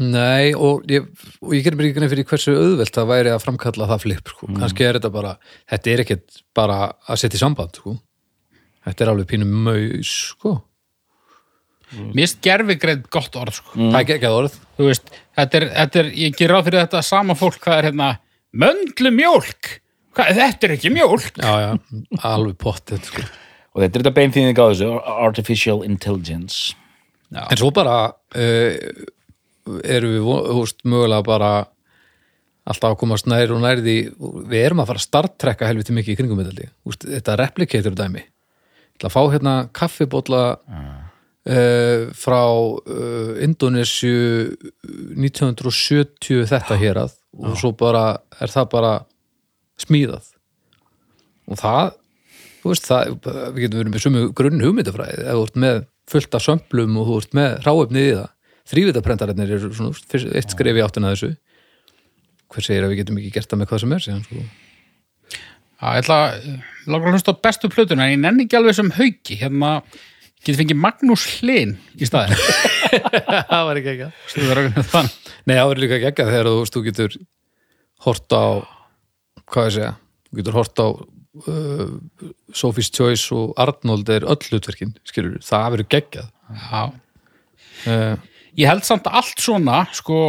nei 0.00 0.52
og 0.52 0.86
ég, 0.90 1.06
og 1.40 1.52
ég 1.54 1.64
gerir 1.64 1.78
mér 1.78 1.88
ekki 1.88 1.98
grein 1.98 2.12
fyrir 2.12 2.28
hversu 2.28 2.54
auðvelt 2.56 2.96
það 2.96 3.10
væri 3.12 3.32
að 3.32 3.42
framkalla 3.44 3.90
það 3.92 4.04
flip 4.04 4.32
sko. 4.32 4.48
kannski 4.56 4.86
er 4.86 4.98
þetta 4.98 5.12
bara, 5.14 5.34
þetta 5.72 5.92
er 5.92 6.04
ekkit 6.04 6.40
bara 6.56 6.78
að 7.06 7.20
setja 7.22 7.38
í 7.38 7.42
samband 7.44 7.80
sko. 7.80 7.96
þetta 8.88 9.04
er 9.04 9.12
alveg 9.12 9.30
pínum 9.30 9.52
maus 9.66 10.14
sko. 10.34 10.58
Mér 11.86 12.26
finnst 12.26 12.40
gerfigreind 12.42 13.04
gott 13.14 13.36
orð, 13.38 13.60
sko. 13.60 13.76
það 13.78 14.00
er 14.00 14.16
ekki 14.16 14.26
að 14.26 14.38
orð 14.40 14.56
Þú 14.76 14.88
veist, 14.90 15.12
þetta 15.38 15.58
er, 15.58 15.66
þetta 15.72 16.00
er, 16.02 16.08
ég 16.20 16.36
ger 16.36 16.52
ráð 16.52 16.66
fyrir 16.66 16.82
þetta 16.82 17.02
sama 17.06 17.36
fólk, 17.38 17.56
hvað 17.64 17.78
er 17.78 17.86
hérna, 17.88 18.08
möndlu 18.52 19.12
mjólk. 19.14 19.70
Hvað, 20.16 20.30
þetta 20.38 20.66
er 20.68 20.74
ekki 20.76 20.90
mjólk. 20.94 21.26
já, 21.36 21.52
já, 21.60 21.70
alveg 22.24 22.56
pott 22.62 22.92
sko. 23.04 23.22
og 23.76 23.82
þetta 23.82 23.90
er 23.98 24.02
þetta 24.02 24.14
beinþýðing 24.16 24.56
á 24.60 24.64
þessu 24.70 24.90
artificial 25.28 25.82
intelligence. 25.84 26.74
En 27.36 27.58
svo 27.60 27.68
bara 27.74 27.96
uh, 28.14 28.76
erum 29.84 30.12
við 30.14 30.22
von- 30.24 30.44
þú 30.46 30.60
veist, 30.62 30.78
mögulega 30.86 31.26
bara 31.26 31.50
alltaf 32.66 32.94
að 32.94 33.00
komast 33.02 33.26
nær 33.30 33.52
og 33.54 33.60
nær 33.62 33.78
því 33.82 33.96
við 34.50 34.62
erum 34.64 34.80
að 34.82 34.88
fara 34.92 34.98
að 35.02 35.06
starttrekka 35.08 35.68
helviti 35.68 35.94
mikið 35.94 36.14
í 36.14 36.18
kringum 36.18 36.40
þetta 37.04 37.36
replikator 37.42 37.94
dæmi. 37.98 38.22
Ég 38.24 38.96
ætla 39.02 39.10
að 39.10 39.14
fá 39.18 39.22
hérna 39.34 39.54
kaffibólla 39.76 40.40
uh, 40.56 42.06
frá 42.16 42.40
uh, 42.48 43.36
Indonésiu 43.44 44.56
1970 45.20 46.46
þetta 46.48 46.78
hér 46.80 47.02
að 47.04 47.14
og 47.36 47.52
svo 47.60 47.74
bara 47.76 48.14
er 48.40 48.48
það 48.48 48.70
bara 48.72 48.92
smíðað. 49.82 50.28
Og 51.50 51.60
það 51.60 51.92
þú 52.62 52.72
veist 52.72 52.88
það, 52.90 53.12
við 53.54 53.60
getum 53.66 53.80
verið 53.82 53.92
með 53.94 54.02
sumu 54.06 54.22
grunn 54.38 54.62
hugmyndafræði, 54.64 55.18
ef 55.22 55.36
þú 55.38 55.42
ert 55.46 55.58
með 55.62 55.76
fullt 56.10 56.34
af 56.38 56.42
sömplum 56.46 56.96
og 56.98 57.06
þú 57.10 57.18
ert 57.22 57.36
með 57.38 57.52
ráefnið 57.66 58.06
í 58.08 58.14
það. 58.16 58.30
Þrývitaprentarinnir 58.66 59.52
eru 59.56 59.68
svona 59.76 59.94
fyrst- 60.10 60.32
eitt 60.34 60.50
skref 60.54 60.78
í 60.78 60.82
áttina 60.82 61.12
að 61.12 61.14
þessu. 61.16 61.28
Hver 62.50 62.66
segir 62.66 62.86
að 62.86 62.92
við 62.94 63.00
getum 63.04 63.20
ekki 63.20 63.30
gert 63.36 63.50
það 63.52 63.60
með 63.62 63.68
hvað 63.70 63.82
sem 63.84 63.94
er 63.96 64.04
síðan, 64.06 64.24
sko. 64.26 64.44
Já, 65.76 65.86
ég 65.92 66.02
ætla 66.02 66.16
að 66.16 66.44
langar 66.90 67.10
að 67.10 67.16
hlusta 67.18 67.34
á 67.36 67.42
bestu 67.46 67.68
plötuna 67.70 68.06
en 68.08 68.14
ég 68.16 68.20
nenni 68.22 68.46
ekki 68.46 68.56
alveg 68.58 68.76
sem 68.78 68.90
hauki 68.96 69.36
hérna 69.42 69.70
getur 70.46 70.58
fengið 70.62 70.78
Magnús 70.80 71.24
Hlyn 71.36 71.74
í 72.00 72.06
staðin 72.08 72.38
það 73.50 73.66
var 73.68 73.80
ekki 73.82 73.92
ekki. 73.92 74.08
Nei, 75.46 75.54
það 75.58 75.68
var 75.70 75.80
líka 75.82 75.98
ekki 75.98 76.08
ekki 76.10 76.26
þegar 76.30 76.48
þú, 76.48 76.54
veist, 76.62 76.76
þú 76.78 76.82
getur 76.86 77.16
hort 78.06 78.34
á 78.34 78.44
hvað 79.52 79.68
ég 79.68 79.76
segja, 79.76 79.92
þú 80.28 80.38
getur 80.40 80.56
hort 80.56 80.82
á 80.82 80.88
uh, 80.88 81.90
Sophie's 82.54 82.90
Choice 82.92 83.34
og 83.36 83.54
Arnold 83.60 84.10
er 84.12 84.26
öll 84.26 84.38
hlutverkin 84.50 84.94
skilur, 85.06 85.38
það 85.44 85.76
verður 85.76 85.90
geggjað 85.96 86.30
Já, 86.56 86.82
uh, 87.90 88.14
ég 88.54 88.70
held 88.70 88.86
samt 88.86 89.08
að 89.10 89.18
allt 89.22 89.42
svona 89.42 89.80
sko, 89.96 90.20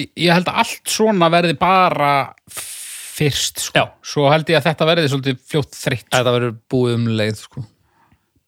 ég 0.00 0.32
held 0.32 0.48
að 0.50 0.62
allt 0.64 0.94
svona 0.94 1.28
verði 1.32 1.58
bara 1.60 2.14
fyrst 2.48 3.68
sko. 3.68 3.78
Já. 3.78 3.86
svo 4.02 4.26
held 4.32 4.48
ég 4.50 4.58
að 4.58 4.70
þetta 4.70 4.90
verði 4.90 5.12
svolítið 5.12 5.44
fljótt 5.52 5.78
þreytt 5.78 6.08
sko. 6.08 6.18
það 6.18 6.34
verður 6.38 6.58
búið 6.72 6.98
um 6.98 7.08
leið 7.20 7.38
sko. 7.44 7.64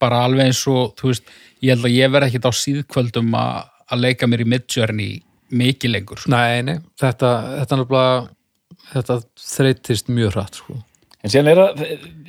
bara 0.03 0.24
alveg 0.26 0.51
eins 0.51 0.66
og 0.68 0.97
þú 0.99 1.12
veist, 1.12 1.32
ég 1.64 1.76
held 1.76 1.88
að 1.88 1.97
ég 1.97 2.12
verði 2.12 2.32
ekkit 2.32 2.49
á 2.49 2.53
síðkvöldum 2.64 3.36
að 3.38 3.64
að 3.92 4.03
leika 4.03 4.28
mér 4.28 4.42
í 4.42 4.49
midjourney 4.51 5.11
mikið 5.57 5.92
lengur 5.92 6.22
sko. 6.22 6.32
Nei, 6.34 6.62
nei, 6.66 6.78
þetta, 6.99 7.30
þetta 7.61 7.76
er 7.76 7.80
náttúrulega 7.82 8.14
þetta 8.93 9.18
þreytist 9.41 10.12
mjög 10.12 10.37
hratt 10.37 10.61
sko. 10.61 10.76
En 11.24 11.32
síðan, 11.32 11.49
er 11.51 11.59
að, 11.59 11.80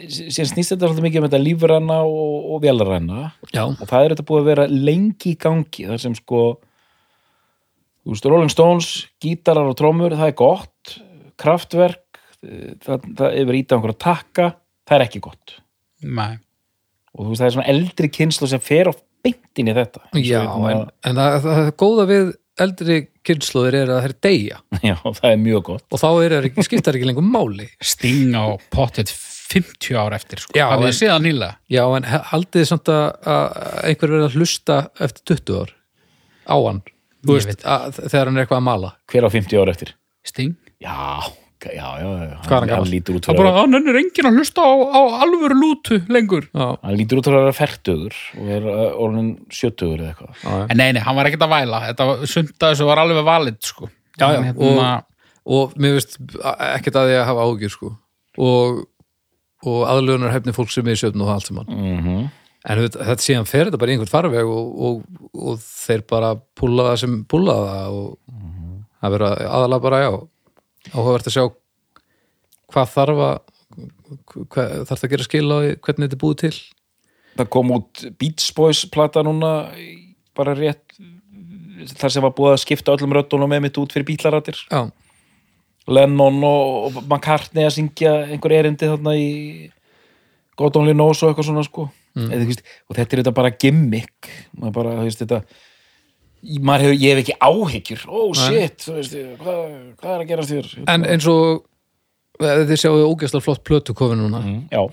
síðan 0.10 0.50
snýst 0.50 0.74
þetta 0.74 0.88
svolítið 0.88 1.06
mikið 1.06 1.20
um 1.20 1.28
þetta 1.28 1.42
lífræna 1.44 1.98
og, 2.08 2.48
og 2.56 2.64
vélaræna 2.64 3.28
Já, 3.52 3.68
og 3.68 3.84
það 3.84 4.00
er 4.00 4.14
þetta 4.16 4.26
búið 4.26 4.42
að 4.42 4.50
vera 4.50 4.66
lengi 4.72 5.34
í 5.36 5.38
gangi 5.44 5.86
þar 5.86 6.02
sem 6.02 6.16
sko 6.18 6.40
þú 8.08 8.16
veist, 8.16 8.30
Rolling 8.32 8.54
Stones, 8.54 8.90
gítarar 9.22 9.70
og 9.70 9.78
trómur 9.78 10.16
það 10.18 10.32
er 10.32 10.38
gott, 10.40 10.96
kraftverk 11.38 12.22
það, 12.42 13.06
það 13.20 13.28
er 13.28 13.50
verið 13.50 13.62
ít 13.62 13.70
á 13.70 13.76
einhverja 13.78 14.00
takka, 14.08 14.50
það 14.88 14.98
er 14.98 15.06
ekki 15.08 15.24
gott. 15.28 15.58
Nei. 16.02 16.38
og 17.14 17.24
þú 17.26 17.30
veist, 17.32 17.42
það 17.42 17.48
er 17.48 17.56
svona 17.58 17.72
eldri 17.74 18.12
kynslu 18.14 18.50
sem 18.50 18.64
fer 18.64 18.90
á 18.90 18.94
beintin 19.26 19.72
í 19.72 19.78
þetta. 19.78 20.04
Já 20.22 20.42
en, 20.46 20.84
en 21.06 21.22
það, 21.22 21.38
það, 21.46 21.62
það 21.62 21.72
góða 21.84 22.10
við 22.12 22.28
eldri 22.64 23.00
kynnslóðir 23.28 23.80
er 23.82 23.92
að 23.92 24.02
það 24.02 24.10
er 24.10 24.16
deyja. 24.28 24.60
Já, 24.90 24.96
það 25.06 25.30
er 25.32 25.42
mjög 25.44 25.64
gott. 25.72 25.88
Og 25.92 26.02
þá 26.04 26.10
er 26.26 26.38
ekki, 26.42 26.68
skiptar 26.68 27.00
ekki 27.00 27.10
lengur 27.10 27.28
máli. 27.28 27.70
Sting 27.84 28.36
á 28.38 28.46
pottet 28.74 29.14
50 29.48 29.96
ár 29.96 30.16
eftir 30.18 30.44
sko. 30.44 30.58
Já, 30.58 30.68
hafið 30.74 30.90
þið 30.90 30.98
síðan 30.98 31.24
nýlega 31.24 31.54
Já, 31.72 31.84
en 31.96 32.08
haldið 32.34 32.62
þið 32.62 32.70
samt 32.72 32.92
að, 32.92 33.04
að 33.34 33.58
einhver 33.88 34.14
verið 34.14 34.28
að 34.28 34.38
hlusta 34.40 34.80
eftir 35.08 35.38
20 35.38 35.60
ár 35.62 35.74
á 36.48 36.58
hann? 36.68 36.82
Veist, 37.28 37.64
að, 37.68 38.00
þegar 38.04 38.30
hann 38.30 38.38
er 38.38 38.46
eitthvað 38.46 38.62
að 38.62 38.68
mala. 38.68 38.94
Hver 39.12 39.28
á 39.28 39.30
50 39.34 39.62
ára 39.62 39.76
eftir? 39.76 39.94
Sting? 40.28 40.56
Já, 40.84 40.96
já, 41.74 41.88
já, 42.02 42.08
hann 42.48 42.70
gamall? 42.70 42.92
lítur 42.92 43.18
út 43.18 43.28
Það 43.28 43.36
fyrir 43.36 43.48
bara, 43.48 43.62
hann 43.62 43.92
er 43.92 44.00
enginn 44.02 44.30
að 44.30 44.40
hlusta 44.40 44.64
á, 44.64 44.72
á 44.72 45.02
alvöru 45.26 45.58
lútu 45.58 46.00
lengur 46.12 46.48
Já, 46.48 46.68
hann 46.84 46.98
lítur 47.00 47.22
út 47.22 47.30
fyrir 47.30 47.40
að 47.42 47.46
vera 47.48 47.58
færtugur 47.58 48.18
og 48.38 48.56
er 48.58 48.72
uh, 48.72 48.88
orðin 49.06 49.30
sjötugur 49.52 50.02
eða 50.02 50.14
eitthvað. 50.14 50.66
En 50.72 50.82
nei, 50.82 50.90
nei, 50.96 51.04
hann 51.04 51.18
var 51.18 51.30
ekkert 51.30 51.46
að 51.48 51.54
væla 51.56 51.84
Þetta 51.90 52.10
var 52.10 52.26
sunda 52.34 52.72
þessu 52.72 52.90
var 52.90 53.04
alveg 53.04 53.28
valid 53.28 53.60
sko. 53.66 53.92
Já, 54.18 54.28
já, 54.34 54.42
hérna, 54.48 54.90
og 55.48 55.76
mér 55.80 55.98
veist 55.98 56.18
ekkert 56.18 57.00
að 57.00 57.10
því 57.10 57.18
að 57.20 57.28
hafa 57.30 57.48
ágjur 57.48 57.74
sko 57.74 57.92
og, 58.38 58.82
og 59.66 59.84
aðlugunar 59.90 60.34
hefni 60.36 60.56
fólk 60.56 60.74
sem 60.74 60.88
er 60.88 60.98
í 60.98 61.02
sjöfn 61.02 61.24
og 61.26 61.34
allt 61.34 61.50
saman 61.50 61.70
mm 61.72 62.00
-hmm. 62.06 62.24
en 62.68 62.82
þetta, 62.84 63.06
þetta 63.12 63.26
síðan 63.26 63.50
fer 63.50 63.68
þetta 63.68 63.82
bara 63.82 63.92
í 63.92 63.96
einhvern 63.96 64.14
farveg 64.14 64.52
og, 64.58 64.82
og, 64.88 65.04
og 65.34 65.62
þeir 65.62 66.04
bara 66.10 66.34
púla 66.36 66.90
það 66.92 66.98
sem 67.04 67.20
púla 67.26 67.58
það 67.64 68.00
og 68.02 68.18
það 69.02 69.16
verður 69.16 69.46
aðalega 69.48 69.86
bara 69.88 70.02
já 70.04 70.12
áhugavert 70.94 71.30
að 71.30 71.36
sjá 71.36 71.46
hvað 72.74 72.92
þarf 72.96 73.24
að 73.28 73.38
hvað 74.54 74.74
þarf 74.88 75.00
það 75.00 75.08
að 75.08 75.14
gera 75.14 75.28
skil 75.28 75.46
á 75.52 75.58
hvernig 75.58 76.08
þetta 76.08 76.18
er 76.18 76.24
búið 76.24 76.38
til. 76.44 76.56
Það 77.38 77.50
kom 77.54 77.74
út 77.76 78.06
Beach 78.18 78.54
Boys 78.58 78.86
plata 78.92 79.24
núna 79.26 79.52
bara 80.38 80.56
rétt 80.58 80.98
þar 81.98 82.14
sem 82.14 82.26
var 82.26 82.34
búið 82.38 82.56
að 82.56 82.64
skipta 82.64 82.96
öllum 82.96 83.14
röddunum 83.14 83.52
með 83.52 83.68
mitt 83.68 83.78
út 83.78 83.94
fyrir 83.94 84.08
bílarættir 84.08 84.58
já, 84.66 84.88
Lennon 85.88 86.40
og, 86.44 86.98
McCartney 87.06 87.68
að 87.68 87.78
syngja 87.78 88.14
einhver 88.28 88.56
erindi 88.58 88.90
þarna 88.90 89.14
í 89.16 89.30
God 90.60 90.80
Only 90.80 90.96
Knows 90.96 91.22
og 91.22 91.32
eitthvað 91.32 91.48
svona 91.52 91.64
sko. 91.64 91.86
Mm. 92.18 92.32
Þú 92.34 92.48
veist, 92.50 92.64
og 92.90 92.98
þetta 92.98 93.14
er 93.14 93.22
þetta 93.22 93.34
bara 93.38 93.54
gimmick. 93.62 94.30
Bara, 94.74 94.96
veist, 95.06 95.22
þetta 95.22 95.44
Hefur, 96.44 96.94
ég 96.94 97.16
hef 97.16 97.22
ekki 97.24 97.36
áhyggjur. 97.42 98.04
Oh 98.08 98.34
shit, 98.38 98.78
þú 98.86 98.94
veist, 99.00 99.16
hvað, 99.42 99.64
hvað 99.98 100.14
er 100.14 100.22
að 100.24 100.28
gerast 100.30 100.54
þér 100.54 100.70
en 100.94 101.06
eins 101.10 101.28
og 101.32 101.66
eh, 102.44 102.62
þið 102.70 102.82
sjáu 102.84 103.02
ógeðslega 103.10 103.44
flott 103.48 103.64
plötu 103.68 103.96
kofin 103.98 104.22
núna. 104.22 104.44
Já, 104.72 104.84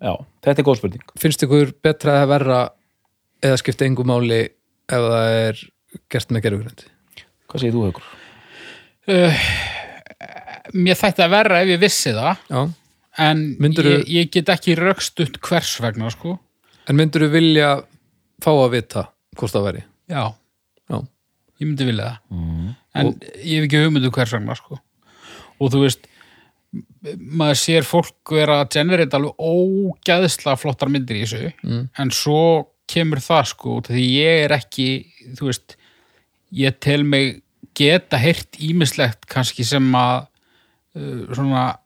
já, 0.00 0.14
þetta 0.46 0.60
er 0.64 0.68
góð 0.70 0.80
spurning. 0.80 1.04
Finnst 1.20 1.44
ykkur 1.46 1.74
betra 1.84 2.22
að 2.22 2.30
verra 2.32 2.60
eða 3.44 3.60
skipta 3.60 3.84
engu 3.86 4.06
máli 4.08 4.40
ef 4.44 5.04
það 5.10 5.30
er 5.44 5.62
gert 6.10 6.32
með 6.34 6.46
gerfugrind 6.48 6.86
hvað 7.54 7.60
segir 7.62 7.74
þú, 7.76 7.82
Haukur? 7.86 8.06
mér 10.74 10.96
þætti 10.98 11.22
að 11.24 11.32
verra 11.36 11.60
ef 11.62 11.68
ég 11.74 11.82
vissi 11.82 12.14
það. 12.16 12.40
Já, 12.50 12.62
En 13.16 13.42
Myndirðu- 13.62 14.00
ég, 14.00 14.08
ég 14.10 14.30
get 14.34 14.48
ekki 14.50 14.74
rökstutt 14.74 15.36
hvers 15.38 15.76
vegna 15.80 16.08
sko. 16.10 16.38
en 16.88 16.96
myndur 16.96 17.22
þú 17.22 17.28
vilja 17.30 17.68
fá 18.42 18.50
að 18.50 18.70
vita 18.72 19.04
hvort 19.38 19.52
það 19.54 19.62
væri? 19.68 19.82
Já, 20.10 20.34
ég 21.64 21.70
myndi 21.70 21.86
vilja 21.88 22.10
það 22.12 22.74
en 22.94 23.08
ég 23.42 23.56
hef 23.58 23.64
ekki 23.68 23.80
hugmyndu 23.84 24.10
hvers 24.14 24.32
vegna 24.36 24.54
sko. 24.58 24.78
og 25.60 25.72
þú 25.72 25.80
veist 25.86 26.06
maður 27.38 27.58
sér 27.60 27.84
fólk 27.86 28.32
vera 28.34 28.60
að 28.64 28.70
generita 28.74 29.18
alveg 29.18 29.38
ógæðslega 29.38 30.58
flottar 30.58 30.90
myndir 30.90 31.20
í 31.20 31.24
þessu 31.24 31.52
Mm. 31.62 31.88
en 31.98 32.10
svo 32.10 32.66
kemur 32.90 33.20
það 33.22 33.44
sko 33.52 33.80
því 33.86 34.04
ég 34.18 34.44
er 34.44 34.54
ekki 34.58 34.86
þú 35.38 35.46
veist, 35.50 35.76
ég 36.52 36.78
tel 36.80 37.02
mig 37.04 37.40
geta 37.74 38.18
heyrt 38.20 38.58
ímislegt 38.60 39.26
kannski 39.26 39.64
sem 39.64 39.86
að 39.94 40.26
uh, 40.96 41.34
svona 41.34 41.76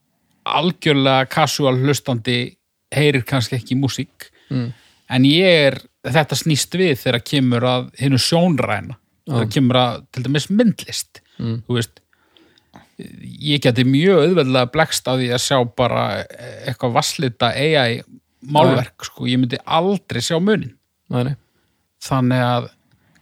algjörlega 0.48 1.28
casual 1.28 1.76
hlustandi 1.76 2.56
heyrir 2.92 3.24
kannski 3.28 3.56
ekki 3.60 3.76
músík 3.76 4.30
Mm. 4.50 4.72
en 5.10 5.22
ég 5.24 5.44
er 5.68 5.74
þetta 6.08 6.34
snýst 6.36 6.72
við 6.78 6.94
þegar 7.02 7.20
kemur 7.24 7.60
að 7.68 7.90
hinnu 8.00 8.16
sjónræna 8.18 8.96
þegar 9.28 9.50
kemur 9.54 9.80
að 9.80 10.04
til 10.14 10.24
dæmis 10.26 10.48
myndlist. 10.52 11.22
Mm. 11.38 11.58
þú 11.66 11.76
veist 11.76 12.00
ég 12.98 13.62
geti 13.62 13.84
mjög 13.86 14.24
auðveldlega 14.24 14.70
blekst 14.74 15.06
á 15.06 15.14
því 15.14 15.28
að 15.36 15.44
sjá 15.44 15.58
bara 15.78 16.06
eitthvað 16.66 16.96
vasslita 16.96 17.52
AI 17.54 18.00
málverk 18.54 19.06
sko, 19.06 19.28
ég 19.30 19.38
myndi 19.38 19.60
aldrei 19.62 20.22
sjá 20.24 20.38
munin. 20.42 20.74
Nei, 21.14 21.36
þannig 22.04 22.42
að 22.42 22.66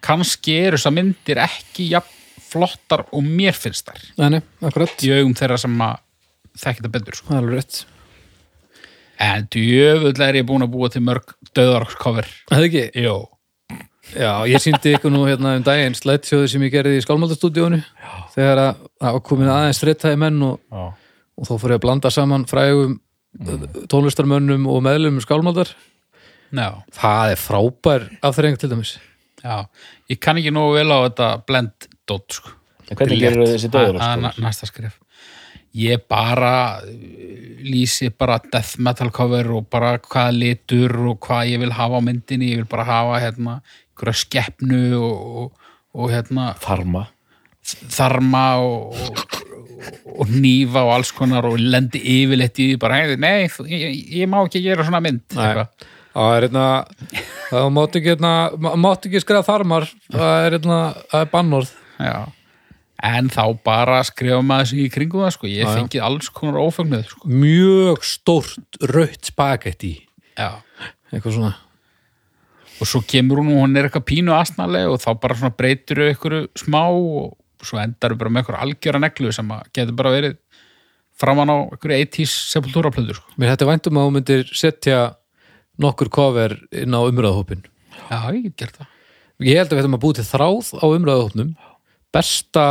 kannski 0.07 0.57
eru 0.62 0.78
þessar 0.78 0.96
myndir 0.96 1.42
ekki 1.44 1.90
jafn 1.92 2.14
flottar 2.46 3.04
og 3.11 3.26
mér 3.26 3.57
finnst 3.59 3.90
þær. 3.90 4.09
Nei, 4.22 4.40
í 5.04 5.12
augum 5.12 5.36
þeirra 5.36 5.61
sem 5.61 5.76
að 5.84 6.00
þekki 6.57 6.80
þetta 6.80 6.94
betur 6.94 7.20
sko. 7.20 7.34
það 7.34 7.50
en 9.22 9.46
djöfull 9.52 10.20
er 10.26 10.40
ég 10.40 10.46
búin 10.48 10.64
að 10.66 10.72
búa 10.74 10.90
til 10.92 11.02
mörg 11.04 11.32
döðarkofur 11.57 12.28
Það 12.50 12.59
er 12.59 12.66
ekki? 12.66 12.84
Jó, 13.07 13.14
Já, 14.14 14.46
ég 14.46 14.62
síndi 14.62 14.92
ykkur 14.94 15.11
nú 15.12 15.24
hérna 15.26 15.57
um 15.59 15.64
daginn 15.66 15.96
slætsjóði 15.98 16.50
sem 16.52 16.62
ég 16.66 16.74
gerði 16.76 17.00
í 17.00 17.02
skálmaldastúdíónu 17.04 17.80
þegar 18.36 18.62
að 18.62 18.84
það 19.02 19.16
var 19.16 19.24
komin 19.26 19.50
aðeins 19.50 19.80
þrittæði 19.82 20.20
menn 20.22 20.44
og, 20.46 20.61
og 20.70 21.48
þó 21.48 21.52
fór 21.59 21.74
ég 21.74 21.80
að 21.80 21.84
blanda 21.86 22.12
saman 22.14 22.46
frægum 22.48 23.00
tónlistarmönnum 23.90 24.68
og 24.70 24.84
meðlum 24.86 25.18
skálmaldar 25.24 25.72
já, 26.54 26.70
Það 26.94 27.32
er 27.32 27.42
frábær 27.42 28.07
afþreying 28.24 28.61
til 28.61 28.70
dæmis. 28.72 28.94
Já. 29.42 29.66
Ég 30.11 30.20
kann 30.22 30.38
ekki 30.40 30.54
nógu 30.54 30.78
vel 30.78 30.88
á 30.94 30.98
þetta 31.09 31.32
blend 31.48 31.90
dot 32.09 32.38
sko. 32.38 32.54
En 32.86 32.94
hvernig 32.96 33.18
er 33.18 33.26
gerir 33.26 33.42
létt. 33.42 33.57
þessi 33.57 33.72
döður? 33.74 34.00
Er 34.07 34.40
næsta 34.46 34.70
skrif 34.70 35.00
ég 35.76 36.07
bara 36.09 36.80
uh, 36.80 36.92
lýsi 37.66 38.11
bara 38.16 38.38
death 38.52 38.78
metal 38.80 39.11
cover 39.12 39.50
og 39.59 39.68
bara 39.72 39.96
hvaða 40.00 40.32
litur 40.32 40.94
og 41.11 41.18
hvað 41.26 41.52
ég 41.52 41.62
vil 41.62 41.74
hafa 41.76 42.00
á 42.00 42.07
myndinni. 42.07 42.52
Ég 42.54 42.62
vil 42.62 42.70
bara 42.70 42.86
hafa 42.88 43.20
hérna 43.20 43.59
einhverja 43.97 44.22
skeppnu 44.22 44.80
og, 45.01 45.36
og, 45.42 45.68
og 45.97 46.12
hérna 46.12 46.53
Farma 46.61 47.07
þarma 47.66 48.44
og, 48.62 48.94
og, 48.94 49.36
og 50.20 50.30
nýfa 50.30 50.84
og 50.86 50.94
alls 50.97 51.12
konar 51.16 51.49
og 51.49 51.59
lendi 51.61 51.99
yfirleitt 51.99 52.61
í 52.62 52.70
því 52.70 52.78
bara, 52.82 53.03
nei, 53.18 53.49
ég, 53.72 54.01
ég 54.20 54.30
má 54.30 54.40
ekki 54.44 54.62
gera 54.64 54.86
svona 54.86 55.03
mynd 55.05 55.24
eitthvað. 55.34 55.90
Það 56.16 56.32
er 56.32 56.47
hérna, 56.47 56.66
það 57.51 57.66
mátti 57.76 58.01
ekki, 58.01 58.14
hérna, 58.14 58.92
ekki 58.94 59.20
skrifa 59.20 59.44
þarmar, 59.44 59.90
það 60.14 60.47
er 60.47 60.57
hérna, 60.57 60.80
það 61.11 61.26
er 61.26 61.30
bannorð. 61.34 61.74
Já. 61.97 62.16
en 63.07 63.28
þá 63.32 63.42
bara 63.64 64.03
skrifa 64.05 64.42
maður 64.44 64.68
sig 64.68 64.80
í 64.84 64.90
kringu 64.92 65.20
það 65.22 65.30
sko. 65.32 65.49
ég 65.49 65.68
fengið 65.68 66.03
alls 66.05 66.28
konar 66.32 66.59
ófagnuð 66.61 67.07
sko. 67.09 67.28
Mjög 67.28 68.05
stórt 68.09 68.80
rautt 68.92 69.28
spagetti, 69.32 69.94
Já. 70.36 70.61
eitthvað 71.12 71.36
svona. 71.38 71.55
Og 72.81 72.89
svo 72.91 73.03
kemur 73.09 73.41
hún 73.41 73.53
og 73.55 73.62
hún 73.64 73.77
er 73.79 73.89
eitthvað 73.89 74.07
pínu 74.11 74.35
asnaleg 74.37 74.89
og 74.91 75.01
þá 75.03 75.11
bara 75.22 75.37
svona 75.39 75.57
breytir 75.57 76.03
þau 76.03 76.11
ykkur 76.14 76.37
smá 76.59 76.83
og 76.89 77.37
svo 77.66 77.81
endar 77.83 78.14
þau 78.14 78.20
bara 78.22 78.35
með 78.35 78.45
ykkur 78.45 78.59
algjöra 78.64 79.03
neglu 79.03 79.33
sem 79.35 79.55
að 79.55 79.70
getur 79.77 79.97
bara 79.99 80.12
verið 80.14 80.37
framan 81.16 81.53
á 81.53 81.57
ykkur 81.77 81.95
80s 81.97 82.35
sepultúraplöður 82.53 83.20
sko. 83.20 83.33
Mér 83.41 83.55
hætti 83.55 83.68
væntum 83.68 83.97
að 84.01 84.09
þú 84.09 84.16
myndir 84.18 84.51
setja 84.53 84.99
nokkur 85.81 86.12
cover 86.12 86.59
inn 86.72 86.93
á 86.93 87.01
umræðahópin. 87.01 87.64
Já, 88.11 88.20
ég 88.33 88.51
get 88.51 88.61
gert 88.61 88.79
það 88.83 88.93
Ég 89.45 89.59
held 89.61 89.68
að 89.68 89.77
við 89.77 89.83
ættum 89.83 89.97
að 89.99 90.05
búið 90.05 90.18
til 90.18 90.27
þráð 90.31 90.68
á 90.81 90.87
umræðahópnum. 90.97 91.49
Besta 92.16 92.66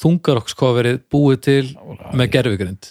þungarokkscoverið 0.00 1.00
búið 1.10 1.40
til 1.46 1.64
með 2.14 2.30
gerfigrind. 2.36 2.90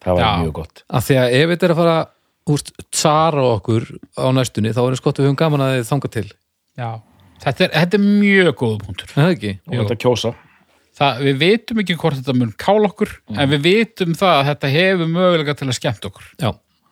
Það 0.00 0.16
var 0.16 0.24
Já. 0.24 0.30
mjög 0.40 0.52
gott 0.56 0.82
Af 0.88 1.04
því 1.06 1.16
að 1.20 1.34
ef 1.36 1.50
þetta 1.50 1.66
er 1.66 1.72
að 1.74 1.80
fara 1.80 1.96
úst, 2.48 2.72
tsara 2.90 3.44
okkur 3.56 3.86
á 4.16 4.26
næstunni 4.32 4.72
þá 4.72 4.80
er 4.84 4.94
eins 4.94 5.04
gott 5.04 5.18
að 5.18 5.24
við 5.24 5.30
höfum 5.30 5.40
gaman 5.42 5.64
að 5.66 5.74
þið 5.76 5.90
þanga 5.90 6.12
til. 6.16 6.28
Já. 6.80 6.90
Þetta, 7.40 7.64
er, 7.64 7.74
þetta 7.74 7.98
er 7.98 8.04
mjög 8.04 8.54
góða 8.60 8.78
punktur 8.84 9.10
Er 9.10 9.16
Það 9.16 9.34
ekki? 9.34 9.52
og 9.64 9.76
þetta 9.78 10.00
kjósa 10.04 10.32
það, 11.00 11.22
við 11.26 11.38
vitum 11.40 11.80
ekki 11.82 11.96
hvort 12.00 12.18
þetta 12.20 12.36
mun 12.36 12.52
kála 12.60 12.90
okkur 12.90 13.14
en 13.32 13.52
við 13.54 13.62
vitum 13.64 14.12
það 14.18 14.34
að 14.34 14.50
þetta 14.50 14.72
hefur 14.74 15.10
mögulega 15.14 15.56
til 15.56 15.68
að 15.68 15.78
skemmt 15.78 16.08
okkur 16.10 16.28
Já, 16.42 16.50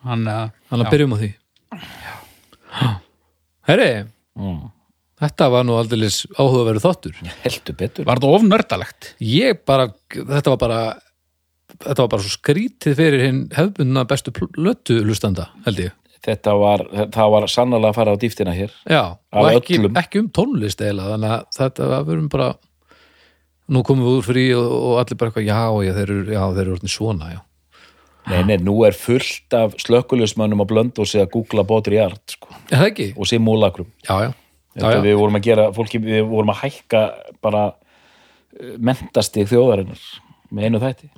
hann 0.09 0.25
að 0.33 0.43
Já. 0.49 0.79
að 0.79 0.91
byrjum 0.95 1.15
á 1.15 1.19
því. 1.21 1.31
Herri, 3.69 3.91
mm. 4.39 4.61
þetta 5.25 5.51
var 5.53 5.67
nú 5.69 5.77
aldrei 5.77 6.09
áhugaverið 6.09 6.87
þáttur. 6.87 7.21
heldur 7.45 7.79
betur 7.83 8.09
var 8.09 8.21
þetta 8.21 8.39
ofnördalegt 8.39 9.13
Ég 9.25 9.61
bara, 9.69 9.91
þetta 10.17 10.55
var 10.55 10.63
bara 10.65 10.81
þetta 11.77 12.05
var 12.05 12.11
bara 12.15 12.25
svo 12.25 12.35
skrítið 12.37 12.95
fyrir 12.99 13.25
hinn 13.27 13.41
hefðbundna 13.57 14.05
bestu 14.09 14.33
lötu 14.57 15.01
lustanda, 15.07 15.49
held 15.67 15.83
ég. 15.85 15.97
þetta 16.25 16.55
var, 16.59 16.87
það 17.15 17.35
var 17.35 17.49
sannlega 17.53 17.91
að 17.93 17.99
fara 18.01 18.15
á 18.17 18.21
dýftina 18.21 18.55
hér 18.57 18.73
Já, 18.89 19.03
og 19.33 19.51
ekki, 19.53 19.83
ekki 20.01 20.23
um 20.25 20.31
tónlist 20.35 20.81
eiginlega, 20.83 21.13
þannig 21.17 21.35
að 21.37 21.45
þetta 21.59 21.91
var 21.93 22.09
verðum 22.09 22.31
bara 22.33 22.49
nú 23.69 23.83
komum 23.85 24.07
við 24.09 24.17
úr 24.19 24.27
frí 24.27 24.47
og, 24.57 24.71
og 24.73 24.97
allir 25.03 25.21
bara 25.21 25.31
eitthvað, 25.33 25.51
já, 25.51 25.61
já, 25.89 25.93
þeir 25.99 26.15
eru, 26.17 26.33
já, 26.33 26.43
þeir 26.57 26.73
eru 26.73 26.93
svona, 26.95 27.31
já. 27.37 27.41
nei, 28.33 28.41
nei, 28.49 28.57
nú 28.65 28.79
er 28.89 28.97
fullt 28.97 29.57
af 29.59 29.77
slökkulismönnum 29.85 30.65
að 30.65 30.71
blönda 30.73 31.05
og 31.05 31.11
segja 31.11 31.27
að 31.29 31.35
googla 31.37 31.67
bótur 31.69 31.97
í 31.99 32.01
art 32.03 32.35
sko, 32.39 32.49
Er 32.71 32.81
það 32.83 32.89
ekki? 32.93 33.11
og 33.17 33.29
simulakrum 33.29 33.91
Já, 34.09 34.15
já. 34.29 34.33
Já, 34.79 34.87
já. 34.95 35.01
við 35.03 35.17
vorum 35.19 35.37
að 35.39 35.47
gera, 35.49 35.69
fólki, 35.75 35.99
við 36.03 36.25
vorum 36.31 36.53
að 36.55 36.61
hækka 36.65 37.01
bara 37.43 37.63
mentastig 38.79 39.49
þjóðarinnar 39.51 40.03
með 40.55 40.69
einu 40.69 40.81
þætti 40.83 41.09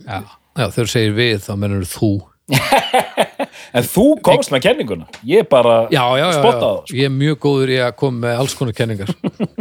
já. 0.57 0.61
Já, 0.61 0.67
þegar 0.75 0.87
þú 0.89 0.93
segir 0.95 1.15
við, 1.17 1.39
þá 1.47 1.53
mennur 1.63 1.87
þú. 1.89 2.11
en 3.79 3.85
þú 3.87 4.05
komst 4.27 4.51
með 4.51 4.65
kenninguna 4.65 5.05
ég 5.23 5.45
bara 5.47 5.85
Já, 5.95 6.01
já, 6.19 6.25
já, 6.25 6.31
spottaði 6.41 6.57
já. 6.59 6.65
það 6.65 6.81
sko. 6.89 6.97
Ég 6.99 7.05
er 7.07 7.13
mjög 7.15 7.37
góður 7.45 7.71
í 7.71 7.77
að 7.87 7.93
koma 8.01 8.19
með 8.25 8.41
alls 8.43 8.57
konar 8.59 8.75
kenningar. 8.81 9.13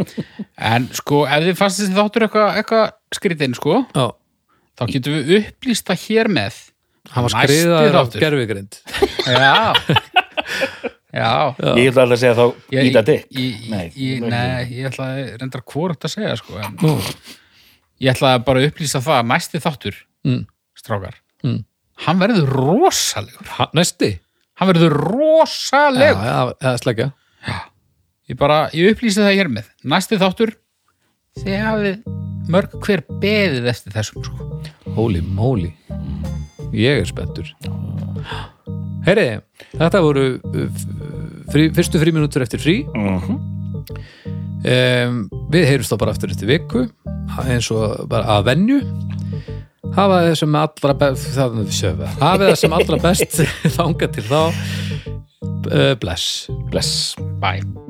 en 0.72 0.88
sko 0.98 1.20
ef 1.30 1.44
þið 1.46 1.60
fannst 1.60 1.82
þessi 1.84 1.94
þáttur 1.94 2.26
eitthvað 2.26 2.58
eitthva 2.62 2.80
skrítinn 3.14 3.54
sko 3.54 3.76
Já, 3.94 4.06
þá 4.80 4.82
getum 4.90 5.16
við 5.20 5.30
upplýst 5.38 5.86
það 5.92 6.02
hér 6.08 6.32
með 6.40 6.58
hann 7.14 7.24
var 7.28 7.34
skriðaður 7.36 8.00
af 8.00 8.10
þáttur. 8.10 8.24
gerfigrind. 8.26 8.80
já 9.30 9.54
já 11.10 11.30
ég 11.78 11.88
ætla 11.90 12.04
að 12.06 12.16
segja 12.20 12.34
þá 12.38 12.44
Ég- 12.74 12.88
íta 12.90 13.02
dick 13.06 13.24
ég, 13.34 13.64
nei, 13.70 13.86
ég, 13.98 14.20
nei, 14.22 14.66
ég 14.80 14.90
ætla 14.90 15.08
að 15.14 15.22
reyndar 15.40 15.62
hvort 15.66 16.06
að 16.06 16.12
segja 16.18 16.34
sko, 16.38 16.58
en 16.62 16.76
Nú, 16.82 16.92
ég 18.02 18.12
ætla 18.14 18.34
að 18.36 18.44
bara 18.46 18.62
upplýsa 18.68 19.00
það 19.02 19.16
að 19.22 19.30
næsti 19.32 19.62
þáttur 19.64 19.98
mm, 20.26 20.42
strákar, 20.80 21.16
mm. 21.44 21.60
hann 22.06 22.20
verður 22.22 22.50
rosalegur 22.56 23.52
Ha, 23.58 23.68
næsti? 23.76 24.14
hann 24.60 24.70
verður 24.72 24.96
rosalegur 25.00 26.26
já, 26.26 26.38
það 26.64 26.80
sleggja. 26.84 27.10
ég 28.30 28.38
bara, 28.40 28.58
ég 28.76 28.92
upplýsi 28.94 29.22
það 29.22 29.36
hér 29.40 29.52
með 29.52 29.70
næsti 29.94 30.18
þáttur 30.20 30.54
þið 31.40 31.60
hafið 31.64 32.00
mörg 32.50 32.72
hver 32.82 33.04
beðið 33.22 33.68
eftir 33.70 33.94
þessum 33.94 34.24
sko. 34.26 34.46
Holy 34.96 35.20
moly. 35.22 35.68
Ég 36.74 36.98
er 37.04 37.06
spenntur. 37.06 37.46
Heyri, 39.06 39.26
þetta 39.76 40.00
voru 40.02 40.24
uh, 40.42 40.80
frí, 41.52 41.68
fyrstu 41.76 42.00
fríminútur 42.02 42.42
eftir 42.44 42.62
frí. 42.62 42.74
Mhm. 42.90 43.38
Um, 44.60 45.20
við 45.54 45.64
heyrumst 45.70 45.88
þá 45.94 45.96
bara 46.02 46.12
aftur 46.12 46.34
eftir 46.34 46.50
viku 46.50 46.82
eins 47.48 47.70
og 47.72 48.02
bara 48.10 48.34
að 48.36 48.50
venju 48.50 48.80
hafa 49.96 50.22
þið 50.26 50.34
sem 50.42 50.58
allra 50.62 50.96
best 51.04 51.30
það, 51.36 51.62
hafa 52.20 52.42
það 52.46 52.58
sem 52.64 52.76
allra 52.80 53.00
best 53.06 53.40
þanga 53.78 54.10
til 54.16 54.26
þá. 54.30 54.42
Uh, 55.70 55.94
bless. 56.00 56.48
Bless. 56.72 57.16
Bye 57.40 57.89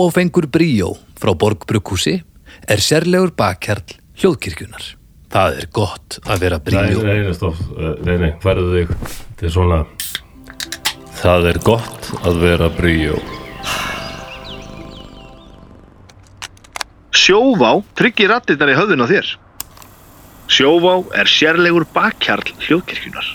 Óáfengur 0.00 0.46
bríó 0.48 0.94
frá 1.20 1.34
Borgbrukkúsi 1.36 2.14
er 2.64 2.80
sérlegur 2.80 3.34
bakkjarl 3.36 3.98
hljóðkirkjunar. 4.20 4.86
Það 5.30 5.58
er 5.60 5.66
gott 5.76 6.16
að 6.24 6.46
vera 6.46 6.58
bríó. 6.64 7.02
nei, 7.04 7.18
nei, 7.26 7.34
stopp, 7.36 7.58
nei, 8.06 8.16
nei, 8.22 8.30
færðu 8.40 8.70
þig 8.78 8.94
til 9.42 9.52
svona 9.52 9.82
Það 11.20 11.50
er 11.50 11.60
gott 11.66 12.08
að 12.24 12.40
vera 12.40 12.70
bríó 12.72 13.18
Sjóvá 17.12 17.74
tryggir 17.98 18.32
rattirnar 18.32 18.72
í 18.72 18.78
höfðun 18.78 19.04
á 19.04 19.06
þér. 19.10 19.28
Sjóvá 20.50 20.94
er 21.20 21.28
sérlegur 21.28 21.84
bakkjarl 21.92 22.54
hljóðkirkjunar. 22.64 23.28